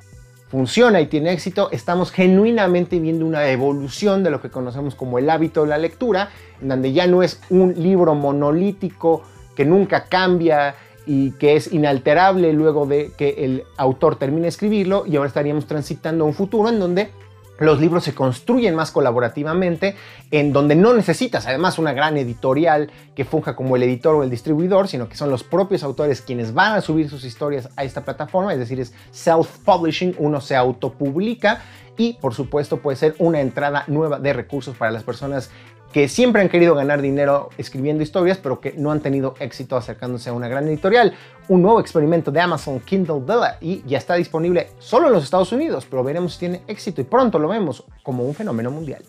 funciona 0.49 1.01
y 1.01 1.07
tiene 1.07 1.33
éxito, 1.33 1.69
estamos 1.71 2.11
genuinamente 2.11 2.99
viendo 2.99 3.25
una 3.25 3.49
evolución 3.49 4.23
de 4.23 4.29
lo 4.29 4.41
que 4.41 4.49
conocemos 4.49 4.95
como 4.95 5.19
el 5.19 5.29
hábito 5.29 5.63
de 5.63 5.69
la 5.69 5.77
lectura, 5.77 6.29
en 6.61 6.69
donde 6.69 6.93
ya 6.93 7.05
no 7.07 7.21
es 7.21 7.41
un 7.49 7.73
libro 7.75 8.15
monolítico 8.15 9.23
que 9.55 9.65
nunca 9.65 10.05
cambia 10.05 10.75
y 11.05 11.31
que 11.31 11.55
es 11.55 11.71
inalterable 11.71 12.53
luego 12.53 12.85
de 12.85 13.11
que 13.17 13.35
el 13.39 13.63
autor 13.77 14.17
termine 14.17 14.43
de 14.43 14.49
escribirlo, 14.49 15.05
y 15.05 15.15
ahora 15.15 15.27
estaríamos 15.27 15.65
transitando 15.65 16.23
a 16.23 16.27
un 16.27 16.33
futuro 16.33 16.69
en 16.69 16.79
donde 16.79 17.09
los 17.59 17.79
libros 17.79 18.03
se 18.03 18.13
construyen 18.13 18.75
más 18.75 18.91
colaborativamente, 18.91 19.95
en 20.31 20.53
donde 20.53 20.75
no 20.75 20.93
necesitas 20.93 21.47
además 21.47 21.79
una 21.79 21.93
gran 21.93 22.17
editorial 22.17 22.89
que 23.15 23.25
funja 23.25 23.55
como 23.55 23.75
el 23.75 23.83
editor 23.83 24.15
o 24.15 24.23
el 24.23 24.29
distribuidor, 24.29 24.87
sino 24.87 25.09
que 25.09 25.17
son 25.17 25.29
los 25.29 25.43
propios 25.43 25.83
autores 25.83 26.21
quienes 26.21 26.53
van 26.53 26.73
a 26.73 26.81
subir 26.81 27.09
sus 27.09 27.23
historias 27.23 27.69
a 27.75 27.83
esta 27.83 28.03
plataforma, 28.03 28.53
es 28.53 28.59
decir, 28.59 28.79
es 28.79 28.93
self-publishing, 29.11 30.15
uno 30.19 30.41
se 30.41 30.55
autopublica 30.55 31.61
y 31.97 32.13
por 32.13 32.33
supuesto 32.33 32.77
puede 32.77 32.95
ser 32.95 33.15
una 33.17 33.41
entrada 33.41 33.83
nueva 33.87 34.19
de 34.19 34.33
recursos 34.33 34.75
para 34.75 34.91
las 34.91 35.03
personas 35.03 35.49
que 35.91 36.07
siempre 36.09 36.41
han 36.41 36.49
querido 36.49 36.75
ganar 36.75 37.01
dinero 37.01 37.49
escribiendo 37.57 38.03
historias, 38.03 38.37
pero 38.37 38.59
que 38.59 38.73
no 38.73 38.91
han 38.91 39.01
tenido 39.01 39.35
éxito 39.39 39.77
acercándose 39.77 40.29
a 40.29 40.33
una 40.33 40.47
gran 40.47 40.67
editorial. 40.67 41.13
Un 41.47 41.61
nuevo 41.61 41.79
experimento 41.79 42.31
de 42.31 42.41
Amazon 42.41 42.79
Kindle 42.81 43.21
Villa 43.21 43.57
y 43.61 43.83
ya 43.85 43.97
está 43.97 44.15
disponible 44.15 44.69
solo 44.79 45.07
en 45.07 45.13
los 45.13 45.23
Estados 45.23 45.51
Unidos, 45.51 45.87
pero 45.89 46.03
veremos 46.03 46.33
si 46.33 46.39
tiene 46.39 46.61
éxito 46.67 47.01
y 47.01 47.05
pronto 47.05 47.39
lo 47.39 47.47
vemos 47.47 47.83
como 48.03 48.23
un 48.23 48.35
fenómeno 48.35 48.69
mundial. 48.71 49.03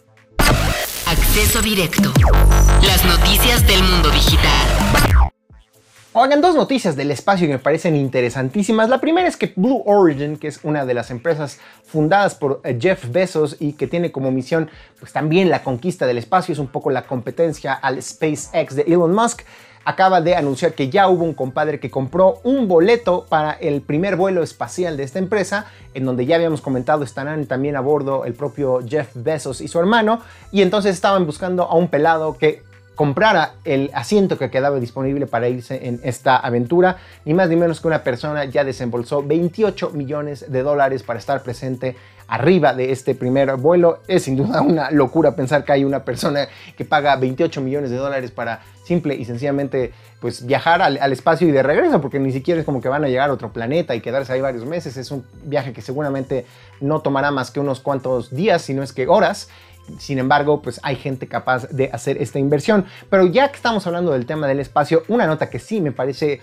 Acceso 1.07 1.62
directo. 1.62 2.12
Las 2.83 3.05
noticias 3.05 3.67
del 3.67 3.83
mundo 3.83 4.11
digital. 4.11 5.08
Oigan, 6.14 6.40
dos 6.40 6.55
noticias 6.55 6.97
del 6.97 7.11
espacio 7.11 7.47
que 7.47 7.53
me 7.53 7.59
parecen 7.59 7.94
interesantísimas. 7.94 8.88
La 8.88 8.99
primera 8.99 9.29
es 9.29 9.37
que 9.37 9.53
Blue 9.55 9.83
Origin, 9.85 10.38
que 10.38 10.49
es 10.49 10.59
una 10.62 10.87
de 10.87 10.94
las 10.94 11.11
empresas 11.11 11.59
fundadas 11.85 12.35
por 12.35 12.62
eh, 12.64 12.79
Jeff 12.81 13.11
Bezos 13.11 13.57
y 13.61 13.75
que 13.75 13.87
tiene 13.87 14.11
como 14.11 14.31
misión 14.31 14.71
pues 14.99 15.12
también 15.12 15.51
la 15.51 15.62
conquista 15.62 16.07
del 16.07 16.16
espacio, 16.16 16.55
es 16.55 16.59
un 16.59 16.68
poco 16.68 16.90
la 16.90 17.03
competencia 17.03 17.75
al 17.75 18.03
SpaceX 18.03 18.75
de 18.75 18.83
Elon 18.88 19.14
Musk, 19.14 19.42
acaba 19.85 20.23
de 20.23 20.35
anunciar 20.35 20.73
que 20.73 20.88
ya 20.88 21.09
hubo 21.09 21.25
un 21.25 21.35
compadre 21.35 21.79
que 21.79 21.90
compró 21.90 22.40
un 22.42 22.68
boleto 22.68 23.27
para 23.29 23.53
el 23.53 23.83
primer 23.83 24.16
vuelo 24.16 24.42
espacial 24.42 24.97
de 24.97 25.03
esta 25.03 25.18
empresa, 25.18 25.66
en 25.92 26.07
donde 26.07 26.25
ya 26.25 26.37
habíamos 26.37 26.62
comentado 26.62 27.05
estarán 27.05 27.44
también 27.44 27.77
a 27.77 27.81
bordo 27.81 28.25
el 28.25 28.33
propio 28.33 28.81
Jeff 28.87 29.11
Bezos 29.14 29.61
y 29.61 29.68
su 29.68 29.79
hermano, 29.79 30.21
y 30.53 30.62
entonces 30.62 30.94
estaban 30.94 31.27
buscando 31.27 31.64
a 31.64 31.75
un 31.75 31.88
pelado 31.88 32.38
que 32.38 32.62
comprara 32.98 33.52
el 33.64 33.92
asiento 33.94 34.37
que 34.37 34.50
quedaba 34.50 34.80
disponible 34.80 35.28
para 35.28 35.48
irse 35.48 35.87
en 35.87 36.00
esta 36.02 36.37
aventura. 36.37 36.96
Ni 37.24 37.32
más 37.32 37.48
ni 37.48 37.54
menos 37.54 37.80
que 37.80 37.87
una 37.87 38.02
persona 38.02 38.44
ya 38.46 38.64
desembolsó 38.64 39.22
28 39.22 39.90
millones 39.90 40.50
de 40.50 40.62
dólares 40.64 41.04
para 41.04 41.20
estar 41.20 41.44
presente 41.44 41.94
arriba 42.26 42.74
de 42.74 42.90
este 42.90 43.14
primer 43.14 43.54
vuelo. 43.54 44.00
Es 44.08 44.24
sin 44.24 44.37
duda 44.37 44.62
una 44.62 44.90
locura 44.90 45.37
pensar 45.37 45.64
que 45.64 45.70
hay 45.70 45.84
una 45.84 46.04
persona 46.04 46.48
que 46.76 46.84
paga 46.84 47.14
28 47.14 47.61
millones 47.61 47.90
de 47.90 47.98
dólares 47.98 48.32
para 48.32 48.62
simple 48.84 49.14
y 49.14 49.24
sencillamente 49.24 49.92
pues 50.18 50.44
viajar 50.44 50.82
al, 50.82 50.98
al, 51.00 51.12
espacio 51.12 51.46
y 51.46 51.52
de 51.52 51.62
regreso, 51.62 52.00
porque 52.00 52.18
ni 52.18 52.32
siquiera 52.32 52.58
es 52.58 52.66
como 52.66 52.80
que 52.80 52.88
van 52.88 53.04
a 53.04 53.08
llegar 53.08 53.30
a 53.30 53.32
otro 53.32 53.52
planeta 53.52 53.94
y 53.94 54.00
quedarse 54.00 54.32
ahí 54.32 54.40
varios 54.40 54.66
meses. 54.66 54.96
Es 54.96 55.12
un 55.12 55.24
viaje 55.44 55.72
que 55.72 55.82
seguramente 55.82 56.46
no 56.80 56.98
tomará 56.98 57.30
más 57.30 57.52
que 57.52 57.61
unos 57.61 57.78
cuantos 57.78 58.34
días, 58.34 58.62
si 58.62 58.74
no 58.74 58.82
es 58.82 58.92
que 58.92 59.06
horas. 59.06 59.48
Sin 59.98 60.18
embargo, 60.18 60.61
pues 60.62 60.81
hay 60.83 60.96
gente 60.96 61.27
capaz 61.27 61.68
de 61.68 61.90
hacer 61.92 62.20
esta 62.20 62.38
inversión. 62.38 62.85
Pero 63.09 63.27
ya 63.27 63.48
que 63.48 63.57
estamos 63.57 63.87
hablando 63.87 64.12
del 64.12 64.27
tema 64.27 64.46
del 64.46 64.61
espacio, 64.61 65.03
una 65.09 65.27
nota 65.27 65.48
que 65.48 65.59
sí 65.59 65.81
me 65.81 65.92
parece 65.92 66.40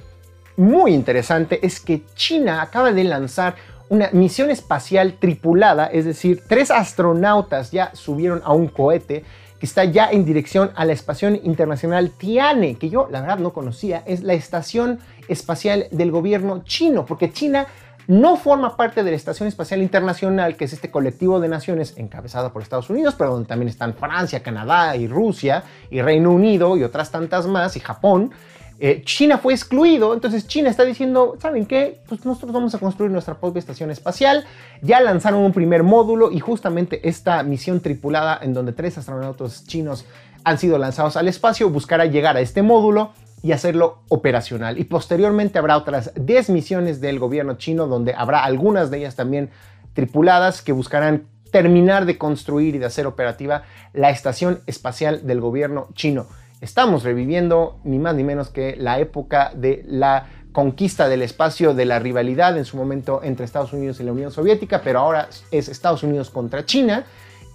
muy 0.58 0.94
interesante 0.94 1.66
es 1.66 1.80
que 1.80 2.04
China 2.16 2.62
acaba 2.62 2.92
de 2.92 3.04
lanzar 3.04 3.56
una 3.90 4.10
misión 4.14 4.50
espacial 4.50 5.18
tripulada, 5.20 5.88
es 5.88 6.06
decir, 6.06 6.42
tres 6.48 6.72
astronautas 6.72 7.72
ya 7.72 7.92
subieron 7.94 8.42
a 8.44 8.54
un 8.54 8.68
cohete 8.68 9.24
que 9.60 9.66
está 9.66 9.86
ya 9.86 10.10
en 10.12 10.26
dirección 10.26 10.72
a 10.76 10.86
la 10.86 10.94
Estación 10.94 11.40
Internacional 11.44 12.12
Tiane, 12.12 12.76
que 12.76 12.90
yo 12.90 13.08
la 13.12 13.22
verdad 13.22 13.38
no 13.40 13.54
conocía, 13.54 14.04
es 14.06 14.24
la 14.24 14.34
estación 14.34 15.00
espacial 15.28 15.88
del 15.92 16.12
gobierno 16.12 16.64
chino, 16.64 17.06
porque 17.06 17.32
China 17.32 17.68
no 18.08 18.38
forma 18.38 18.76
parte 18.78 19.04
de 19.04 19.12
la 19.12 19.18
Estación 19.18 19.48
Espacial 19.48 19.82
Internacional, 19.82 20.56
que 20.56 20.66
es 20.66 20.74
este 20.74 20.92
colectivo 20.92 21.40
de 21.40 21.48
naciones 21.48 21.94
encabezado 21.98 22.52
por 22.54 22.62
Estados 22.62 22.90
Unidos, 22.90 23.16
pero 23.18 23.32
donde 23.32 23.48
también 23.48 23.70
están 23.70 23.94
Francia, 23.94 24.44
Canadá 24.44 24.96
y 24.96 25.08
Rusia 25.08 25.64
y 25.90 26.02
Reino 26.02 26.32
Unido 26.32 26.78
y 26.78 26.84
otras 26.84 27.12
tantas 27.12 27.48
más 27.48 27.76
y 27.78 27.80
Japón. 27.80 28.32
Eh, 28.78 29.04
China 29.06 29.38
fue 29.38 29.54
excluido, 29.54 30.14
entonces 30.14 30.48
China 30.48 30.70
está 30.70 30.84
diciendo, 30.84 31.38
¿saben 31.42 31.66
qué? 31.66 32.02
Pues 32.10 32.26
nosotros 32.26 32.52
vamos 32.52 32.76
a 32.76 32.78
construir 32.78 33.10
nuestra 33.10 33.36
propia 33.36 33.60
estación 33.60 33.90
espacial. 33.90 34.46
Ya 34.82 35.00
lanzaron 35.00 35.42
un 35.42 35.54
primer 35.54 35.84
módulo 35.84 36.30
y 36.32 36.40
justamente 36.40 37.08
esta 37.08 37.42
misión 37.44 37.80
tripulada 37.80 38.38
en 38.42 38.54
donde 38.54 38.74
tres 38.74 38.98
astronautas 38.98 39.66
chinos 39.66 40.06
han 40.44 40.60
sido 40.60 40.78
lanzados 40.78 41.18
al 41.18 41.28
espacio 41.28 41.70
buscará 41.70 42.06
llegar 42.06 42.38
a 42.38 42.42
este 42.42 42.62
módulo 42.62 43.14
y 43.46 43.52
hacerlo 43.52 44.00
operacional. 44.10 44.80
Y 44.80 44.86
posteriormente 44.86 45.60
habrá 45.60 45.78
otras 45.78 46.12
10 46.16 46.50
misiones 46.50 47.00
del 47.00 47.20
gobierno 47.20 47.60
chino 47.60 47.86
donde 47.86 48.16
habrá 48.16 48.44
algunas 48.44 48.90
de 48.90 48.98
ellas 48.98 49.16
también 49.16 49.52
tripuladas 49.94 50.64
que 50.64 50.72
buscarán 50.72 51.28
terminar 51.52 52.08
de 52.08 52.18
construir 52.18 52.74
y 52.74 52.80
de 52.80 52.88
hacer 52.88 53.06
operativa 53.06 53.62
la 53.94 54.10
estación 54.10 54.62
espacial 54.66 55.28
del 55.28 55.42
gobierno 55.42 55.90
chino. 55.94 56.26
Estamos 56.60 57.04
reviviendo 57.04 57.80
ni 57.84 58.00
más 58.00 58.16
ni 58.16 58.24
menos 58.24 58.50
que 58.50 58.78
la 58.78 58.98
época 58.98 59.52
de 59.54 59.84
la 59.88 60.26
conquista 60.52 61.08
del 61.08 61.22
espacio, 61.22 61.76
de 61.76 61.86
la 61.86 62.00
rivalidad 62.00 62.58
en 62.58 62.66
su 62.66 62.78
momento 62.78 63.22
entre 63.22 63.46
Estados 63.46 63.74
Unidos 63.74 64.00
y 64.00 64.06
la 64.06 64.12
Unión 64.12 64.32
Soviética, 64.32 64.82
pero 64.84 65.02
ahora 65.02 65.30
es 65.52 65.70
Estados 65.70 66.02
Unidos 66.02 66.32
contra 66.32 66.66
China 66.66 67.06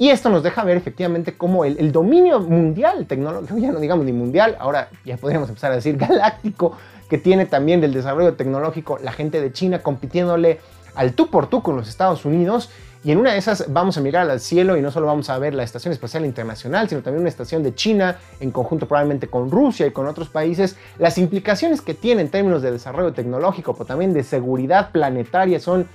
y 0.00 0.08
esto 0.08 0.30
nos 0.30 0.42
deja 0.42 0.64
ver 0.64 0.78
efectivamente 0.78 1.36
cómo 1.36 1.66
el, 1.66 1.92
dominio 1.92 2.40
mundial 2.40 3.04
tecnológico, 3.06 3.58
ya 3.58 3.70
no 3.70 3.80
digamos 3.80 4.06
ni 4.06 4.14
mundial, 4.14 4.56
ahora 4.58 4.88
ya 5.04 5.18
podríamos 5.18 5.50
empezar 5.50 5.72
a 5.72 5.74
decir 5.74 5.94
galáctico, 5.98 6.74
que 7.10 7.18
tiene 7.18 7.44
también 7.44 7.82
del 7.82 7.92
desarrollo 7.92 8.32
tecnológico 8.32 8.98
la 9.02 9.12
gente 9.12 9.42
de 9.42 9.52
China 9.52 9.80
compitiéndole 9.82 10.58
al 10.94 11.12
tú 11.12 11.28
por 11.28 11.48
tú 11.48 11.62
con 11.62 11.76
los 11.76 11.86
Estados 11.86 12.24
Unidos. 12.24 12.70
Y 13.04 13.12
en 13.12 13.18
una 13.18 13.32
de 13.32 13.38
esas 13.38 13.70
vamos 13.70 13.98
a 13.98 14.00
mirar 14.00 14.30
al 14.30 14.40
cielo 14.40 14.78
y 14.78 14.80
no 14.80 14.90
solo 14.90 15.06
vamos 15.06 15.28
a 15.28 15.38
ver 15.38 15.52
la 15.52 15.64
Estación 15.64 15.92
Espacial 15.92 16.24
Internacional, 16.24 16.88
sino 16.88 17.02
también 17.02 17.20
una 17.20 17.28
estación 17.28 17.62
de 17.62 17.74
China 17.74 18.16
en 18.40 18.52
conjunto 18.52 18.88
probablemente 18.88 19.26
con 19.26 19.50
Rusia 19.50 19.86
y 19.86 19.90
con 19.90 20.06
otros 20.06 20.30
países. 20.30 20.76
Las 20.98 21.18
implicaciones 21.18 21.82
que 21.82 21.92
tiene 21.92 22.22
en 22.22 22.30
términos 22.30 22.62
de 22.62 22.72
desarrollo 22.72 23.12
tecnológico, 23.12 23.74
pero 23.74 23.84
también 23.84 24.14
de 24.14 24.22
seguridad 24.22 24.92
planetaria 24.92 25.60
son 25.60 25.88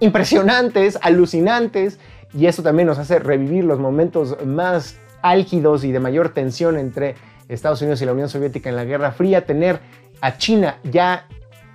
impresionantes, 0.00 0.98
alucinantes 1.02 1.98
y 2.34 2.46
eso 2.46 2.62
también 2.62 2.86
nos 2.86 2.98
hace 2.98 3.18
revivir 3.18 3.64
los 3.64 3.78
momentos 3.78 4.36
más 4.44 4.96
álgidos 5.22 5.84
y 5.84 5.92
de 5.92 6.00
mayor 6.00 6.30
tensión 6.30 6.78
entre 6.78 7.14
Estados 7.48 7.80
Unidos 7.82 8.00
y 8.02 8.06
la 8.06 8.12
Unión 8.12 8.28
Soviética 8.28 8.70
en 8.70 8.76
la 8.76 8.84
Guerra 8.84 9.12
Fría, 9.12 9.44
tener 9.44 9.80
a 10.20 10.36
China 10.36 10.78
ya 10.84 11.26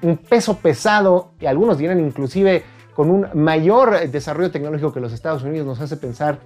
un 0.01 0.17
peso 0.17 0.57
pesado, 0.57 1.31
y 1.39 1.45
algunos 1.45 1.77
dirán 1.77 1.99
inclusive 1.99 2.63
con 2.95 3.09
un 3.09 3.27
mayor 3.33 4.09
desarrollo 4.09 4.51
tecnológico 4.51 4.93
que 4.93 4.99
los 5.01 5.11
Estados 5.11 5.43
Unidos, 5.43 5.67
nos 5.67 5.81
hace 5.81 5.97
pensar 5.97 6.39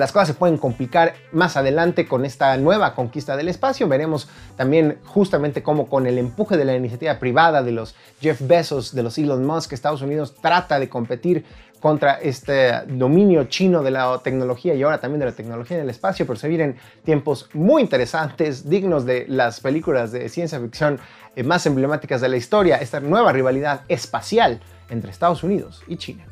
las 0.00 0.12
cosas 0.12 0.28
se 0.28 0.34
pueden 0.34 0.58
complicar 0.58 1.14
más 1.32 1.56
adelante 1.56 2.06
con 2.06 2.24
esta 2.24 2.56
nueva 2.58 2.94
conquista 2.94 3.36
del 3.36 3.48
espacio. 3.48 3.88
Veremos 3.88 4.28
también 4.56 4.98
justamente 5.06 5.62
cómo 5.62 5.88
con 5.88 6.06
el 6.06 6.18
empuje 6.18 6.56
de 6.56 6.66
la 6.66 6.76
iniciativa 6.76 7.18
privada 7.18 7.62
de 7.62 7.72
los 7.72 7.94
Jeff 8.20 8.40
Bezos, 8.42 8.94
de 8.94 9.02
los 9.02 9.16
Elon 9.16 9.44
Musk, 9.44 9.72
Estados 9.72 10.02
Unidos 10.02 10.34
trata 10.40 10.78
de 10.78 10.88
competir 10.88 11.44
contra 11.80 12.14
este 12.14 12.72
dominio 12.88 13.44
chino 13.44 13.82
de 13.82 13.90
la 13.90 14.20
tecnología 14.22 14.74
y 14.74 14.82
ahora 14.82 14.98
también 14.98 15.20
de 15.20 15.26
la 15.26 15.32
tecnología 15.32 15.76
en 15.76 15.84
el 15.84 15.90
espacio, 15.90 16.26
pero 16.26 16.38
se 16.38 16.48
vienen 16.48 16.76
tiempos 17.04 17.48
muy 17.54 17.82
interesantes, 17.82 18.68
dignos 18.68 19.06
de 19.06 19.24
las 19.28 19.60
películas 19.60 20.12
de 20.12 20.28
ciencia 20.28 20.60
ficción 20.60 20.98
eh, 21.36 21.42
más 21.42 21.64
emblemáticas 21.66 22.20
de 22.20 22.28
la 22.28 22.36
historia, 22.36 22.76
esta 22.76 23.00
nueva 23.00 23.32
rivalidad 23.32 23.82
espacial 23.88 24.60
entre 24.90 25.10
Estados 25.10 25.42
Unidos 25.42 25.82
y 25.86 25.96
China. 25.96 26.24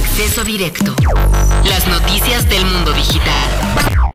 Acceso 0.00 0.44
directo. 0.44 0.94
Las 1.68 1.86
noticias 1.86 2.48
del 2.48 2.64
mundo 2.64 2.92
digital. 2.92 4.12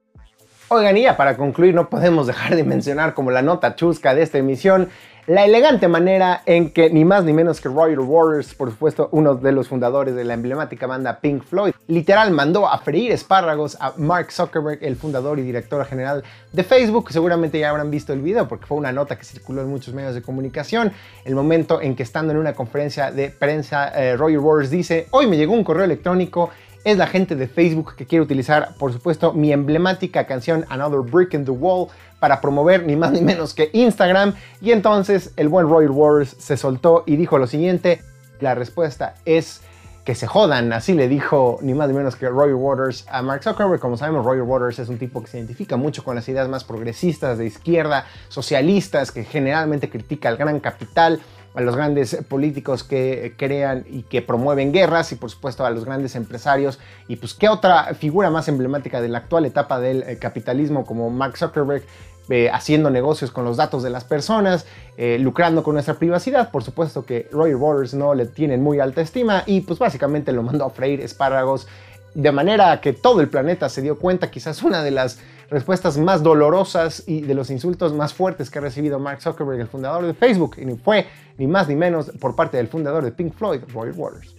Oigan, 0.67 0.97
y 0.97 1.03
ya 1.03 1.15
para 1.15 1.37
concluir, 1.37 1.75
no 1.75 1.89
podemos 1.89 2.25
dejar 2.25 2.55
de 2.55 2.63
mencionar 2.63 3.13
como 3.13 3.29
la 3.29 3.43
nota 3.43 3.75
chusca 3.75 4.15
de 4.15 4.23
esta 4.23 4.39
emisión 4.39 4.89
la 5.27 5.43
elegante 5.43 5.87
manera 5.87 6.43
en 6.45 6.69
que 6.69 6.91
ni 6.91 7.03
más 7.03 7.23
ni 7.23 7.33
menos 7.33 7.59
que 7.59 7.67
Roger 7.67 7.99
Waters, 7.99 8.53
por 8.53 8.69
supuesto 8.69 9.09
uno 9.11 9.33
de 9.33 9.51
los 9.51 9.67
fundadores 9.67 10.13
de 10.13 10.23
la 10.23 10.35
emblemática 10.35 10.85
banda 10.85 11.19
Pink 11.19 11.43
Floyd, 11.43 11.73
literal 11.87 12.29
mandó 12.29 12.67
a 12.67 12.77
freír 12.77 13.11
espárragos 13.11 13.75
a 13.79 13.93
Mark 13.97 14.31
Zuckerberg, 14.31 14.83
el 14.83 14.95
fundador 14.95 15.39
y 15.39 15.41
director 15.41 15.83
general 15.85 16.23
de 16.53 16.63
Facebook. 16.63 17.11
Seguramente 17.11 17.57
ya 17.57 17.71
habrán 17.71 17.89
visto 17.89 18.13
el 18.13 18.21
video 18.21 18.47
porque 18.47 18.67
fue 18.67 18.77
una 18.77 18.91
nota 18.91 19.17
que 19.17 19.25
circuló 19.25 19.61
en 19.61 19.69
muchos 19.69 19.95
medios 19.95 20.13
de 20.13 20.21
comunicación. 20.21 20.93
El 21.23 21.33
momento 21.33 21.81
en 21.81 21.95
que 21.95 22.03
estando 22.03 22.31
en 22.31 22.37
una 22.37 22.53
conferencia 22.53 23.09
de 23.09 23.29
prensa, 23.29 23.89
eh, 23.99 24.15
Roger 24.17 24.39
Waters 24.39 24.69
dice, 24.69 25.07
hoy 25.09 25.25
me 25.25 25.37
llegó 25.37 25.53
un 25.53 25.63
correo 25.63 25.85
electrónico 25.85 26.51
es 26.85 26.99
la 26.99 27.07
gente 27.07 27.35
de 27.35 27.47
Facebook 27.47 27.95
que 27.95 28.05
quiere 28.05 28.21
utilizar, 28.21 28.75
por 28.77 28.93
supuesto, 28.93 29.33
mi 29.33 29.51
emblemática 29.51 30.27
canción 30.27 30.65
Another 30.69 30.99
Brick 30.99 31.33
in 31.33 31.43
the 31.43 31.49
Wall 31.49 31.87
para 32.25 32.41
promover 32.41 32.87
ni 32.87 32.95
más 32.95 33.11
ni 33.11 33.21
menos 33.21 33.53
que 33.53 33.69
Instagram. 33.71 34.33
Y 34.59 34.71
entonces 34.71 35.31
el 35.37 35.47
buen 35.47 35.69
Roger 35.69 35.91
Waters 35.91 36.35
se 36.39 36.57
soltó 36.57 37.03
y 37.05 37.17
dijo 37.17 37.37
lo 37.37 37.45
siguiente, 37.45 38.01
la 38.39 38.55
respuesta 38.55 39.13
es 39.25 39.61
que 40.03 40.15
se 40.15 40.25
jodan, 40.25 40.73
así 40.73 40.95
le 40.95 41.07
dijo 41.07 41.59
ni 41.61 41.75
más 41.75 41.87
ni 41.87 41.93
menos 41.93 42.15
que 42.15 42.27
Roger 42.27 42.55
Waters 42.55 43.05
a 43.11 43.21
Mark 43.21 43.43
Zuckerberg. 43.43 43.79
Como 43.79 43.95
sabemos, 43.95 44.25
Roger 44.25 44.41
Waters 44.41 44.79
es 44.79 44.89
un 44.89 44.97
tipo 44.97 45.21
que 45.21 45.27
se 45.27 45.37
identifica 45.37 45.77
mucho 45.77 46.03
con 46.03 46.15
las 46.15 46.27
ideas 46.27 46.49
más 46.49 46.63
progresistas 46.63 47.37
de 47.37 47.45
izquierda, 47.45 48.07
socialistas, 48.27 49.11
que 49.11 49.23
generalmente 49.23 49.91
critica 49.91 50.27
al 50.29 50.37
gran 50.37 50.59
capital, 50.59 51.21
a 51.55 51.61
los 51.61 51.75
grandes 51.75 52.17
políticos 52.27 52.83
que 52.83 53.33
crean 53.37 53.85
y 53.89 54.03
que 54.03 54.21
promueven 54.21 54.73
guerras 54.73 55.11
y 55.13 55.15
por 55.15 55.31
supuesto 55.31 55.65
a 55.65 55.69
los 55.69 55.85
grandes 55.85 56.15
empresarios. 56.15 56.79
Y 57.07 57.15
pues 57.15 57.33
qué 57.33 57.49
otra 57.49 57.93
figura 57.93 58.29
más 58.29 58.47
emblemática 58.47 59.01
de 59.01 59.07
la 59.07 59.19
actual 59.19 59.45
etapa 59.45 59.79
del 59.79 60.03
eh, 60.03 60.17
capitalismo 60.19 60.85
como 60.85 61.09
Mark 61.09 61.37
Zuckerberg 61.37 61.83
eh, 62.29 62.49
haciendo 62.51 62.89
negocios 62.89 63.31
con 63.31 63.45
los 63.45 63.57
datos 63.57 63.83
de 63.83 63.89
las 63.89 64.03
personas, 64.03 64.65
eh, 64.97 65.17
lucrando 65.19 65.63
con 65.63 65.73
nuestra 65.73 65.95
privacidad. 65.95 66.51
Por 66.51 66.63
supuesto 66.63 67.05
que 67.05 67.27
Roger 67.31 67.55
Waters 67.55 67.93
no 67.93 68.13
le 68.13 68.25
tienen 68.25 68.61
muy 68.61 68.79
alta 68.79 69.01
estima 69.01 69.43
y 69.45 69.61
pues 69.61 69.79
básicamente 69.79 70.31
lo 70.31 70.43
mandó 70.43 70.65
a 70.65 70.69
freír 70.69 71.01
espárragos 71.01 71.67
de 72.15 72.31
manera 72.31 72.79
que 72.81 72.93
todo 72.93 73.21
el 73.21 73.27
planeta 73.27 73.69
se 73.69 73.81
dio 73.81 73.99
cuenta, 73.99 74.31
quizás 74.31 74.63
una 74.63 74.81
de 74.81 74.91
las 74.91 75.19
respuestas 75.49 75.97
más 75.97 76.23
dolorosas 76.23 77.03
y 77.05 77.21
de 77.21 77.35
los 77.35 77.51
insultos 77.51 77.93
más 77.93 78.13
fuertes 78.13 78.49
que 78.49 78.57
ha 78.59 78.61
recibido 78.61 78.99
Mark 78.99 79.21
Zuckerberg, 79.21 79.59
el 79.59 79.67
fundador 79.67 80.05
de 80.05 80.13
Facebook, 80.13 80.55
y 80.57 80.65
fue 80.77 81.05
ni 81.37 81.45
más 81.45 81.67
ni 81.67 81.75
menos 81.75 82.11
por 82.19 82.35
parte 82.35 82.57
del 82.57 82.67
fundador 82.67 83.03
de 83.03 83.11
Pink 83.11 83.35
Floyd, 83.35 83.61
Roger 83.73 83.93
Waters. 83.95 84.35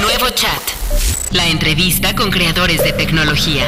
Nuevo 0.00 0.30
chat. 0.30 0.62
La 1.32 1.46
entrevista 1.48 2.14
con 2.14 2.30
creadores 2.30 2.82
de 2.82 2.92
tecnología. 2.92 3.64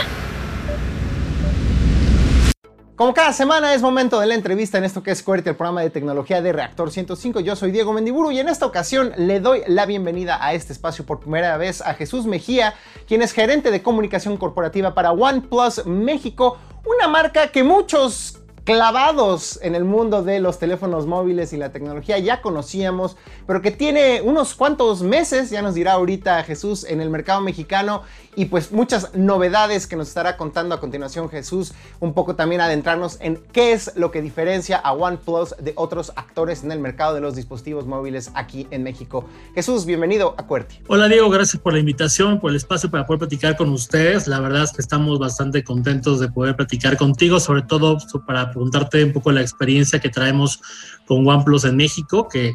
Como 3.01 3.15
cada 3.15 3.33
semana 3.33 3.73
es 3.73 3.81
momento 3.81 4.21
de 4.21 4.27
la 4.27 4.35
entrevista 4.35 4.77
en 4.77 4.85
esto 4.85 5.03
que 5.03 5.11
es 5.11 5.23
Coerte, 5.23 5.49
el 5.49 5.57
programa 5.57 5.81
de 5.81 5.89
tecnología 5.89 6.43
de 6.43 6.53
Reactor 6.53 6.91
105. 6.91 7.41
Yo 7.41 7.57
soy 7.57 7.71
Diego 7.71 7.95
Mendiburu 7.95 8.31
y 8.31 8.41
en 8.41 8.51
esta 8.51 8.67
ocasión 8.67 9.15
le 9.17 9.41
doy 9.41 9.63
la 9.69 9.87
bienvenida 9.87 10.37
a 10.45 10.53
este 10.53 10.75
espacio 10.75 11.07
por 11.07 11.19
primera 11.19 11.57
vez 11.57 11.81
a 11.81 11.95
Jesús 11.95 12.27
Mejía, 12.27 12.75
quien 13.09 13.23
es 13.23 13.33
gerente 13.33 13.71
de 13.71 13.81
comunicación 13.81 14.37
corporativa 14.37 14.93
para 14.93 15.13
OnePlus 15.13 15.87
México, 15.87 16.59
una 16.85 17.09
marca 17.09 17.51
que 17.51 17.65
muchos 17.65 18.40
clavados 18.65 19.59
en 19.63 19.75
el 19.75 19.85
mundo 19.85 20.23
de 20.23 20.41
los 20.41 20.59
teléfonos 20.59 21.07
móviles 21.07 21.53
y 21.53 21.57
la 21.57 21.73
tecnología 21.73 22.19
ya 22.19 22.41
conocíamos, 22.43 23.17
pero 23.47 23.63
que 23.63 23.71
tiene 23.71 24.21
unos 24.23 24.55
cuantos 24.55 25.03
meses, 25.03 25.51
ya 25.51 25.63
nos 25.63 25.75
dirá 25.75 25.93
ahorita 25.93 26.43
Jesús, 26.45 26.85
en 26.85 27.01
el 27.01 27.11
mercado 27.11 27.41
mexicano 27.41 28.03
y 28.37 28.47
pues 28.47 28.71
muchas 28.71 29.15
novedades 29.15 29.87
que 29.87 29.97
nos 29.97 30.09
estará 30.09 30.37
contando 30.37 30.75
a 30.75 30.81
continuación 30.81 31.29
Jesús, 31.29 31.73
un 31.99 32.15
poco 32.15 32.37
también 32.37 32.61
adentrarnos 32.61 33.19
en 33.21 33.39
qué 33.53 33.73
es 33.73 33.93
lo 33.97 34.11
que 34.11 34.23
diferencia 34.23 34.77
a 34.77 34.93
OnePlus 34.93 35.57
de 35.59 35.73
otros 35.77 36.13
actores 36.17 36.63
en 36.63 36.71
el 36.71 36.79
mercado 36.79 37.15
de 37.15 37.21
los 37.21 37.35
dispositivos 37.35 37.87
móviles 37.87 38.31
aquí 38.35 38.67
en 38.71 38.83
México. 38.83 39.25
Jesús, 39.55 39.85
bienvenido 39.85 40.35
a 40.39 40.47
Cuerti. 40.47 40.81
Hola 40.87 41.09
Diego, 41.09 41.29
gracias 41.29 41.61
por 41.61 41.73
la 41.73 41.81
invitación, 41.81 42.41
por 42.41 42.51
el 42.51 42.57
espacio 42.57 42.91
para 42.91 43.07
poder 43.07 43.21
platicar 43.21 43.57
con 43.57 43.71
ustedes. 43.71 44.27
La 44.27 44.41
verdad 44.41 44.63
es 44.63 44.73
que 44.73 44.83
estamos 44.83 45.19
bastante 45.19 45.65
contentos 45.65 46.21
de 46.21 46.29
poder 46.29 46.57
platicar 46.57 46.97
contigo, 46.97 47.41
sobre 47.41 47.63
todo 47.63 47.99
para 48.27 48.50
preguntarte 48.51 49.03
un 49.05 49.13
poco 49.13 49.33
la 49.33 49.41
experiencia 49.41 49.99
que 49.99 50.09
traemos 50.09 50.61
con 51.07 51.27
OnePlus 51.27 51.65
en 51.65 51.77
México, 51.77 52.29
que 52.29 52.55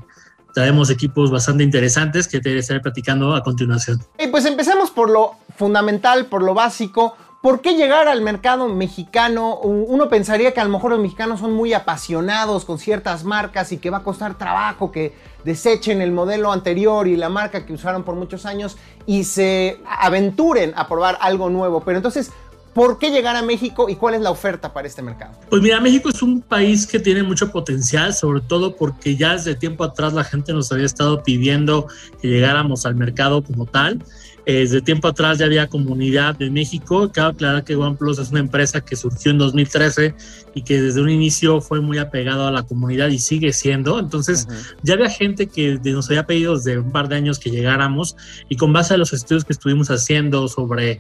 traemos 0.54 0.90
equipos 0.90 1.32
bastante 1.32 1.64
interesantes 1.64 2.28
que 2.28 2.40
te 2.40 2.58
estaré 2.58 2.80
platicando 2.80 3.36
a 3.36 3.44
continuación. 3.44 4.02
Pues 4.32 4.46
empecemos 4.46 4.90
por 4.90 5.10
lo 5.10 5.36
fundamental, 5.58 6.28
por 6.28 6.44
lo 6.44 6.54
básico. 6.54 7.16
¿Por 7.42 7.62
qué 7.62 7.76
llegar 7.76 8.08
al 8.08 8.22
mercado 8.22 8.68
mexicano? 8.70 9.60
Uno 9.60 10.10
pensaría 10.10 10.52
que 10.54 10.62
a 10.62 10.64
lo 10.64 10.72
mejor 10.72 10.92
los 10.92 11.00
mexicanos 11.00 11.42
son 11.42 11.54
muy 11.54 11.74
apasionados 11.74 12.66
con 12.66 12.80
ciertas 12.80 13.24
marcas 13.24 13.72
y 13.72 13.78
que 13.78 13.92
va 13.92 13.98
a 13.98 14.04
costar 14.04 14.38
trabajo 14.38 14.92
que 14.92 15.14
desechen 15.44 16.02
el 16.02 16.12
modelo 16.12 16.52
anterior 16.52 17.08
y 17.08 17.16
la 17.16 17.30
marca 17.30 17.66
que 17.66 17.74
usaron 17.74 18.04
por 18.04 18.16
muchos 18.16 18.48
años 18.48 18.78
y 19.06 19.26
se 19.26 19.80
aventuren 19.86 20.74
a 20.76 20.88
probar 20.88 21.20
algo 21.22 21.52
nuevo. 21.52 21.82
Pero 21.82 21.98
entonces, 21.98 22.32
¿Por 22.76 23.00
qué 23.00 23.10
llegar 23.10 23.38
a 23.38 23.42
México 23.42 23.88
y 23.88 23.96
cuál 23.96 24.16
es 24.16 24.22
la 24.22 24.32
oferta 24.32 24.74
para 24.74 24.86
este 24.86 25.02
mercado? 25.02 25.32
Pues 25.50 25.62
mira, 25.62 25.80
México 25.80 26.10
es 26.10 26.22
un 26.22 26.42
país 26.42 26.86
que 26.86 27.00
tiene 27.00 27.24
mucho 27.24 27.50
potencial, 27.50 28.14
sobre 28.14 28.42
todo 28.42 28.76
porque 28.76 29.16
ya 29.16 29.32
desde 29.32 29.56
tiempo 29.56 29.86
atrás 29.86 30.12
la 30.12 30.26
gente 30.26 30.52
nos 30.52 30.70
había 30.74 30.86
estado 30.86 31.24
pidiendo 31.24 31.88
que 32.22 32.28
llegáramos 32.28 32.86
al 32.86 32.96
mercado 32.96 33.42
como 33.46 33.66
tal. 33.66 34.04
Eh, 34.46 34.60
desde 34.60 34.82
tiempo 34.82 35.08
atrás 35.08 35.40
ya 35.40 35.46
había 35.46 35.68
comunidad 35.68 36.36
de 36.36 36.50
México. 36.52 37.12
Cabe 37.12 37.34
aclarar 37.34 37.64
que 37.64 37.76
OnePlus 37.76 38.20
es 38.20 38.30
una 38.30 38.40
empresa 38.40 38.82
que 38.82 38.96
surgió 38.96 39.32
en 39.32 39.40
2013 39.40 40.14
y 40.54 40.62
que 40.62 40.82
desde 40.82 41.02
un 41.02 41.10
inicio 41.10 41.62
fue 41.62 41.82
muy 41.82 41.98
apegado 41.98 42.48
a 42.48 42.52
la 42.52 42.64
comunidad 42.64 43.10
y 43.10 43.18
sigue 43.18 43.54
siendo. 43.54 44.00
Entonces, 44.00 44.48
ya 44.84 44.94
había 44.94 45.10
gente 45.10 45.48
que 45.48 45.80
nos 45.84 46.10
había 46.10 46.28
pedido 46.28 46.56
desde 46.56 46.78
un 46.78 46.92
par 46.92 47.10
de 47.10 47.16
años 47.16 47.40
que 47.40 47.50
llegáramos 47.50 48.16
y 48.48 48.56
con 48.56 48.72
base 48.72 48.94
a 48.94 48.98
los 48.98 49.14
estudios 49.14 49.46
que 49.46 49.54
estuvimos 49.54 49.90
haciendo 49.90 50.48
sobre 50.48 51.00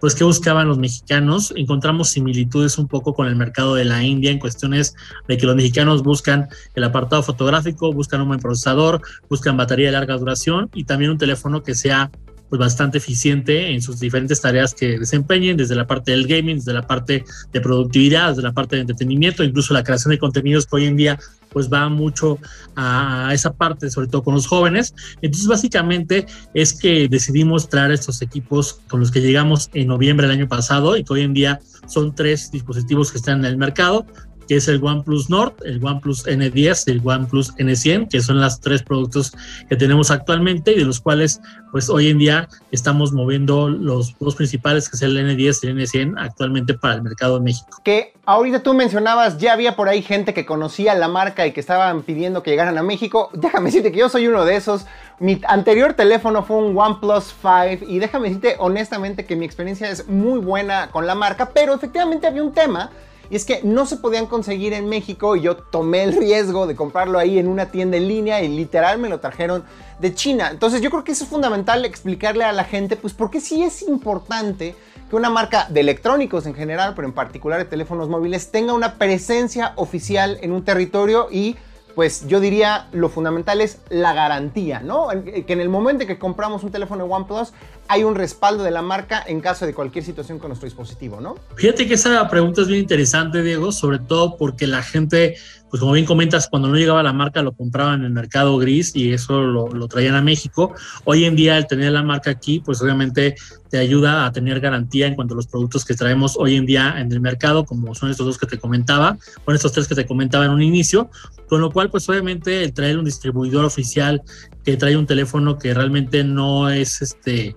pues 0.00 0.14
qué 0.14 0.24
buscaban 0.24 0.68
los 0.68 0.78
mexicanos, 0.78 1.52
encontramos 1.56 2.10
similitudes 2.10 2.78
un 2.78 2.86
poco 2.86 3.14
con 3.14 3.26
el 3.26 3.36
mercado 3.36 3.74
de 3.74 3.84
la 3.84 4.02
India 4.02 4.30
en 4.30 4.38
cuestiones 4.38 4.94
de 5.26 5.38
que 5.38 5.46
los 5.46 5.56
mexicanos 5.56 6.02
buscan 6.02 6.48
el 6.74 6.84
apartado 6.84 7.22
fotográfico, 7.22 7.92
buscan 7.92 8.20
un 8.20 8.28
buen 8.28 8.40
procesador, 8.40 9.00
buscan 9.28 9.56
batería 9.56 9.86
de 9.86 9.92
larga 9.92 10.16
duración 10.16 10.70
y 10.74 10.84
también 10.84 11.12
un 11.12 11.18
teléfono 11.18 11.62
que 11.62 11.74
sea 11.74 12.10
pues 12.48 12.58
bastante 12.58 12.98
eficiente 12.98 13.72
en 13.72 13.82
sus 13.82 13.98
diferentes 14.00 14.40
tareas 14.40 14.74
que 14.74 14.98
desempeñen, 14.98 15.56
desde 15.56 15.74
la 15.74 15.86
parte 15.86 16.12
del 16.12 16.26
gaming, 16.26 16.56
desde 16.56 16.72
la 16.72 16.86
parte 16.86 17.24
de 17.52 17.60
productividad, 17.60 18.30
desde 18.30 18.42
la 18.42 18.52
parte 18.52 18.76
de 18.76 18.82
entretenimiento, 18.82 19.42
incluso 19.42 19.74
la 19.74 19.82
creación 19.82 20.10
de 20.12 20.18
contenidos 20.18 20.66
que 20.66 20.76
hoy 20.76 20.84
en 20.86 20.96
día 20.96 21.18
pues 21.56 21.72
va 21.72 21.88
mucho 21.88 22.38
a 22.74 23.30
esa 23.32 23.52
parte, 23.54 23.88
sobre 23.88 24.08
todo 24.08 24.22
con 24.22 24.34
los 24.34 24.46
jóvenes. 24.46 24.94
Entonces, 25.22 25.48
básicamente 25.48 26.26
es 26.52 26.74
que 26.74 27.08
decidimos 27.08 27.70
traer 27.70 27.92
estos 27.92 28.20
equipos 28.20 28.80
con 28.88 29.00
los 29.00 29.10
que 29.10 29.22
llegamos 29.22 29.70
en 29.72 29.88
noviembre 29.88 30.26
del 30.26 30.36
año 30.36 30.48
pasado 30.48 30.98
y 30.98 31.04
que 31.04 31.14
hoy 31.14 31.22
en 31.22 31.32
día 31.32 31.60
son 31.86 32.14
tres 32.14 32.50
dispositivos 32.50 33.10
que 33.10 33.18
están 33.18 33.38
en 33.38 33.46
el 33.46 33.56
mercado 33.56 34.06
que 34.46 34.56
es 34.56 34.68
el 34.68 34.82
OnePlus 34.82 35.30
Nord, 35.30 35.54
el 35.64 35.84
OnePlus 35.84 36.26
N10 36.26 36.84
y 36.86 36.90
el 36.90 37.02
OnePlus 37.04 37.54
N100, 37.56 38.08
que 38.08 38.20
son 38.20 38.40
los 38.40 38.60
tres 38.60 38.82
productos 38.82 39.32
que 39.68 39.76
tenemos 39.76 40.10
actualmente 40.10 40.72
y 40.72 40.78
de 40.78 40.84
los 40.84 41.00
cuales 41.00 41.40
pues 41.72 41.90
hoy 41.90 42.08
en 42.08 42.18
día 42.18 42.48
estamos 42.70 43.12
moviendo 43.12 43.68
los 43.68 44.18
dos 44.18 44.34
principales, 44.34 44.88
que 44.88 44.96
es 44.96 45.02
el 45.02 45.16
N10 45.16 45.58
y 45.62 45.66
el 45.66 45.76
N100 45.76 46.14
actualmente 46.18 46.74
para 46.74 46.94
el 46.94 47.02
mercado 47.02 47.38
de 47.38 47.44
México. 47.44 47.80
Que 47.84 48.14
ahorita 48.24 48.62
tú 48.62 48.72
mencionabas, 48.74 49.38
ya 49.38 49.52
había 49.52 49.76
por 49.76 49.88
ahí 49.88 50.02
gente 50.02 50.32
que 50.32 50.46
conocía 50.46 50.94
la 50.94 51.08
marca 51.08 51.46
y 51.46 51.52
que 51.52 51.60
estaban 51.60 52.02
pidiendo 52.02 52.42
que 52.42 52.50
llegaran 52.50 52.78
a 52.78 52.82
México. 52.82 53.30
Déjame 53.34 53.66
decirte 53.66 53.92
que 53.92 53.98
yo 53.98 54.08
soy 54.08 54.26
uno 54.26 54.44
de 54.44 54.56
esos. 54.56 54.86
Mi 55.18 55.40
anterior 55.48 55.94
teléfono 55.94 56.42
fue 56.42 56.56
un 56.56 56.76
OnePlus 56.76 57.34
5 57.40 57.86
y 57.88 57.98
déjame 57.98 58.28
decirte 58.28 58.56
honestamente 58.58 59.24
que 59.24 59.34
mi 59.34 59.46
experiencia 59.46 59.88
es 59.88 60.08
muy 60.08 60.40
buena 60.40 60.90
con 60.90 61.06
la 61.06 61.14
marca, 61.14 61.50
pero 61.54 61.72
efectivamente 61.72 62.26
había 62.26 62.42
un 62.42 62.52
tema 62.52 62.90
y 63.30 63.36
es 63.36 63.44
que 63.44 63.60
no 63.62 63.86
se 63.86 63.96
podían 63.96 64.26
conseguir 64.26 64.72
en 64.72 64.88
México 64.88 65.36
y 65.36 65.42
yo 65.42 65.56
tomé 65.56 66.04
el 66.04 66.16
riesgo 66.16 66.66
de 66.66 66.76
comprarlo 66.76 67.18
ahí 67.18 67.38
en 67.38 67.48
una 67.48 67.66
tienda 67.66 67.96
en 67.96 68.08
línea 68.08 68.42
y 68.42 68.48
literal 68.48 68.98
me 68.98 69.08
lo 69.08 69.20
trajeron 69.20 69.64
de 69.98 70.14
China. 70.14 70.50
Entonces 70.50 70.80
yo 70.80 70.90
creo 70.90 71.04
que 71.04 71.12
es 71.12 71.24
fundamental 71.24 71.84
explicarle 71.84 72.44
a 72.44 72.52
la 72.52 72.64
gente 72.64 72.96
pues 72.96 73.14
por 73.14 73.30
qué 73.30 73.40
sí 73.40 73.62
es 73.62 73.82
importante 73.82 74.74
que 75.08 75.16
una 75.16 75.30
marca 75.30 75.66
de 75.70 75.80
electrónicos 75.80 76.46
en 76.46 76.54
general, 76.54 76.94
pero 76.94 77.06
en 77.06 77.14
particular 77.14 77.58
de 77.58 77.64
teléfonos 77.64 78.08
móviles, 78.08 78.50
tenga 78.50 78.72
una 78.72 78.94
presencia 78.94 79.72
oficial 79.76 80.38
en 80.42 80.52
un 80.52 80.64
territorio 80.64 81.28
y 81.30 81.56
pues 81.96 82.28
yo 82.28 82.40
diría 82.40 82.88
lo 82.92 83.08
fundamental 83.08 83.62
es 83.62 83.78
la 83.88 84.12
garantía, 84.12 84.80
¿no? 84.80 85.08
Que 85.24 85.52
en 85.54 85.60
el 85.62 85.70
momento 85.70 86.02
en 86.02 86.08
que 86.08 86.18
compramos 86.18 86.62
un 86.62 86.70
teléfono 86.70 87.06
OnePlus 87.06 87.54
hay 87.88 88.04
un 88.04 88.14
respaldo 88.14 88.64
de 88.64 88.70
la 88.70 88.82
marca 88.82 89.24
en 89.26 89.40
caso 89.40 89.64
de 89.64 89.72
cualquier 89.72 90.04
situación 90.04 90.38
con 90.38 90.50
nuestro 90.50 90.66
dispositivo, 90.66 91.22
¿no? 91.22 91.36
Fíjate 91.54 91.88
que 91.88 91.94
esa 91.94 92.28
pregunta 92.28 92.60
es 92.60 92.68
bien 92.68 92.80
interesante, 92.80 93.42
Diego, 93.42 93.72
sobre 93.72 93.98
todo 93.98 94.36
porque 94.36 94.66
la 94.66 94.82
gente, 94.82 95.36
pues 95.76 95.80
como 95.82 95.92
bien 95.92 96.06
comentas, 96.06 96.48
cuando 96.48 96.68
no 96.68 96.76
llegaba 96.76 97.02
la 97.02 97.12
marca 97.12 97.42
lo 97.42 97.52
compraban 97.52 98.00
en 98.00 98.06
el 98.06 98.12
mercado 98.12 98.56
gris 98.56 98.96
y 98.96 99.12
eso 99.12 99.42
lo, 99.42 99.88
traían 99.88 100.14
a 100.14 100.22
México. 100.22 100.74
Hoy 101.04 101.26
en 101.26 101.36
día 101.36 101.58
el 101.58 101.66
tener 101.66 101.92
la 101.92 102.02
marca 102.02 102.30
aquí, 102.30 102.60
pues 102.60 102.80
obviamente 102.80 103.36
te 103.68 103.76
ayuda 103.76 104.24
a 104.24 104.32
tener 104.32 104.58
garantía 104.60 105.06
en 105.06 105.14
cuanto 105.14 105.34
a 105.34 105.36
los 105.36 105.46
productos 105.46 105.84
que 105.84 105.92
traemos 105.92 106.34
hoy 106.38 106.56
en 106.56 106.64
día 106.64 106.94
en 106.96 107.12
el 107.12 107.20
mercado, 107.20 107.66
como 107.66 107.94
son 107.94 108.10
estos 108.10 108.24
dos 108.24 108.38
que 108.38 108.46
te 108.46 108.56
comentaba, 108.56 109.18
o 109.44 109.52
estos 109.52 109.70
tres 109.72 109.86
que 109.86 109.94
te 109.94 110.06
comentaba 110.06 110.46
en 110.46 110.52
un 110.52 110.62
inicio, 110.62 111.10
con 111.46 111.60
lo 111.60 111.70
cual 111.70 111.90
pues 111.90 112.08
obviamente 112.08 112.64
el 112.64 112.72
traer 112.72 112.96
un 112.96 113.04
distribuidor 113.04 113.66
oficial 113.66 114.22
que 114.64 114.78
trae 114.78 114.96
un 114.96 115.06
teléfono 115.06 115.58
que 115.58 115.74
realmente 115.74 116.24
no 116.24 116.70
es 116.70 117.02
este 117.02 117.54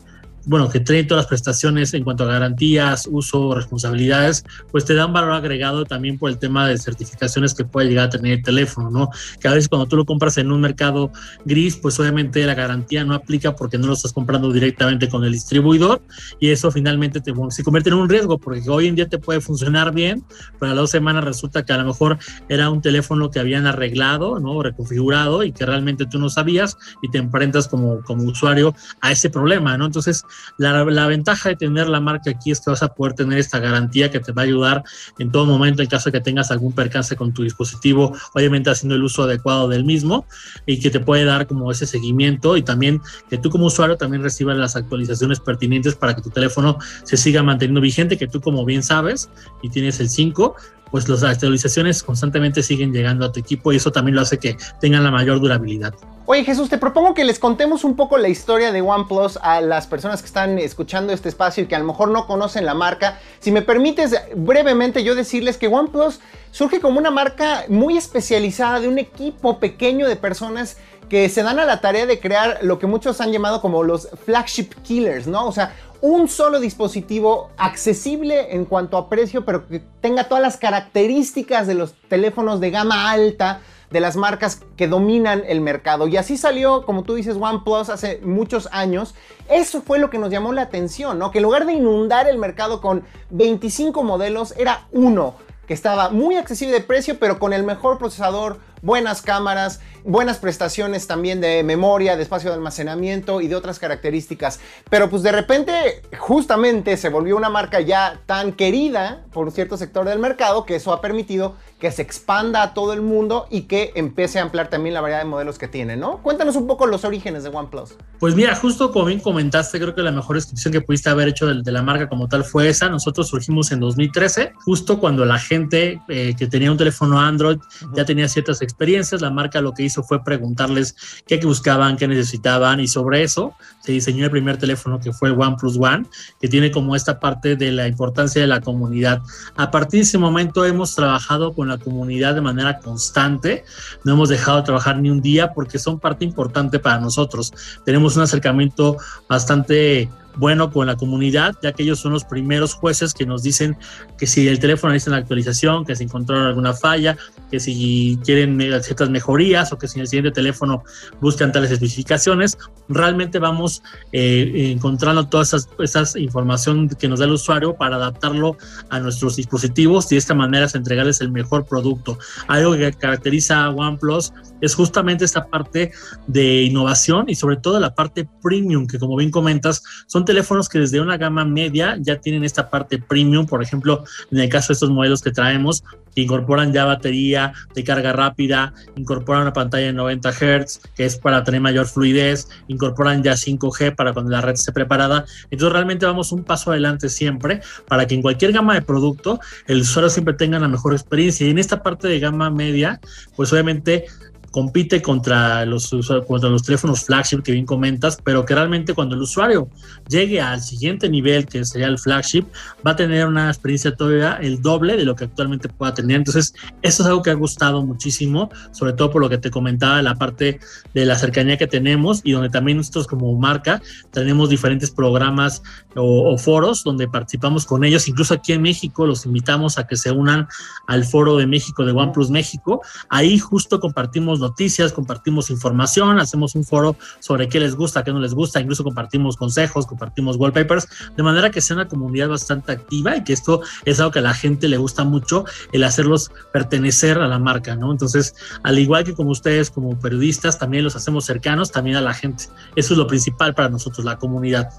bueno, 0.49 0.67
que 0.67 0.79
trae 0.79 1.03
todas 1.03 1.25
las 1.25 1.27
prestaciones 1.27 1.93
en 1.93 2.03
cuanto 2.03 2.23
a 2.23 2.27
garantías, 2.27 3.07
uso, 3.11 3.53
responsabilidades, 3.53 4.43
pues 4.71 4.83
te 4.83 4.95
dan 4.95 5.13
valor 5.13 5.33
agregado 5.33 5.85
también 5.85 6.17
por 6.17 6.31
el 6.31 6.39
tema 6.39 6.67
de 6.67 6.75
certificaciones 6.79 7.53
que 7.53 7.65
puede 7.65 7.87
llegar 7.87 8.07
a 8.07 8.09
tener 8.09 8.33
el 8.33 8.43
teléfono, 8.43 8.89
¿no? 8.89 9.11
Que 9.39 9.47
a 9.47 9.51
veces 9.51 9.69
cuando 9.69 9.87
tú 9.87 9.95
lo 9.95 10.05
compras 10.05 10.39
en 10.39 10.51
un 10.51 10.59
mercado 10.59 11.11
gris, 11.45 11.75
pues 11.75 11.99
obviamente 11.99 12.43
la 12.47 12.55
garantía 12.55 13.03
no 13.03 13.13
aplica 13.13 13.55
porque 13.55 13.77
no 13.77 13.85
lo 13.85 13.93
estás 13.93 14.11
comprando 14.11 14.51
directamente 14.51 15.07
con 15.07 15.23
el 15.23 15.33
distribuidor 15.33 16.01
y 16.39 16.49
eso 16.49 16.71
finalmente 16.71 17.21
te, 17.21 17.31
se 17.49 17.63
convierte 17.63 17.91
en 17.91 17.97
un 17.97 18.09
riesgo 18.09 18.39
porque 18.39 18.67
hoy 18.71 18.87
en 18.87 18.95
día 18.95 19.07
te 19.07 19.19
puede 19.19 19.41
funcionar 19.41 19.93
bien, 19.93 20.23
pero 20.59 20.71
a 20.71 20.75
las 20.75 20.81
dos 20.81 20.89
semanas 20.89 21.25
resulta 21.25 21.63
que 21.63 21.73
a 21.73 21.77
lo 21.77 21.85
mejor 21.85 22.17
era 22.47 22.71
un 22.71 22.81
teléfono 22.81 23.29
que 23.29 23.39
habían 23.39 23.67
arreglado, 23.67 24.39
¿no? 24.39 24.63
Reconfigurado 24.63 25.43
y 25.43 25.51
que 25.51 25.67
realmente 25.67 26.07
tú 26.07 26.17
no 26.17 26.27
sabías 26.27 26.75
y 27.03 27.11
te 27.11 27.19
enfrentas 27.19 27.67
como, 27.67 28.01
como 28.01 28.23
usuario 28.23 28.73
a 29.01 29.11
ese 29.11 29.29
problema, 29.29 29.77
¿no? 29.77 29.85
Entonces, 29.85 30.23
la, 30.57 31.07
ventaja 31.07 31.49
de 31.49 31.55
tener 31.55 31.87
la 31.87 31.99
marca 31.99 32.31
aquí 32.31 32.51
es 32.51 32.59
que 32.59 32.69
vas 32.69 32.83
a 32.83 32.93
poder 32.93 33.13
tener 33.13 33.39
esta 33.39 33.59
garantía 33.59 34.11
que 34.11 34.19
te 34.19 34.31
va 34.31 34.43
a 34.43 34.45
ayudar 34.45 34.83
en 35.17 35.31
todo 35.31 35.45
momento 35.45 35.81
en 35.81 35.89
caso 35.89 36.09
de 36.09 36.19
que 36.19 36.23
tengas 36.23 36.51
algún 36.51 36.73
percance 36.73 37.15
con 37.15 37.33
tu 37.33 37.43
dispositivo, 37.43 38.15
obviamente 38.33 38.69
haciendo 38.69 38.95
el 38.95 39.03
uso 39.03 39.23
adecuado 39.23 39.67
del 39.67 39.85
mismo 39.85 40.25
y 40.65 40.79
que 40.79 40.89
te 40.89 40.99
puede 40.99 41.25
dar 41.25 41.47
como 41.47 41.71
ese 41.71 41.85
seguimiento 41.85 42.57
y 42.57 42.63
también 42.63 43.01
que 43.29 43.37
tú 43.37 43.49
como 43.49 43.65
usuario 43.65 43.97
también 43.97 44.23
recibas 44.23 44.57
las 44.57 44.75
actualizaciones 44.75 45.39
pertinentes 45.39 45.95
para 45.95 46.15
que 46.15 46.21
tu 46.21 46.29
teléfono 46.29 46.77
se 47.03 47.17
siga 47.17 47.43
manteniendo 47.43 47.81
vigente, 47.81 48.17
que 48.17 48.27
tú 48.27 48.41
como 48.41 48.65
bien 48.65 48.83
sabes 48.83 49.29
y 49.61 49.69
tienes 49.69 49.99
el 49.99 50.09
5, 50.09 50.55
pues 50.91 51.07
las 51.07 51.23
actualizaciones 51.23 52.03
constantemente 52.03 52.63
siguen 52.63 52.93
llegando 52.93 53.25
a 53.25 53.31
tu 53.31 53.39
equipo 53.39 53.71
y 53.71 53.77
eso 53.77 53.91
también 53.91 54.15
lo 54.15 54.21
hace 54.21 54.37
que 54.37 54.57
tengan 54.79 55.03
la 55.03 55.11
mayor 55.11 55.39
durabilidad. 55.39 55.93
Oye 56.25 56.43
Jesús, 56.43 56.69
te 56.69 56.77
propongo 56.77 57.15
que 57.15 57.23
les 57.23 57.39
contemos 57.39 57.83
un 57.83 57.95
poco 57.95 58.17
la 58.19 58.29
historia 58.29 58.71
de 58.71 58.81
OnePlus 58.81 59.37
a 59.41 59.61
las 59.61 59.87
personas 59.87 60.21
que 60.21 60.27
están 60.27 60.59
escuchando 60.59 61.11
este 61.11 61.27
espacio 61.27 61.63
y 61.63 61.67
que 61.67 61.75
a 61.75 61.79
lo 61.79 61.85
mejor 61.85 62.11
no 62.11 62.27
conocen 62.27 62.65
la 62.65 62.75
marca. 62.75 63.19
Si 63.39 63.51
me 63.51 63.63
permites 63.63 64.15
brevemente 64.35 65.03
yo 65.03 65.15
decirles 65.15 65.57
que 65.57 65.67
OnePlus 65.67 66.19
surge 66.51 66.79
como 66.79 66.99
una 66.99 67.09
marca 67.09 67.65
muy 67.67 67.97
especializada 67.97 68.79
de 68.79 68.87
un 68.87 68.99
equipo 68.99 69.59
pequeño 69.59 70.07
de 70.07 70.15
personas 70.15 70.77
que 71.09 71.27
se 71.27 71.41
dan 71.41 71.59
a 71.59 71.65
la 71.65 71.81
tarea 71.81 72.05
de 72.05 72.19
crear 72.19 72.59
lo 72.61 72.77
que 72.77 72.85
muchos 72.85 73.19
han 73.19 73.31
llamado 73.31 73.61
como 73.61 73.83
los 73.83 74.07
flagship 74.25 74.69
killers, 74.83 75.25
¿no? 75.25 75.47
O 75.47 75.51
sea, 75.51 75.73
un 76.01 76.29
solo 76.29 76.59
dispositivo 76.59 77.49
accesible 77.57 78.55
en 78.55 78.65
cuanto 78.65 78.97
a 78.97 79.09
precio, 79.09 79.45
pero 79.45 79.67
que 79.67 79.79
tenga 80.01 80.25
todas 80.25 80.41
las 80.41 80.57
características 80.57 81.67
de 81.67 81.75
los 81.75 81.93
teléfonos 82.07 82.59
de 82.59 82.71
gama 82.71 83.11
alta 83.11 83.61
de 83.91 83.99
las 83.99 84.15
marcas 84.15 84.61
que 84.77 84.87
dominan 84.87 85.43
el 85.47 85.61
mercado. 85.61 86.07
Y 86.07 86.17
así 86.17 86.37
salió, 86.37 86.85
como 86.85 87.03
tú 87.03 87.15
dices, 87.15 87.37
OnePlus 87.39 87.89
hace 87.89 88.19
muchos 88.23 88.69
años. 88.71 89.15
Eso 89.49 89.81
fue 89.81 89.99
lo 89.99 90.09
que 90.09 90.19
nos 90.19 90.29
llamó 90.29 90.53
la 90.53 90.61
atención, 90.61 91.17
¿no? 91.17 91.31
Que 91.31 91.39
en 91.39 91.43
lugar 91.43 91.65
de 91.65 91.73
inundar 91.73 92.27
el 92.27 92.37
mercado 92.37 92.81
con 92.81 93.03
25 93.31 94.03
modelos, 94.03 94.53
era 94.57 94.87
uno 94.91 95.35
que 95.67 95.73
estaba 95.73 96.09
muy 96.09 96.35
accesible 96.35 96.73
de 96.73 96.81
precio, 96.81 97.19
pero 97.19 97.37
con 97.37 97.53
el 97.53 97.63
mejor 97.63 97.99
procesador, 97.99 98.59
buenas 98.81 99.21
cámaras, 99.21 99.81
buenas 100.03 100.37
prestaciones 100.37 101.07
también 101.07 101.41
de 101.41 101.63
memoria, 101.63 102.15
de 102.15 102.23
espacio 102.23 102.49
de 102.49 102.55
almacenamiento 102.55 103.41
y 103.41 103.47
de 103.47 103.55
otras 103.55 103.79
características. 103.79 104.59
Pero 104.89 105.09
pues 105.09 105.23
de 105.23 105.31
repente 105.31 106.01
justamente 106.17 106.97
se 106.97 107.09
volvió 107.09 107.37
una 107.37 107.49
marca 107.49 107.81
ya 107.81 108.21
tan 108.25 108.53
querida 108.53 109.23
por 109.31 109.47
un 109.47 109.51
cierto 109.51 109.77
sector 109.77 110.07
del 110.07 110.19
mercado 110.19 110.65
que 110.65 110.75
eso 110.75 110.93
ha 110.93 111.01
permitido 111.01 111.55
que 111.79 111.91
se 111.91 112.01
expanda 112.01 112.61
a 112.61 112.73
todo 112.73 112.91
el 112.91 113.01
mundo 113.01 113.47
y 113.49 113.61
que 113.61 113.93
empiece 113.95 114.37
a 114.37 114.43
ampliar 114.43 114.69
también 114.69 114.93
la 114.93 115.01
variedad 115.01 115.21
de 115.21 115.29
modelos 115.29 115.57
que 115.57 115.67
tiene, 115.67 115.95
¿no? 115.95 116.17
Cuéntanos 116.17 116.57
un 116.57 116.67
poco 116.67 116.85
los 116.85 117.05
orígenes 117.05 117.43
de 117.43 117.49
OnePlus. 117.49 117.95
Pues 118.19 118.35
mira, 118.35 118.53
justo 118.53 118.91
como 118.91 119.05
bien 119.05 119.21
comentaste, 119.21 119.79
creo 119.79 119.95
que 119.95 120.01
la 120.01 120.11
mejor 120.11 120.35
descripción 120.35 120.73
que 120.73 120.81
pudiste 120.81 121.09
haber 121.09 121.29
hecho 121.29 121.47
de, 121.47 121.71
la 121.71 121.81
marca 121.81 122.09
como 122.09 122.27
tal 122.27 122.43
fue 122.43 122.67
esa. 122.67 122.89
Nosotros 122.89 123.29
surgimos 123.29 123.71
en 123.71 123.79
2013, 123.79 124.53
justo 124.65 124.99
cuando 124.99 125.23
la 125.23 125.39
gente 125.39 126.01
eh, 126.09 126.35
que 126.37 126.47
tenía 126.47 126.69
un 126.69 126.77
teléfono 126.77 127.17
Android 127.19 127.59
ya 127.93 128.03
tenía 128.03 128.27
ciertas 128.27 128.61
experiencias. 128.69 129.21
La 129.21 129.29
marca 129.29 129.61
lo 129.61 129.73
que 129.73 129.83
hizo 129.83 130.03
fue 130.03 130.23
preguntarles 130.23 130.95
qué 131.27 131.37
buscaban, 131.37 131.97
qué 131.97 132.07
necesitaban 132.07 132.79
y 132.79 132.87
sobre 132.87 133.23
eso 133.23 133.53
se 133.81 133.91
diseñó 133.91 134.25
el 134.25 134.31
primer 134.31 134.57
teléfono 134.57 134.99
que 134.99 135.11
fue 135.13 135.31
OnePlus 135.31 135.77
One, 135.77 136.05
que 136.39 136.47
tiene 136.47 136.71
como 136.71 136.95
esta 136.95 137.19
parte 137.19 137.55
de 137.55 137.71
la 137.71 137.87
importancia 137.87 138.41
de 138.41 138.47
la 138.47 138.61
comunidad. 138.61 139.21
A 139.55 139.71
partir 139.71 139.99
de 139.99 140.03
ese 140.03 140.17
momento 140.17 140.65
hemos 140.65 140.95
trabajado 140.95 141.53
con 141.53 141.67
la 141.67 141.77
comunidad 141.77 142.35
de 142.35 142.41
manera 142.41 142.79
constante, 142.79 143.63
no 144.03 144.13
hemos 144.13 144.29
dejado 144.29 144.57
de 144.57 144.63
trabajar 144.63 144.99
ni 144.99 145.09
un 145.09 145.21
día 145.21 145.53
porque 145.53 145.79
son 145.79 145.99
parte 145.99 146.25
importante 146.25 146.79
para 146.79 146.99
nosotros. 146.99 147.53
Tenemos 147.85 148.15
un 148.15 148.23
acercamiento 148.23 148.97
bastante 149.27 150.09
bueno 150.35 150.71
con 150.71 150.87
la 150.87 150.95
comunidad, 150.95 151.55
ya 151.61 151.73
que 151.73 151.83
ellos 151.83 151.99
son 151.99 152.13
los 152.13 152.23
primeros 152.23 152.73
jueces 152.73 153.13
que 153.13 153.25
nos 153.25 153.43
dicen 153.43 153.77
que 154.17 154.27
si 154.27 154.47
el 154.47 154.59
teléfono 154.59 154.93
necesita 154.93 155.11
una 155.11 155.21
actualización, 155.21 155.85
que 155.85 155.95
si 155.95 156.03
encontraron 156.03 156.47
alguna 156.47 156.73
falla, 156.73 157.17
que 157.51 157.59
si 157.59 158.19
quieren 158.23 158.59
ciertas 158.81 159.09
mejorías 159.09 159.71
o 159.71 159.77
que 159.77 159.87
si 159.87 159.99
en 159.99 160.01
el 160.01 160.07
siguiente 160.07 160.31
teléfono 160.31 160.83
buscan 161.19 161.51
tales 161.51 161.71
especificaciones, 161.71 162.57
realmente 162.87 163.39
vamos 163.39 163.81
eh, 164.11 164.71
encontrando 164.71 165.27
toda 165.27 165.43
esa, 165.43 166.19
información 166.19 166.89
que 166.89 167.07
nos 167.07 167.19
da 167.19 167.25
el 167.25 167.31
usuario 167.31 167.75
para 167.75 167.97
adaptarlo 167.97 168.57
a 168.89 168.99
nuestros 168.99 169.35
dispositivos 169.35 170.11
y 170.11 170.15
de 170.15 170.19
esta 170.19 170.33
manera 170.33 170.65
es 170.65 170.75
entregarles 170.75 171.21
el 171.21 171.31
mejor 171.31 171.65
producto. 171.65 172.17
Algo 172.47 172.73
que 172.73 172.91
caracteriza 172.93 173.65
a 173.65 173.69
OnePlus 173.69 174.31
es 174.61 174.75
justamente 174.75 175.25
esta 175.25 175.47
parte 175.47 175.91
de 176.27 176.63
innovación 176.63 177.25
y 177.29 177.35
sobre 177.35 177.57
todo 177.57 177.79
la 177.79 177.93
parte 177.93 178.27
premium, 178.41 178.87
que 178.87 178.99
como 178.99 179.15
bien 179.15 179.31
comentas, 179.31 179.83
son 180.07 180.25
teléfonos 180.25 180.69
que 180.69 180.79
desde 180.79 181.01
una 181.01 181.17
gama 181.17 181.45
media 181.45 181.97
ya 181.99 182.19
tienen 182.19 182.43
esta 182.43 182.69
parte 182.69 182.99
premium, 182.99 183.45
por 183.45 183.63
ejemplo, 183.63 184.03
en 184.31 184.39
el 184.39 184.49
caso 184.49 184.69
de 184.69 184.73
estos 184.73 184.89
modelos 184.89 185.21
que 185.21 185.31
traemos, 185.31 185.83
que 186.15 186.21
incorporan 186.21 186.73
ya 186.73 186.85
batería 186.85 187.53
de 187.73 187.83
carga 187.83 188.13
rápida, 188.13 188.73
incorporan 188.95 189.43
una 189.43 189.53
pantalla 189.53 189.87
de 189.87 189.93
90 189.93 190.31
Hz, 190.31 190.81
que 190.95 191.05
es 191.05 191.17
para 191.17 191.43
tener 191.43 191.61
mayor 191.61 191.87
fluidez, 191.87 192.47
incorporan 192.67 193.23
ya 193.23 193.33
5G 193.33 193.95
para 193.95 194.13
cuando 194.13 194.31
la 194.31 194.41
red 194.41 194.53
esté 194.53 194.71
preparada. 194.71 195.25
Entonces 195.51 195.73
realmente 195.73 196.05
vamos 196.05 196.31
un 196.31 196.43
paso 196.43 196.71
adelante 196.71 197.09
siempre 197.09 197.61
para 197.87 198.07
que 198.07 198.15
en 198.15 198.21
cualquier 198.21 198.51
gama 198.51 198.73
de 198.73 198.81
producto 198.81 199.39
el 199.67 199.81
usuario 199.81 200.09
siempre 200.09 200.33
tenga 200.33 200.59
la 200.59 200.67
mejor 200.67 200.93
experiencia. 200.93 201.47
Y 201.47 201.51
en 201.51 201.59
esta 201.59 201.83
parte 201.83 202.07
de 202.07 202.19
gama 202.19 202.49
media, 202.49 202.99
pues 203.35 203.51
obviamente 203.53 204.05
compite 204.51 205.01
contra 205.01 205.65
los, 205.65 205.89
contra 206.27 206.49
los 206.49 206.63
teléfonos 206.63 207.03
flagship 207.03 207.41
que 207.41 207.51
bien 207.51 207.65
comentas, 207.65 208.17
pero 208.23 208.45
que 208.45 208.55
realmente 208.55 208.93
cuando 208.93 209.15
el 209.15 209.21
usuario 209.21 209.69
llegue 210.07 210.41
al 210.41 210.61
siguiente 210.61 211.09
nivel, 211.09 211.45
que 211.45 211.63
sería 211.65 211.87
el 211.87 211.99
flagship, 211.99 212.45
va 212.85 212.91
a 212.91 212.95
tener 212.95 213.27
una 213.27 213.47
experiencia 213.49 213.95
todavía 213.95 214.39
el 214.41 214.61
doble 214.61 214.97
de 214.97 215.05
lo 215.05 215.15
que 215.15 215.25
actualmente 215.25 215.69
pueda 215.69 215.93
tener. 215.93 216.17
Entonces, 216.17 216.53
eso 216.81 217.03
es 217.03 217.07
algo 217.07 217.21
que 217.21 217.31
ha 217.31 217.35
gustado 217.35 217.85
muchísimo, 217.85 218.49
sobre 218.71 218.93
todo 218.93 219.11
por 219.11 219.21
lo 219.21 219.29
que 219.29 219.37
te 219.37 219.51
comentaba, 219.51 220.01
la 220.01 220.15
parte 220.15 220.59
de 220.93 221.05
la 221.05 221.15
cercanía 221.15 221.57
que 221.57 221.67
tenemos 221.67 222.21
y 222.23 222.31
donde 222.31 222.49
también 222.49 222.77
nosotros 222.77 223.07
como 223.07 223.33
marca 223.37 223.81
tenemos 224.11 224.49
diferentes 224.49 224.91
programas 224.91 225.61
o, 225.95 226.33
o 226.33 226.37
foros 226.37 226.83
donde 226.83 227.07
participamos 227.07 227.65
con 227.65 227.83
ellos. 227.83 228.07
Incluso 228.07 228.33
aquí 228.33 228.53
en 228.53 228.61
México 228.61 229.05
los 229.05 229.25
invitamos 229.25 229.77
a 229.77 229.87
que 229.87 229.95
se 229.95 230.11
unan 230.11 230.47
al 230.87 231.03
foro 231.03 231.37
de 231.37 231.47
México 231.47 231.85
de 231.85 231.91
OnePlus 231.91 232.29
México. 232.29 232.81
Ahí 233.09 233.37
justo 233.37 233.79
compartimos 233.79 234.38
noticias, 234.39 234.93
compartimos 234.93 235.49
información, 235.49 236.19
hacemos 236.19 236.55
un 236.55 236.63
foro 236.63 236.95
sobre 237.19 237.47
qué 237.49 237.59
les 237.59 237.75
gusta, 237.75 238.03
qué 238.03 238.11
no 238.11 238.19
les 238.19 238.33
gusta, 238.33 238.59
incluso 238.59 238.83
compartimos 238.83 239.37
consejos, 239.37 239.85
compartimos 239.85 240.37
wallpapers, 240.37 240.87
de 241.15 241.23
manera 241.23 241.51
que 241.51 241.61
sea 241.61 241.75
una 241.75 241.87
comunidad 241.87 242.29
bastante 242.29 242.71
activa 242.71 243.15
y 243.15 243.23
que 243.23 243.33
esto 243.33 243.61
es 243.85 243.99
algo 243.99 244.11
que 244.11 244.19
a 244.19 244.23
la 244.23 244.33
gente 244.33 244.67
le 244.67 244.77
gusta 244.77 245.03
mucho, 245.03 245.45
el 245.71 245.83
hacerlos 245.83 246.31
pertenecer 246.51 247.17
a 247.19 247.27
la 247.27 247.39
marca, 247.39 247.75
¿no? 247.75 247.91
Entonces, 247.91 248.35
al 248.63 248.79
igual 248.79 249.03
que 249.03 249.13
como 249.13 249.31
ustedes, 249.31 249.69
como 249.69 249.97
periodistas, 249.99 250.57
también 250.59 250.83
los 250.83 250.95
hacemos 250.95 251.25
cercanos 251.25 251.71
también 251.71 251.97
a 251.97 252.01
la 252.01 252.13
gente. 252.13 252.45
Eso 252.75 252.93
es 252.93 252.97
lo 252.97 253.07
principal 253.07 253.53
para 253.53 253.69
nosotros, 253.69 254.05
la 254.05 254.17
comunidad. 254.17 254.69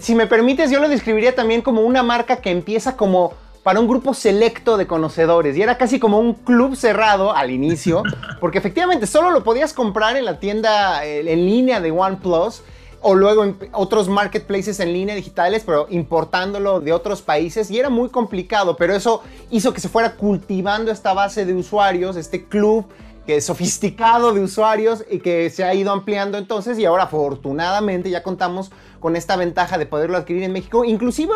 si 0.00 0.14
me 0.14 0.26
permites, 0.26 0.70
yo 0.70 0.80
lo 0.80 0.88
describiría 0.88 1.34
también 1.34 1.62
como 1.62 1.82
una 1.82 2.02
marca 2.02 2.36
que 2.36 2.50
empieza 2.50 2.96
como 2.96 3.34
para 3.62 3.80
un 3.80 3.88
grupo 3.88 4.14
selecto 4.14 4.76
de 4.76 4.86
conocedores. 4.86 5.56
Y 5.56 5.62
era 5.62 5.76
casi 5.76 5.98
como 5.98 6.18
un 6.18 6.34
club 6.34 6.76
cerrado 6.76 7.34
al 7.34 7.50
inicio, 7.50 8.02
porque 8.40 8.58
efectivamente 8.58 9.06
solo 9.06 9.30
lo 9.30 9.44
podías 9.44 9.72
comprar 9.72 10.16
en 10.16 10.24
la 10.24 10.40
tienda 10.40 11.04
eh, 11.04 11.20
en 11.32 11.44
línea 11.46 11.80
de 11.80 11.90
OnePlus 11.90 12.62
o 13.00 13.14
luego 13.14 13.44
en 13.44 13.56
otros 13.72 14.08
marketplaces 14.08 14.80
en 14.80 14.92
línea 14.92 15.14
digitales, 15.14 15.62
pero 15.64 15.86
importándolo 15.90 16.80
de 16.80 16.92
otros 16.92 17.22
países 17.22 17.70
y 17.70 17.78
era 17.78 17.90
muy 17.90 18.08
complicado, 18.08 18.76
pero 18.76 18.94
eso 18.94 19.22
hizo 19.50 19.72
que 19.72 19.80
se 19.80 19.88
fuera 19.88 20.14
cultivando 20.16 20.90
esta 20.90 21.12
base 21.12 21.44
de 21.44 21.54
usuarios, 21.54 22.16
este 22.16 22.44
club 22.46 22.86
que 23.26 23.36
es 23.36 23.44
sofisticado 23.44 24.32
de 24.32 24.40
usuarios 24.40 25.04
y 25.10 25.18
que 25.18 25.50
se 25.50 25.62
ha 25.62 25.74
ido 25.74 25.92
ampliando 25.92 26.38
entonces 26.38 26.78
y 26.78 26.86
ahora 26.86 27.04
afortunadamente 27.04 28.08
ya 28.08 28.22
contamos 28.22 28.70
con 29.00 29.16
esta 29.16 29.36
ventaja 29.36 29.78
de 29.78 29.86
poderlo 29.86 30.16
adquirir 30.16 30.42
en 30.42 30.52
México, 30.52 30.84
inclusive, 30.84 31.32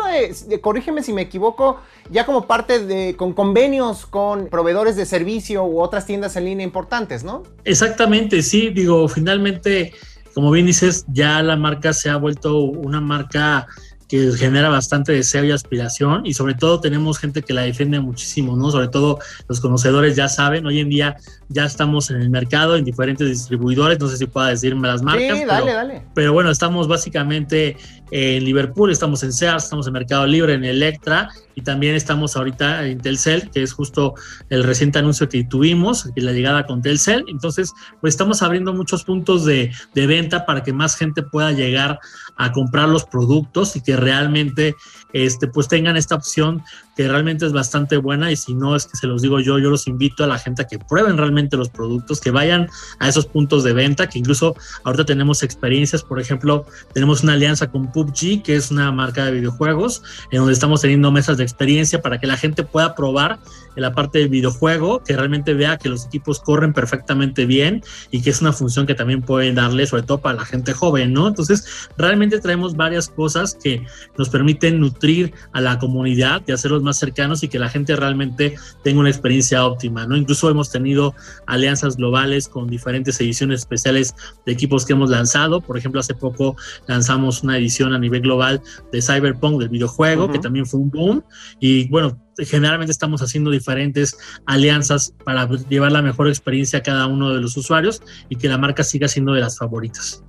eh, 0.49 0.61
corrígeme 0.61 1.03
si 1.03 1.13
me 1.13 1.23
equivoco, 1.23 1.79
ya 2.09 2.25
como 2.25 2.47
parte 2.47 2.79
de 2.79 3.15
con 3.15 3.33
convenios 3.33 4.05
con 4.05 4.47
proveedores 4.47 4.95
de 4.95 5.05
servicio 5.05 5.63
u 5.65 5.81
otras 5.81 6.05
tiendas 6.05 6.35
en 6.35 6.45
línea 6.45 6.65
importantes, 6.65 7.23
¿no? 7.23 7.43
Exactamente, 7.63 8.41
sí, 8.41 8.69
digo, 8.69 9.07
finalmente, 9.07 9.93
como 10.33 10.51
bien 10.51 10.65
dices, 10.65 11.05
ya 11.07 11.41
la 11.41 11.55
marca 11.55 11.93
se 11.93 12.09
ha 12.09 12.17
vuelto 12.17 12.59
una 12.61 12.99
marca 13.01 13.67
que 14.07 14.31
genera 14.33 14.69
bastante 14.69 15.11
deseo 15.11 15.43
y 15.43 15.51
aspiración 15.51 16.25
y 16.25 16.33
sobre 16.33 16.53
todo 16.53 16.79
tenemos 16.79 17.17
gente 17.17 17.41
que 17.41 17.53
la 17.53 17.61
defiende 17.61 17.99
muchísimo, 17.99 18.55
¿no? 18.55 18.71
Sobre 18.71 18.87
todo 18.87 19.19
los 19.47 19.59
conocedores 19.59 20.15
ya 20.15 20.27
saben, 20.27 20.65
hoy 20.65 20.79
en 20.79 20.89
día 20.89 21.17
ya 21.49 21.65
estamos 21.65 22.09
en 22.09 22.21
el 22.21 22.29
mercado 22.29 22.75
en 22.75 22.85
diferentes 22.85 23.27
distribuidores, 23.27 23.99
no 23.99 24.07
sé 24.07 24.17
si 24.17 24.25
pueda 24.25 24.49
decirme 24.49 24.87
las 24.87 25.01
marcas. 25.01 25.37
Sí, 25.37 25.45
dale, 25.45 25.73
dale. 25.73 26.03
Pero 26.13 26.33
bueno, 26.33 26.49
estamos 26.49 26.87
básicamente 26.87 27.77
en 28.15 28.45
Liverpool, 28.45 28.91
estamos 28.91 29.23
en 29.23 29.33
Sears, 29.33 29.63
estamos 29.63 29.87
en 29.87 29.93
Mercado 29.93 30.27
Libre, 30.27 30.53
en 30.53 30.63
Electra 30.63 31.29
y 31.55 31.61
también 31.61 31.95
estamos 31.95 32.35
ahorita 32.35 32.85
en 32.85 32.99
Telcel, 32.99 33.49
que 33.49 33.63
es 33.63 33.73
justo 33.73 34.13
el 34.49 34.63
reciente 34.63 34.99
anuncio 34.99 35.27
que 35.27 35.43
tuvimos, 35.43 36.07
la 36.15 36.31
llegada 36.31 36.67
con 36.67 36.83
Telcel. 36.83 37.25
Entonces, 37.27 37.73
pues 38.01 38.13
estamos 38.13 38.43
abriendo 38.43 38.71
muchos 38.71 39.03
puntos 39.03 39.45
de, 39.45 39.71
de 39.95 40.05
venta 40.05 40.45
para 40.45 40.61
que 40.61 40.73
más 40.73 40.95
gente 40.95 41.23
pueda 41.23 41.53
llegar 41.53 41.99
a 42.35 42.51
comprar 42.51 42.87
los 42.87 43.03
productos 43.03 43.75
y 43.75 43.81
que 43.81 43.95
realmente 43.95 44.75
este, 45.11 45.47
pues 45.47 45.67
tengan 45.67 45.97
esta 45.97 46.13
opción 46.13 46.61
que 46.95 47.07
realmente 47.07 47.45
es 47.45 47.53
bastante 47.53 47.97
buena 47.97 48.31
y 48.31 48.35
si 48.35 48.53
no 48.53 48.75
es 48.75 48.85
que 48.85 48.97
se 48.97 49.07
los 49.07 49.21
digo 49.21 49.39
yo, 49.39 49.59
yo 49.59 49.69
los 49.69 49.87
invito 49.87 50.23
a 50.23 50.27
la 50.27 50.37
gente 50.37 50.61
a 50.61 50.67
que 50.67 50.79
prueben 50.79 51.17
realmente 51.17 51.57
los 51.57 51.69
productos, 51.69 52.19
que 52.19 52.31
vayan 52.31 52.69
a 52.99 53.09
esos 53.09 53.25
puntos 53.25 53.63
de 53.63 53.73
venta, 53.73 54.07
que 54.07 54.19
incluso 54.19 54.55
ahorita 54.83 55.05
tenemos 55.05 55.43
experiencias, 55.43 56.03
por 56.03 56.19
ejemplo, 56.19 56.65
tenemos 56.93 57.23
una 57.23 57.33
alianza 57.33 57.71
con 57.71 57.91
PUBG, 57.91 58.43
que 58.43 58.55
es 58.55 58.71
una 58.71 58.91
marca 58.91 59.25
de 59.25 59.31
videojuegos, 59.31 60.03
en 60.31 60.39
donde 60.39 60.53
estamos 60.53 60.81
teniendo 60.81 61.11
mesas 61.11 61.37
de 61.37 61.43
experiencia 61.43 62.01
para 62.01 62.19
que 62.19 62.27
la 62.27 62.37
gente 62.37 62.63
pueda 62.63 62.95
probar 62.95 63.39
en 63.75 63.81
la 63.81 63.93
parte 63.93 64.19
del 64.19 64.29
videojuego, 64.29 65.03
que 65.03 65.15
realmente 65.15 65.53
vea 65.53 65.77
que 65.77 65.89
los 65.89 66.05
equipos 66.05 66.39
corren 66.39 66.73
perfectamente 66.73 67.45
bien 67.45 67.83
y 68.11 68.21
que 68.21 68.29
es 68.29 68.41
una 68.41 68.53
función 68.53 68.85
que 68.85 68.93
también 68.93 69.21
pueden 69.21 69.55
darle, 69.55 69.87
sobre 69.87 70.03
todo 70.03 70.19
para 70.19 70.35
la 70.35 70.45
gente 70.45 70.73
joven, 70.73 71.13
¿no? 71.13 71.27
Entonces, 71.27 71.89
realmente 71.97 72.39
traemos 72.39 72.75
varias 72.75 73.09
cosas 73.09 73.57
que 73.61 73.83
nos 74.17 74.29
permiten 74.29 74.79
nutrir 74.79 75.33
a 75.53 75.61
la 75.61 75.79
comunidad 75.79 76.43
y 76.47 76.51
hacerlos 76.51 76.82
más 76.83 76.99
cercanos 76.99 77.43
y 77.43 77.47
que 77.47 77.59
la 77.59 77.69
gente 77.69 77.95
realmente 77.95 78.55
tenga 78.83 78.99
una 78.99 79.09
experiencia 79.09 79.65
óptima, 79.65 80.05
¿no? 80.05 80.15
Incluso 80.15 80.49
hemos 80.49 80.69
tenido 80.69 81.15
alianzas 81.47 81.97
globales 81.97 82.47
con 82.47 82.67
diferentes 82.67 83.19
ediciones 83.19 83.61
especiales 83.61 84.13
de 84.45 84.51
equipos 84.51 84.85
que 84.85 84.93
hemos 84.93 85.09
lanzado. 85.09 85.61
Por 85.61 85.77
ejemplo, 85.77 85.99
hace 85.99 86.13
poco 86.13 86.55
lanzamos 86.87 87.43
una 87.43 87.57
edición 87.57 87.93
a 87.93 87.99
nivel 87.99 88.21
global 88.21 88.61
de 88.91 89.01
Cyberpunk 89.01 89.59
del 89.59 89.69
videojuego, 89.69 90.31
que 90.31 90.39
también 90.39 90.65
fue 90.65 90.79
un 90.79 90.89
boom. 90.89 91.23
Y 91.59 91.87
bueno, 91.89 92.19
generalmente 92.37 92.91
estamos 92.91 93.21
haciendo 93.21 93.51
diferentes 93.51 94.17
alianzas 94.45 95.13
para 95.23 95.49
llevar 95.69 95.91
la 95.91 96.01
mejor 96.01 96.27
experiencia 96.27 96.79
a 96.79 96.83
cada 96.83 97.07
uno 97.07 97.33
de 97.33 97.41
los 97.41 97.55
usuarios 97.57 98.01
y 98.29 98.35
que 98.35 98.49
la 98.49 98.57
marca 98.57 98.83
siga 98.83 99.07
siendo 99.07 99.33
de 99.33 99.41
las 99.41 99.57
favoritas. 99.57 100.23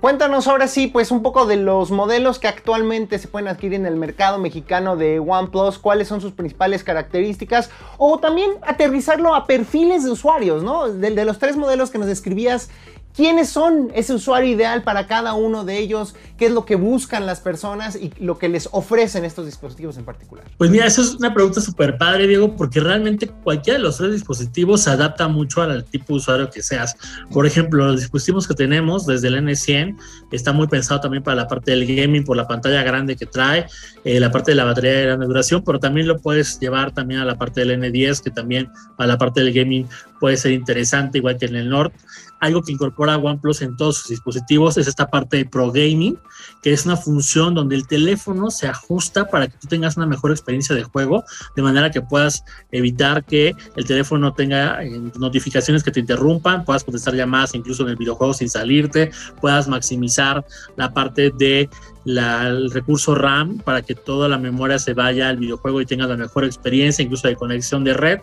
Cuéntanos 0.00 0.46
ahora 0.46 0.68
sí, 0.68 0.86
pues 0.86 1.10
un 1.10 1.22
poco 1.22 1.44
de 1.44 1.56
los 1.56 1.90
modelos 1.90 2.38
que 2.38 2.46
actualmente 2.46 3.18
se 3.18 3.26
pueden 3.26 3.48
adquirir 3.48 3.74
en 3.74 3.86
el 3.86 3.96
mercado 3.96 4.38
mexicano 4.38 4.96
de 4.96 5.18
OnePlus, 5.18 5.78
cuáles 5.78 6.06
son 6.06 6.20
sus 6.20 6.32
principales 6.32 6.84
características, 6.84 7.70
o 7.96 8.18
también 8.18 8.52
aterrizarlo 8.62 9.34
a 9.34 9.46
perfiles 9.46 10.04
de 10.04 10.12
usuarios, 10.12 10.62
¿no? 10.62 10.88
De, 10.88 11.10
de 11.10 11.24
los 11.24 11.40
tres 11.40 11.56
modelos 11.56 11.90
que 11.90 11.98
nos 11.98 12.06
describías, 12.06 12.70
quiénes 13.14 13.48
son 13.48 13.90
ese 13.94 14.14
usuario 14.14 14.50
ideal 14.50 14.82
para 14.82 15.06
cada 15.06 15.34
uno 15.34 15.64
de 15.64 15.78
ellos, 15.78 16.14
qué 16.36 16.46
es 16.46 16.52
lo 16.52 16.64
que 16.64 16.76
buscan 16.76 17.26
las 17.26 17.40
personas 17.40 17.96
y 17.96 18.12
lo 18.20 18.38
que 18.38 18.48
les 18.48 18.68
ofrecen 18.72 19.24
estos 19.24 19.46
dispositivos 19.46 19.98
en 19.98 20.04
particular. 20.04 20.44
Pues 20.56 20.70
mira, 20.70 20.86
esa 20.86 21.00
es 21.00 21.14
una 21.14 21.34
pregunta 21.34 21.60
súper 21.60 21.98
padre, 21.98 22.26
Diego, 22.26 22.56
porque 22.56 22.80
realmente 22.80 23.26
cualquiera 23.26 23.78
de 23.78 23.82
los 23.82 23.96
tres 23.96 24.12
dispositivos 24.12 24.82
se 24.82 24.90
adapta 24.90 25.26
mucho 25.28 25.62
al 25.62 25.84
tipo 25.84 26.12
de 26.12 26.14
usuario 26.14 26.50
que 26.50 26.62
seas. 26.62 26.96
Por 27.32 27.46
ejemplo, 27.46 27.86
los 27.86 28.00
dispositivos 28.00 28.46
que 28.46 28.54
tenemos 28.54 29.06
desde 29.06 29.28
el 29.28 29.36
N100 29.36 29.96
está 30.30 30.52
muy 30.52 30.68
pensado 30.68 31.00
también 31.00 31.22
para 31.22 31.36
la 31.36 31.48
parte 31.48 31.72
del 31.72 31.86
gaming 31.86 32.24
por 32.24 32.36
la 32.36 32.46
pantalla 32.46 32.82
grande 32.82 33.16
que 33.16 33.26
trae, 33.26 33.66
eh, 34.04 34.20
la 34.20 34.30
parte 34.30 34.52
de 34.52 34.56
la 34.56 34.64
batería 34.64 34.92
de 34.92 35.02
gran 35.02 35.20
duración, 35.20 35.62
pero 35.64 35.80
también 35.80 36.06
lo 36.06 36.18
puedes 36.18 36.60
llevar 36.60 36.92
también 36.92 37.20
a 37.20 37.24
la 37.24 37.36
parte 37.36 37.64
del 37.64 37.80
N10, 37.80 38.22
que 38.22 38.30
también 38.30 38.70
para 38.96 39.08
la 39.08 39.18
parte 39.18 39.40
del 39.40 39.52
gaming 39.52 39.88
puede 40.20 40.36
ser 40.36 40.52
interesante, 40.52 41.18
igual 41.18 41.38
que 41.38 41.46
en 41.46 41.56
el 41.56 41.68
Nord 41.68 41.92
algo 42.40 42.62
que 42.62 42.72
incorpora 42.72 43.16
OnePlus 43.16 43.62
en 43.62 43.76
todos 43.76 43.98
sus 43.98 44.08
dispositivos 44.08 44.76
es 44.76 44.86
esta 44.86 45.08
parte 45.08 45.38
de 45.38 45.44
Pro 45.44 45.70
Gaming, 45.70 46.18
que 46.62 46.72
es 46.72 46.86
una 46.86 46.96
función 46.96 47.54
donde 47.54 47.76
el 47.76 47.86
teléfono 47.86 48.50
se 48.50 48.68
ajusta 48.68 49.28
para 49.28 49.48
que 49.48 49.56
tú 49.58 49.66
tengas 49.68 49.96
una 49.96 50.06
mejor 50.06 50.30
experiencia 50.30 50.74
de 50.74 50.82
juego, 50.84 51.24
de 51.56 51.62
manera 51.62 51.90
que 51.90 52.02
puedas 52.02 52.44
evitar 52.70 53.24
que 53.24 53.54
el 53.76 53.84
teléfono 53.84 54.32
tenga 54.32 54.84
eh, 54.84 55.00
notificaciones 55.18 55.82
que 55.82 55.90
te 55.90 56.00
interrumpan, 56.00 56.64
puedas 56.64 56.84
contestar 56.84 57.14
llamadas 57.14 57.54
incluso 57.54 57.82
en 57.82 57.90
el 57.90 57.96
videojuego 57.96 58.34
sin 58.34 58.48
salirte, 58.48 59.10
puedas 59.40 59.68
maximizar 59.68 60.44
la 60.76 60.92
parte 60.92 61.32
de 61.36 61.68
el 62.16 62.70
recurso 62.70 63.14
RAM 63.14 63.58
para 63.58 63.82
que 63.82 63.94
toda 63.94 64.28
la 64.28 64.38
memoria 64.38 64.78
se 64.78 64.94
vaya 64.94 65.28
al 65.28 65.36
videojuego 65.36 65.80
y 65.80 65.86
tengas 65.86 66.08
la 66.08 66.16
mejor 66.16 66.44
experiencia, 66.44 67.02
incluso 67.02 67.28
de 67.28 67.36
conexión 67.36 67.84
de 67.84 67.94
red. 67.94 68.20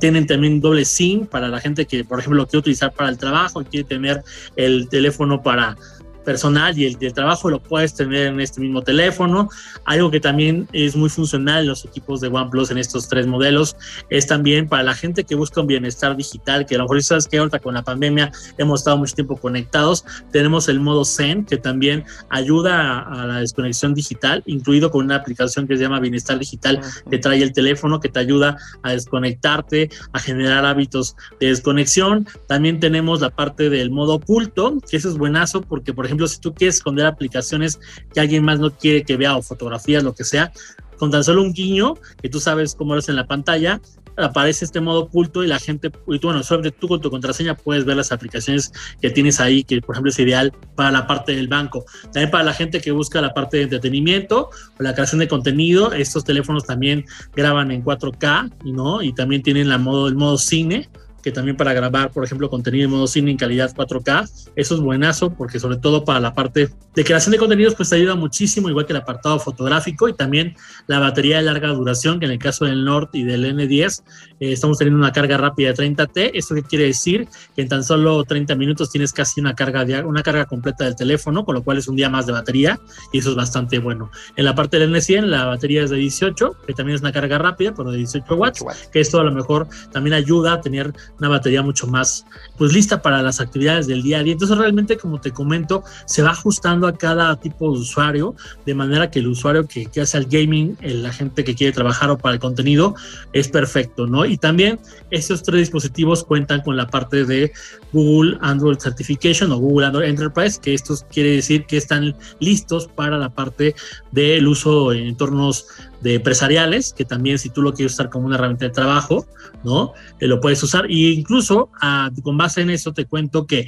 Tienen 0.00 0.26
también 0.26 0.60
doble 0.60 0.84
SIM 0.84 1.26
para 1.26 1.48
la 1.48 1.60
gente 1.60 1.86
que, 1.86 2.04
por 2.04 2.18
ejemplo, 2.18 2.42
lo 2.42 2.46
quiere 2.46 2.60
utilizar 2.60 2.92
para 2.92 3.08
el 3.08 3.18
trabajo 3.18 3.62
y 3.62 3.64
quiere 3.64 3.88
tener 3.88 4.22
el 4.56 4.88
teléfono 4.88 5.42
para 5.42 5.76
personal 6.24 6.78
y 6.78 6.86
el 6.86 7.12
trabajo 7.12 7.50
lo 7.50 7.60
puedes 7.60 7.94
tener 7.94 8.28
en 8.28 8.40
este 8.40 8.60
mismo 8.60 8.82
teléfono. 8.82 9.48
Algo 9.84 10.10
que 10.10 10.20
también 10.20 10.68
es 10.72 10.96
muy 10.96 11.10
funcional 11.10 11.62
en 11.62 11.68
los 11.68 11.84
equipos 11.84 12.20
de 12.20 12.28
OnePlus 12.28 12.70
en 12.70 12.78
estos 12.78 13.08
tres 13.08 13.26
modelos 13.26 13.76
es 14.10 14.26
también 14.26 14.68
para 14.68 14.82
la 14.82 14.94
gente 14.94 15.24
que 15.24 15.34
busca 15.34 15.60
un 15.60 15.66
bienestar 15.66 16.16
digital, 16.16 16.66
que 16.66 16.74
a 16.74 16.78
lo 16.78 16.84
mejor 16.84 17.02
sabes 17.02 17.28
que 17.28 17.38
ahorita 17.38 17.58
con 17.58 17.74
la 17.74 17.82
pandemia 17.82 18.32
hemos 18.58 18.80
estado 18.80 18.96
mucho 18.96 19.14
tiempo 19.14 19.36
conectados. 19.36 20.04
Tenemos 20.32 20.68
el 20.68 20.80
modo 20.80 21.04
Zen 21.04 21.44
que 21.44 21.56
también 21.56 22.04
ayuda 22.30 23.00
a, 23.00 23.26
la 23.26 23.40
desconexión 23.40 23.94
digital, 23.94 24.42
incluido 24.46 24.90
con 24.90 25.04
una 25.04 25.16
aplicación 25.16 25.66
que 25.66 25.76
se 25.76 25.82
llama 25.82 26.00
Bienestar 26.00 26.38
Digital 26.38 26.80
que 27.10 27.18
trae 27.18 27.42
el 27.42 27.52
teléfono, 27.52 28.00
que 28.00 28.08
te 28.08 28.20
ayuda 28.20 28.56
a 28.82 28.92
desconectarte, 28.92 29.90
a 30.12 30.18
generar 30.18 30.64
hábitos 30.64 31.16
de 31.40 31.48
desconexión. 31.48 32.26
También 32.46 32.80
tenemos 32.80 33.20
la 33.20 33.30
parte 33.30 33.70
del 33.70 33.90
modo 33.90 34.14
oculto, 34.14 34.78
que 34.88 34.96
eso 34.96 35.08
es 35.08 35.18
buenazo 35.18 35.60
porque, 35.60 35.92
por 35.92 36.06
ejemplo, 36.06 36.13
ejemplo, 36.14 36.28
si 36.28 36.40
tú 36.40 36.54
quieres 36.54 36.76
esconder 36.76 37.06
aplicaciones 37.06 37.78
que 38.12 38.20
alguien 38.20 38.44
más 38.44 38.60
no 38.60 38.70
quiere 38.70 39.02
que 39.02 39.16
vea 39.16 39.36
o 39.36 39.42
fotografías, 39.42 40.02
lo 40.02 40.14
que 40.14 40.24
sea, 40.24 40.52
con 40.98 41.10
tan 41.10 41.24
solo 41.24 41.42
un 41.42 41.52
guiño, 41.52 41.94
que 42.22 42.28
tú 42.28 42.40
sabes 42.40 42.74
cómo 42.74 42.96
es 42.96 43.08
en 43.08 43.16
la 43.16 43.26
pantalla, 43.26 43.80
aparece 44.16 44.64
este 44.64 44.80
modo 44.80 45.00
oculto 45.00 45.42
y 45.42 45.48
la 45.48 45.58
gente, 45.58 45.90
y 46.08 46.18
tú, 46.18 46.28
bueno, 46.28 46.42
sobre 46.42 46.70
tú 46.70 46.88
con 46.88 47.00
tu 47.00 47.10
contraseña 47.10 47.56
puedes 47.56 47.84
ver 47.84 47.96
las 47.96 48.12
aplicaciones 48.12 48.72
que 49.00 49.10
tienes 49.10 49.40
ahí, 49.40 49.64
que 49.64 49.80
por 49.80 49.94
ejemplo 49.94 50.10
es 50.10 50.18
ideal 50.18 50.52
para 50.76 50.90
la 50.90 51.06
parte 51.06 51.34
del 51.34 51.48
banco. 51.48 51.84
También 52.04 52.30
para 52.30 52.44
la 52.44 52.52
gente 52.52 52.80
que 52.80 52.92
busca 52.92 53.20
la 53.20 53.34
parte 53.34 53.56
de 53.58 53.64
entretenimiento 53.64 54.50
o 54.78 54.82
la 54.82 54.94
creación 54.94 55.18
de 55.18 55.28
contenido, 55.28 55.92
estos 55.92 56.24
teléfonos 56.24 56.64
también 56.64 57.04
graban 57.34 57.70
en 57.70 57.84
4K, 57.84 58.52
¿no? 58.64 59.02
Y 59.02 59.12
también 59.12 59.42
tienen 59.42 59.68
la 59.68 59.78
modo, 59.78 60.08
el 60.08 60.14
modo 60.14 60.38
cine, 60.38 60.88
que 61.24 61.32
también 61.32 61.56
para 61.56 61.72
grabar, 61.72 62.10
por 62.10 62.22
ejemplo, 62.22 62.50
contenido 62.50 62.84
en 62.84 62.90
modo 62.90 63.06
cine 63.06 63.30
en 63.30 63.38
calidad 63.38 63.74
4K. 63.74 64.50
Eso 64.54 64.74
es 64.74 64.80
buenazo 64.80 65.30
porque 65.30 65.58
sobre 65.58 65.78
todo 65.78 66.04
para 66.04 66.20
la 66.20 66.34
parte 66.34 66.68
de 66.94 67.02
creación 67.02 67.32
de 67.32 67.38
contenidos, 67.38 67.74
pues 67.74 67.88
te 67.88 67.96
ayuda 67.96 68.14
muchísimo, 68.14 68.68
igual 68.68 68.84
que 68.84 68.92
el 68.92 68.98
apartado 68.98 69.40
fotográfico 69.40 70.06
y 70.06 70.12
también 70.12 70.54
la 70.86 70.98
batería 70.98 71.38
de 71.38 71.44
larga 71.44 71.68
duración, 71.68 72.20
que 72.20 72.26
en 72.26 72.32
el 72.32 72.38
caso 72.38 72.66
del 72.66 72.84
Nord 72.84 73.08
y 73.14 73.24
del 73.24 73.44
N10 73.46 74.02
eh, 74.38 74.52
estamos 74.52 74.76
teniendo 74.76 74.98
una 74.98 75.12
carga 75.12 75.38
rápida 75.38 75.72
de 75.72 75.82
30T. 75.82 76.32
¿Esto 76.34 76.54
qué 76.54 76.62
quiere 76.62 76.84
decir? 76.84 77.26
Que 77.56 77.62
en 77.62 77.68
tan 77.68 77.82
solo 77.82 78.22
30 78.22 78.54
minutos 78.54 78.90
tienes 78.90 79.14
casi 79.14 79.40
una 79.40 79.54
carga, 79.54 80.06
una 80.06 80.22
carga 80.22 80.44
completa 80.44 80.84
del 80.84 80.94
teléfono, 80.94 81.46
con 81.46 81.54
lo 81.54 81.64
cual 81.64 81.78
es 81.78 81.88
un 81.88 81.96
día 81.96 82.10
más 82.10 82.26
de 82.26 82.32
batería 82.32 82.78
y 83.12 83.18
eso 83.20 83.30
es 83.30 83.36
bastante 83.36 83.78
bueno. 83.78 84.10
En 84.36 84.44
la 84.44 84.54
parte 84.54 84.78
del 84.78 84.94
N100 84.94 85.22
la 85.22 85.46
batería 85.46 85.84
es 85.84 85.90
de 85.90 85.96
18, 85.96 86.56
que 86.66 86.74
también 86.74 86.96
es 86.96 87.00
una 87.00 87.12
carga 87.12 87.38
rápida, 87.38 87.72
pero 87.74 87.90
de 87.90 87.96
18 87.96 88.34
watts, 88.34 88.62
que 88.92 89.00
esto 89.00 89.18
a 89.18 89.24
lo 89.24 89.32
mejor 89.32 89.68
también 89.90 90.12
ayuda 90.12 90.52
a 90.52 90.60
tener 90.60 90.92
una 91.18 91.28
batería 91.28 91.62
mucho 91.62 91.86
más 91.86 92.26
pues 92.56 92.72
lista 92.72 93.02
para 93.02 93.22
las 93.22 93.40
actividades 93.40 93.86
del 93.86 94.02
día 94.02 94.18
a 94.18 94.22
día. 94.22 94.32
Entonces 94.32 94.56
realmente 94.56 94.96
como 94.96 95.20
te 95.20 95.30
comento, 95.30 95.84
se 96.06 96.22
va 96.22 96.30
ajustando 96.30 96.86
a 96.86 96.96
cada 96.96 97.38
tipo 97.40 97.72
de 97.72 97.78
usuario, 97.78 98.34
de 98.66 98.74
manera 98.74 99.10
que 99.10 99.20
el 99.20 99.28
usuario 99.28 99.66
que, 99.66 99.86
que 99.86 100.00
hace 100.00 100.18
el 100.18 100.26
gaming, 100.26 100.76
la 100.80 101.12
gente 101.12 101.44
que 101.44 101.54
quiere 101.54 101.72
trabajar 101.72 102.10
o 102.10 102.18
para 102.18 102.34
el 102.34 102.40
contenido, 102.40 102.94
es 103.32 103.48
perfecto, 103.48 104.06
¿no? 104.06 104.24
Y 104.24 104.38
también 104.38 104.78
estos 105.10 105.42
tres 105.42 105.60
dispositivos 105.60 106.24
cuentan 106.24 106.62
con 106.62 106.76
la 106.76 106.88
parte 106.88 107.24
de 107.24 107.52
Google 107.92 108.38
Android 108.40 108.78
Certification 108.78 109.52
o 109.52 109.58
Google 109.58 109.86
Android 109.86 110.08
Enterprise, 110.08 110.60
que 110.60 110.74
esto 110.74 110.94
quiere 111.12 111.30
decir 111.30 111.66
que 111.66 111.76
están 111.76 112.16
listos 112.40 112.88
para 112.88 113.18
la 113.18 113.30
parte 113.30 113.74
del 114.12 114.46
uso 114.46 114.92
en 114.92 115.06
entornos 115.06 115.66
de 116.04 116.16
empresariales, 116.16 116.92
que 116.92 117.06
también 117.06 117.38
si 117.38 117.48
tú 117.48 117.62
lo 117.62 117.72
quieres 117.72 117.94
usar 117.94 118.10
como 118.10 118.26
una 118.26 118.36
herramienta 118.36 118.66
de 118.66 118.72
trabajo, 118.72 119.26
¿no? 119.64 119.94
Eh, 120.20 120.26
lo 120.26 120.38
puedes 120.38 120.62
usar. 120.62 120.84
E 120.84 121.12
incluso 121.12 121.70
ah, 121.80 122.10
con 122.22 122.36
base 122.36 122.60
en 122.60 122.68
eso 122.68 122.92
te 122.92 123.06
cuento 123.06 123.46
que 123.46 123.66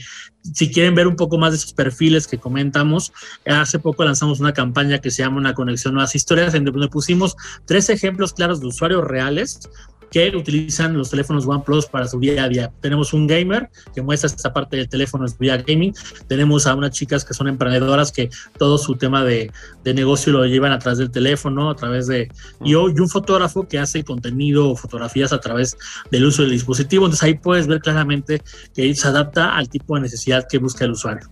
si 0.52 0.70
quieren 0.70 0.94
ver 0.94 1.06
un 1.06 1.16
poco 1.16 1.38
más 1.38 1.52
de 1.52 1.56
esos 1.56 1.72
perfiles 1.72 2.26
que 2.26 2.36
comentamos, 2.36 3.10
hace 3.46 3.78
poco 3.78 4.04
lanzamos 4.04 4.38
una 4.38 4.52
campaña 4.52 4.98
que 4.98 5.10
se 5.10 5.22
llama 5.22 5.38
Una 5.38 5.54
conexión 5.54 5.94
nuevas 5.94 6.14
historias, 6.14 6.52
en 6.52 6.66
donde 6.66 6.88
pusimos 6.88 7.36
tres 7.64 7.88
ejemplos 7.88 8.34
claros 8.34 8.60
de 8.60 8.66
usuarios 8.66 9.02
reales 9.02 9.60
que 10.10 10.34
utilizan 10.36 10.96
los 10.96 11.10
teléfonos 11.10 11.46
OnePlus 11.46 11.86
para 11.86 12.06
su 12.06 12.18
día 12.18 12.44
a 12.44 12.48
día. 12.48 12.72
Tenemos 12.80 13.12
un 13.12 13.26
gamer 13.26 13.68
que 13.94 14.02
muestra 14.02 14.28
esta 14.28 14.52
parte 14.52 14.76
del 14.76 14.88
teléfono 14.88 15.26
en 15.26 15.32
día 15.38 15.56
gaming. 15.58 15.94
Tenemos 16.28 16.66
a 16.66 16.74
unas 16.74 16.92
chicas 16.92 17.24
que 17.24 17.34
son 17.34 17.48
emprendedoras 17.48 18.12
que 18.12 18.30
todo 18.58 18.78
su 18.78 18.96
tema 18.96 19.24
de, 19.24 19.50
de 19.84 19.94
negocio 19.94 20.32
lo 20.32 20.44
llevan 20.46 20.72
a 20.72 20.78
través 20.78 20.98
del 20.98 21.10
teléfono, 21.10 21.70
a 21.70 21.74
través 21.74 22.06
de... 22.06 22.30
Y, 22.64 22.72
y 22.72 22.74
un 22.74 23.08
fotógrafo 23.08 23.66
que 23.66 23.78
hace 23.78 24.04
contenido 24.04 24.70
o 24.70 24.76
fotografías 24.76 25.32
a 25.32 25.40
través 25.40 25.76
del 26.10 26.24
uso 26.24 26.42
del 26.42 26.52
dispositivo. 26.52 27.04
Entonces 27.04 27.24
ahí 27.24 27.34
puedes 27.34 27.66
ver 27.66 27.80
claramente 27.80 28.42
que 28.74 28.94
se 28.94 29.08
adapta 29.08 29.56
al 29.56 29.68
tipo 29.68 29.94
de 29.96 30.02
necesidad 30.02 30.46
que 30.48 30.58
busca 30.58 30.84
el 30.84 30.92
usuario. 30.92 31.28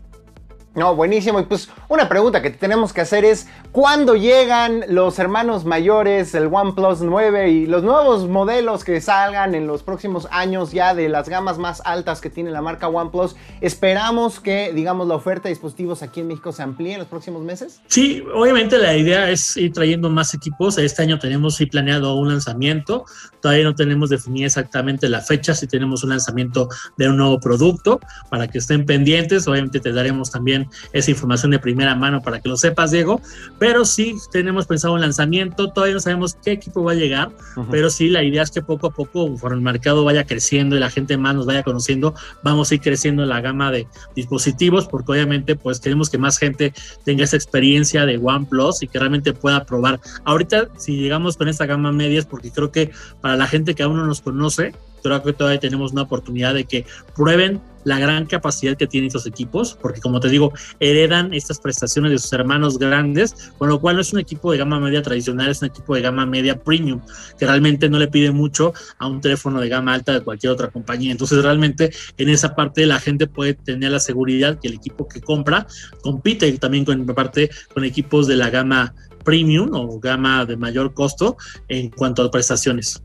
No, 0.74 0.96
buenísimo. 0.96 1.38
Y 1.38 1.44
pues 1.44 1.68
una 1.88 2.08
pregunta 2.08 2.42
que 2.42 2.50
tenemos 2.50 2.92
que 2.92 3.00
hacer 3.00 3.24
es, 3.24 3.46
¿cuándo 3.70 4.16
llegan 4.16 4.84
los 4.88 5.20
hermanos 5.20 5.64
mayores, 5.64 6.34
el 6.34 6.48
OnePlus 6.52 7.00
9 7.00 7.50
y 7.50 7.66
los 7.66 7.84
nuevos 7.84 8.28
modelos 8.28 8.82
que 8.82 9.00
salgan 9.00 9.54
en 9.54 9.68
los 9.68 9.84
próximos 9.84 10.26
años 10.32 10.72
ya 10.72 10.92
de 10.92 11.08
las 11.08 11.28
gamas 11.28 11.58
más 11.58 11.80
altas 11.84 12.20
que 12.20 12.28
tiene 12.28 12.50
la 12.50 12.60
marca 12.60 12.88
OnePlus? 12.88 13.36
¿Esperamos 13.60 14.40
que, 14.40 14.72
digamos, 14.74 15.06
la 15.06 15.14
oferta 15.14 15.44
de 15.44 15.50
dispositivos 15.50 16.02
aquí 16.02 16.20
en 16.20 16.26
México 16.26 16.50
se 16.50 16.64
amplíe 16.64 16.94
en 16.94 16.98
los 16.98 17.08
próximos 17.08 17.42
meses? 17.42 17.80
Sí, 17.86 18.24
obviamente 18.34 18.76
la 18.76 18.96
idea 18.96 19.30
es 19.30 19.56
ir 19.56 19.72
trayendo 19.72 20.10
más 20.10 20.34
equipos. 20.34 20.76
Este 20.78 21.02
año 21.02 21.20
tenemos 21.20 21.54
sí 21.54 21.66
planeado 21.66 22.16
un 22.16 22.30
lanzamiento. 22.30 23.04
Todavía 23.40 23.62
no 23.62 23.76
tenemos 23.76 24.10
definida 24.10 24.46
exactamente 24.46 25.08
la 25.08 25.20
fecha, 25.20 25.54
si 25.54 25.68
tenemos 25.68 26.02
un 26.02 26.10
lanzamiento 26.10 26.68
de 26.96 27.08
un 27.08 27.16
nuevo 27.16 27.38
producto 27.38 28.00
para 28.28 28.48
que 28.48 28.58
estén 28.58 28.84
pendientes. 28.84 29.46
Obviamente 29.46 29.78
te 29.78 29.92
daremos 29.92 30.32
también 30.32 30.63
esa 30.92 31.10
información 31.10 31.50
de 31.50 31.58
primera 31.58 31.94
mano 31.94 32.22
para 32.22 32.40
que 32.40 32.48
lo 32.48 32.56
sepas, 32.56 32.90
Diego. 32.90 33.20
Pero 33.58 33.84
sí 33.84 34.14
tenemos 34.32 34.66
pensado 34.66 34.94
un 34.94 35.00
lanzamiento, 35.00 35.70
todavía 35.70 35.94
no 35.94 36.00
sabemos 36.00 36.36
qué 36.44 36.52
equipo 36.52 36.82
va 36.82 36.92
a 36.92 36.96
llegar, 36.96 37.30
pero 37.70 37.90
sí 37.90 38.08
la 38.08 38.22
idea 38.22 38.42
es 38.42 38.50
que 38.50 38.62
poco 38.62 38.88
a 38.88 38.90
poco, 38.90 39.26
conforme 39.26 39.56
el 39.56 39.62
mercado 39.62 40.04
vaya 40.04 40.24
creciendo 40.24 40.76
y 40.76 40.80
la 40.80 40.90
gente 40.90 41.16
más 41.16 41.34
nos 41.34 41.46
vaya 41.46 41.62
conociendo, 41.62 42.14
vamos 42.42 42.70
a 42.70 42.74
ir 42.74 42.80
creciendo 42.80 43.24
la 43.24 43.40
gama 43.40 43.70
de 43.70 43.86
dispositivos, 44.14 44.86
porque 44.86 45.12
obviamente 45.12 45.56
pues 45.56 45.80
queremos 45.80 46.10
que 46.10 46.18
más 46.18 46.38
gente 46.38 46.72
tenga 47.04 47.24
esa 47.24 47.36
experiencia 47.36 48.06
de 48.06 48.18
OnePlus 48.18 48.82
y 48.82 48.88
que 48.88 48.98
realmente 48.98 49.32
pueda 49.32 49.64
probar. 49.64 50.00
Ahorita, 50.24 50.68
si 50.76 50.96
llegamos 50.96 51.36
con 51.36 51.48
esta 51.48 51.66
gama 51.66 51.92
media, 51.92 52.18
es 52.18 52.26
porque 52.26 52.50
creo 52.50 52.70
que 52.70 52.90
para 53.20 53.36
la 53.36 53.46
gente 53.46 53.74
que 53.74 53.82
aún 53.82 53.96
no 53.96 54.06
nos 54.06 54.20
conoce, 54.20 54.72
creo 55.04 55.22
que 55.22 55.32
todavía 55.34 55.60
tenemos 55.60 55.92
una 55.92 56.02
oportunidad 56.02 56.54
de 56.54 56.64
que 56.64 56.86
prueben 57.14 57.60
la 57.84 57.98
gran 57.98 58.24
capacidad 58.24 58.76
que 58.76 58.86
tienen 58.86 59.08
estos 59.08 59.26
equipos, 59.26 59.76
porque 59.80 60.00
como 60.00 60.18
te 60.18 60.30
digo, 60.30 60.54
heredan 60.80 61.34
estas 61.34 61.58
prestaciones 61.58 62.10
de 62.12 62.18
sus 62.18 62.32
hermanos 62.32 62.78
grandes, 62.78 63.52
con 63.58 63.68
lo 63.68 63.78
cual 63.78 63.96
no 63.96 64.00
es 64.00 64.14
un 64.14 64.20
equipo 64.20 64.50
de 64.50 64.58
gama 64.58 64.80
media 64.80 65.02
tradicional, 65.02 65.50
es 65.50 65.60
un 65.60 65.68
equipo 65.68 65.94
de 65.94 66.00
gama 66.00 66.24
media 66.24 66.58
premium, 66.58 67.02
que 67.38 67.46
realmente 67.46 67.90
no 67.90 67.98
le 67.98 68.08
pide 68.08 68.30
mucho 68.30 68.72
a 68.98 69.06
un 69.06 69.20
teléfono 69.20 69.60
de 69.60 69.68
gama 69.68 69.92
alta 69.92 70.12
de 70.14 70.20
cualquier 70.22 70.52
otra 70.52 70.68
compañía. 70.68 71.12
Entonces 71.12 71.42
realmente 71.42 71.90
en 72.16 72.30
esa 72.30 72.54
parte 72.54 72.86
la 72.86 72.98
gente 72.98 73.26
puede 73.26 73.52
tener 73.52 73.92
la 73.92 74.00
seguridad 74.00 74.58
que 74.58 74.68
el 74.68 74.74
equipo 74.74 75.06
que 75.06 75.20
compra 75.20 75.66
compite 76.00 76.50
también 76.52 76.86
con 76.86 77.04
parte 77.06 77.50
con 77.74 77.84
equipos 77.84 78.26
de 78.26 78.36
la 78.36 78.48
gama 78.48 78.94
premium 79.24 79.68
o 79.74 80.00
gama 80.00 80.46
de 80.46 80.56
mayor 80.56 80.94
costo 80.94 81.36
en 81.68 81.90
cuanto 81.90 82.22
a 82.22 82.30
prestaciones. 82.30 83.02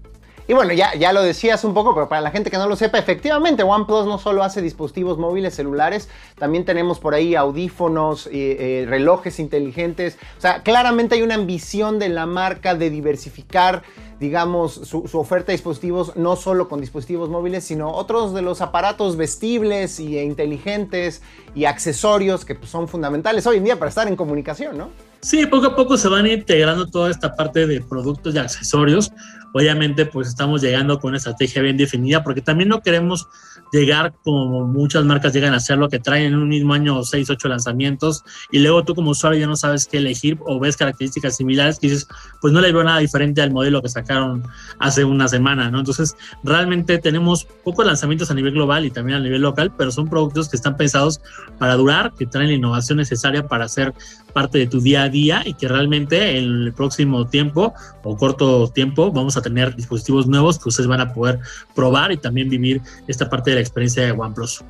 Y 0.49 0.53
bueno, 0.55 0.73
ya, 0.73 0.95
ya 0.95 1.13
lo 1.13 1.21
decías 1.21 1.63
un 1.63 1.75
poco, 1.75 1.93
pero 1.93 2.09
para 2.09 2.21
la 2.21 2.31
gente 2.31 2.49
que 2.49 2.57
no 2.57 2.67
lo 2.67 2.75
sepa, 2.75 2.97
efectivamente 2.97 3.61
OnePlus 3.61 4.07
no 4.07 4.17
solo 4.17 4.41
hace 4.41 4.63
dispositivos 4.63 5.19
móviles 5.19 5.53
celulares, 5.53 6.09
también 6.39 6.65
tenemos 6.65 6.97
por 6.97 7.13
ahí 7.13 7.35
audífonos, 7.35 8.27
eh, 8.31 8.83
relojes 8.89 9.39
inteligentes. 9.39 10.17
O 10.39 10.41
sea, 10.41 10.63
claramente 10.63 11.13
hay 11.13 11.21
una 11.21 11.35
ambición 11.35 11.99
de 11.99 12.09
la 12.09 12.25
marca 12.25 12.73
de 12.73 12.89
diversificar 12.89 13.83
digamos, 14.19 14.73
su, 14.73 15.03
oferta 15.13 15.47
de 15.47 15.53
dispositivos 15.53 16.15
no 16.17 16.35
solo 16.35 16.67
con 16.67 16.81
dispositivos 16.81 17.29
móviles, 17.29 17.63
sino 17.63 17.91
otros 17.91 18.33
de 18.33 18.41
los 18.41 18.59
aparatos 18.59 19.17
vestibles 19.17 19.99
e 19.99 20.23
inteligentes 20.23 21.21
y 21.53 21.65
accesorios 21.65 22.43
que 22.43 22.55
pues, 22.55 22.71
son 22.71 22.87
fundamentales 22.87 23.45
hoy 23.45 23.57
en 23.57 23.65
día 23.65 23.77
para 23.77 23.89
estar 23.89 24.07
en 24.07 24.15
comunicación, 24.15 24.77
¿no? 24.77 24.89
Sí, 25.21 25.45
poco 25.47 25.67
a 25.67 25.75
poco 25.75 25.97
se 25.97 26.07
van 26.07 26.27
integrando 26.27 26.87
toda 26.87 27.11
esta 27.11 27.35
parte 27.35 27.67
de 27.67 27.81
productos 27.81 28.33
y 28.35 28.37
accesorios. 28.37 29.11
Obviamente, 29.53 30.05
pues 30.05 30.27
estamos 30.27 30.61
llegando 30.61 30.99
con 30.99 31.09
una 31.09 31.17
estrategia 31.17 31.61
bien 31.61 31.75
definida, 31.75 32.23
porque 32.23 32.41
también 32.41 32.69
no 32.69 32.81
queremos 32.81 33.27
llegar 33.71 34.13
como 34.23 34.65
muchas 34.65 35.03
marcas 35.05 35.33
llegan 35.33 35.53
a 35.53 35.57
hacerlo, 35.57 35.89
que 35.89 35.99
traen 35.99 36.33
en 36.33 36.35
un 36.35 36.47
mismo 36.47 36.73
año 36.73 37.03
6, 37.03 37.29
8 37.29 37.47
lanzamientos, 37.49 38.23
y 38.51 38.59
luego 38.59 38.83
tú 38.83 38.95
como 38.95 39.11
usuario 39.11 39.39
ya 39.39 39.47
no 39.47 39.55
sabes 39.55 39.87
qué 39.87 39.97
elegir 39.97 40.37
o 40.45 40.59
ves 40.59 40.77
características 40.77 41.37
similares 41.37 41.79
que 41.79 41.87
dices, 41.87 42.07
pues 42.41 42.53
no 42.53 42.61
le 42.61 42.71
veo 42.71 42.83
nada 42.83 42.99
diferente 42.99 43.41
al 43.41 43.51
modelo 43.51 43.81
que 43.81 43.89
sacaron 43.89 44.43
hace 44.79 45.03
una 45.03 45.27
semana, 45.27 45.69
¿no? 45.71 45.79
Entonces, 45.79 46.15
realmente 46.43 46.97
tenemos 46.99 47.45
pocos 47.63 47.85
lanzamientos 47.85 48.29
a 48.31 48.35
nivel 48.35 48.53
global 48.53 48.85
y 48.85 48.91
también 48.91 49.17
a 49.17 49.21
nivel 49.21 49.41
local, 49.41 49.71
pero 49.77 49.91
son 49.91 50.09
productos 50.09 50.49
que 50.49 50.57
están 50.57 50.77
pensados 50.77 51.21
para 51.57 51.75
durar, 51.75 52.13
que 52.17 52.25
traen 52.25 52.49
la 52.49 52.55
innovación 52.55 52.97
necesaria 52.97 53.47
para 53.47 53.65
hacer 53.65 53.93
parte 54.33 54.57
de 54.57 54.67
tu 54.67 54.79
día 54.79 55.03
a 55.03 55.09
día 55.09 55.41
y 55.45 55.53
que 55.53 55.67
realmente 55.67 56.37
en 56.37 56.43
el 56.43 56.73
próximo 56.73 57.27
tiempo 57.27 57.73
o 58.03 58.17
corto 58.17 58.69
tiempo 58.69 59.11
vamos 59.11 59.37
a 59.37 59.41
tener 59.41 59.75
dispositivos 59.75 60.27
nuevos 60.27 60.59
que 60.59 60.69
ustedes 60.69 60.87
van 60.87 61.01
a 61.01 61.13
poder 61.13 61.39
probar 61.75 62.11
y 62.11 62.17
también 62.17 62.49
vivir 62.49 62.81
esta 63.07 63.29
parte 63.29 63.51
de 63.51 63.55
la 63.55 63.61
experiencia 63.61 64.03
de 64.03 64.11
OnePlus. 64.11 64.63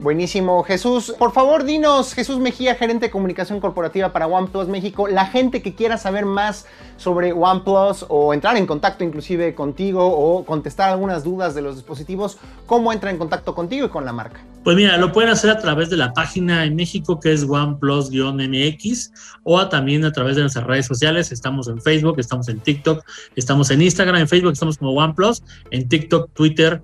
Buenísimo, 0.00 0.62
Jesús. 0.62 1.14
Por 1.18 1.30
favor, 1.32 1.64
dinos, 1.64 2.14
Jesús 2.14 2.38
Mejía, 2.38 2.74
gerente 2.74 3.06
de 3.06 3.10
comunicación 3.10 3.60
corporativa 3.60 4.14
para 4.14 4.26
OnePlus 4.26 4.66
México, 4.66 5.06
la 5.06 5.26
gente 5.26 5.60
que 5.60 5.74
quiera 5.74 5.98
saber 5.98 6.24
más 6.24 6.64
sobre 6.96 7.34
OnePlus 7.34 8.06
o 8.08 8.32
entrar 8.32 8.56
en 8.56 8.66
contacto 8.66 9.04
inclusive 9.04 9.54
contigo 9.54 10.06
o 10.06 10.46
contestar 10.46 10.88
algunas 10.88 11.22
dudas 11.22 11.54
de 11.54 11.60
los 11.60 11.76
dispositivos, 11.76 12.38
¿cómo 12.64 12.94
entra 12.94 13.10
en 13.10 13.18
contacto 13.18 13.54
contigo 13.54 13.86
y 13.86 13.90
con 13.90 14.06
la 14.06 14.14
marca? 14.14 14.40
Pues 14.62 14.76
mira, 14.76 14.98
lo 14.98 15.10
pueden 15.10 15.30
hacer 15.30 15.48
a 15.48 15.58
través 15.58 15.88
de 15.88 15.96
la 15.96 16.12
página 16.12 16.64
en 16.66 16.76
México 16.76 17.18
que 17.18 17.32
es 17.32 17.46
OnePlus-MX 17.46 19.10
o 19.42 19.68
también 19.68 20.04
a 20.04 20.12
través 20.12 20.36
de 20.36 20.42
nuestras 20.42 20.66
redes 20.66 20.84
sociales. 20.84 21.32
Estamos 21.32 21.66
en 21.68 21.80
Facebook, 21.80 22.18
estamos 22.18 22.46
en 22.48 22.60
TikTok, 22.60 23.02
estamos 23.36 23.70
en 23.70 23.80
Instagram, 23.80 24.20
en 24.20 24.28
Facebook 24.28 24.52
estamos 24.52 24.76
como 24.76 24.92
OnePlus, 24.92 25.42
en 25.70 25.88
TikTok, 25.88 26.30
Twitter 26.34 26.82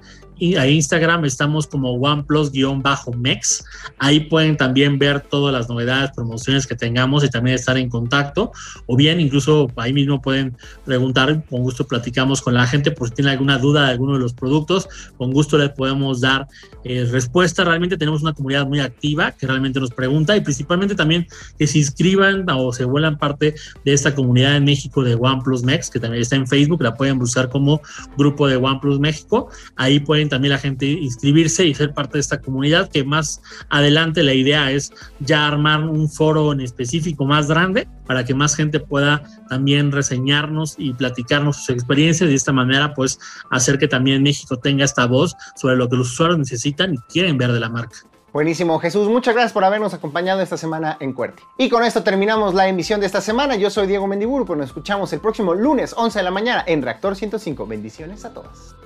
a 0.57 0.67
Instagram 0.67 1.25
estamos 1.25 1.67
como 1.67 1.95
OnePlus-Mex. 1.95 3.65
Ahí 3.99 4.21
pueden 4.21 4.57
también 4.57 4.99
ver 4.99 5.21
todas 5.21 5.53
las 5.53 5.69
novedades, 5.69 6.11
promociones 6.15 6.67
que 6.67 6.75
tengamos 6.75 7.25
y 7.25 7.31
también 7.31 7.57
estar 7.57 7.79
en 7.79 7.89
contacto. 7.89 8.53
O 8.87 8.97
bien, 8.97 9.21
incluso 9.21 9.71
ahí 9.77 9.93
mismo 9.93 10.21
pueden 10.21 10.57
preguntar, 10.85 11.43
con 11.49 11.63
gusto 11.63 11.87
platicamos 11.87 12.43
con 12.43 12.55
la 12.55 12.67
gente 12.67 12.91
por 12.91 13.09
si 13.09 13.15
tienen 13.15 13.33
alguna 13.33 13.59
duda 13.59 13.87
de 13.87 13.93
alguno 13.93 14.15
de 14.15 14.19
los 14.19 14.35
productos. 14.35 14.89
Con 15.17 15.33
gusto 15.33 15.57
les 15.57 15.71
podemos 15.71 16.21
dar 16.21 16.47
eh, 16.85 17.07
respuesta. 17.11 17.65
Realmente 17.65 17.97
tenemos 17.97 18.21
una 18.23 18.35
comunidad 18.35 18.67
muy 18.67 18.81
activa 18.81 19.33
que 19.33 19.47
realmente 19.47 19.81
nos 19.81 19.91
pregunta 19.91 20.37
y 20.37 20.41
principalmente 20.41 20.95
también 20.95 21.27
que 21.59 21.67
se 21.67 21.79
inscriban 21.79 22.45
o 22.51 22.73
se 22.73 22.85
vuelvan 22.85 23.17
parte 23.17 23.55
de 23.85 23.93
esta 23.93 24.15
comunidad 24.15 24.57
en 24.57 24.65
México 24.65 25.03
de 25.03 25.15
OnePlus 25.15 25.63
Mex, 25.63 25.89
que 25.91 25.99
también 25.99 26.23
está 26.23 26.37
en 26.37 26.47
Facebook. 26.47 26.83
La 26.83 26.95
pueden 26.95 27.19
buscar 27.19 27.49
como 27.49 27.81
grupo 28.19 28.47
de 28.47 28.57
OnePlus 28.57 29.01
México. 29.01 29.49
Ahí 29.77 29.99
pueden 29.99 30.26
quieren 30.27 30.31
también 30.31 30.53
la 30.53 30.59
gente 30.59 30.87
inscribirse 30.87 31.67
y 31.67 31.75
ser 31.75 31.93
parte 31.93 32.15
de 32.15 32.21
esta 32.21 32.41
comunidad, 32.41 32.91
que 32.91 33.05
más 33.05 33.41
adelante 33.71 34.23
la 34.23 34.35
idea 34.35 34.71
es 34.71 34.93
ya 35.21 35.47
armar 35.47 35.83
un 35.83 36.09
foro 36.09 36.53
en 36.53 36.61
específico 36.61 37.25
más 37.25 37.49
grande 37.49 37.87
para 38.07 38.25
que 38.25 38.35
más 38.35 38.55
gente 38.55 38.81
pueda 38.81 39.23
también 39.49 39.93
reseñarnos 39.93 40.75
y 40.79 40.93
platicarnos 40.93 41.57
sus 41.57 41.71
experiencias 41.71 42.29
y 42.29 42.31
de 42.31 42.37
esta 42.37 42.53
manera 42.53 42.95
pues 42.95 43.19
hacer 43.51 43.79
que 43.79 43.89
también 43.89 44.23
México 44.23 44.57
tenga 44.59 44.85
esta 44.85 45.07
voz 45.07 45.35
sobre 45.57 45.77
lo 45.77 45.89
que 45.89 45.97
los 45.97 46.11
usuarios 46.11 46.39
necesitan 46.39 46.95
y 46.95 46.99
quieren 47.13 47.37
ver 47.39 47.53
de 47.53 47.61
la 47.61 47.69
marca. 47.69 47.97
Buenísimo, 48.33 48.79
Jesús. 48.79 49.09
Muchas 49.09 49.35
gracias 49.35 49.55
por 49.55 49.65
habernos 49.65 49.95
acompañado 49.95 50.43
esta 50.43 50.59
semana 50.59 50.99
en 51.01 51.15
Cuerti. 51.15 51.43
Y 51.57 51.71
con 51.71 51.83
esto 51.83 52.03
terminamos 52.03 52.53
la 52.53 52.69
emisión 52.69 53.01
de 53.01 53.07
esta 53.07 53.23
semana. 53.23 53.57
Yo 53.57 53.71
soy 53.71 53.87
Diego 53.87 54.07
Mendiburu, 54.07 54.45
pues 54.45 54.59
nos 54.59 54.67
escuchamos 54.67 55.11
el 55.15 55.21
próximo 55.21 55.55
lunes 55.55 55.95
11 55.97 56.19
de 56.19 56.23
la 56.23 56.31
mañana 56.31 56.63
en 56.67 56.83
Reactor 56.83 57.17
105. 57.17 57.67
Bendiciones 57.67 58.27
a 58.27 58.35
todas. 58.35 58.77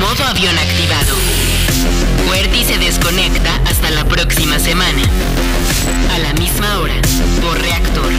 Modo 0.00 0.24
avión 0.24 0.56
activado. 0.58 1.16
Cuerti 2.26 2.64
se 2.64 2.78
desconecta 2.78 3.60
hasta 3.64 3.90
la 3.90 4.04
próxima 4.04 4.58
semana. 4.58 5.02
A 6.12 6.18
la 6.18 6.32
misma 6.34 6.80
hora, 6.80 6.94
por 7.40 7.58
reactor. 7.60 8.12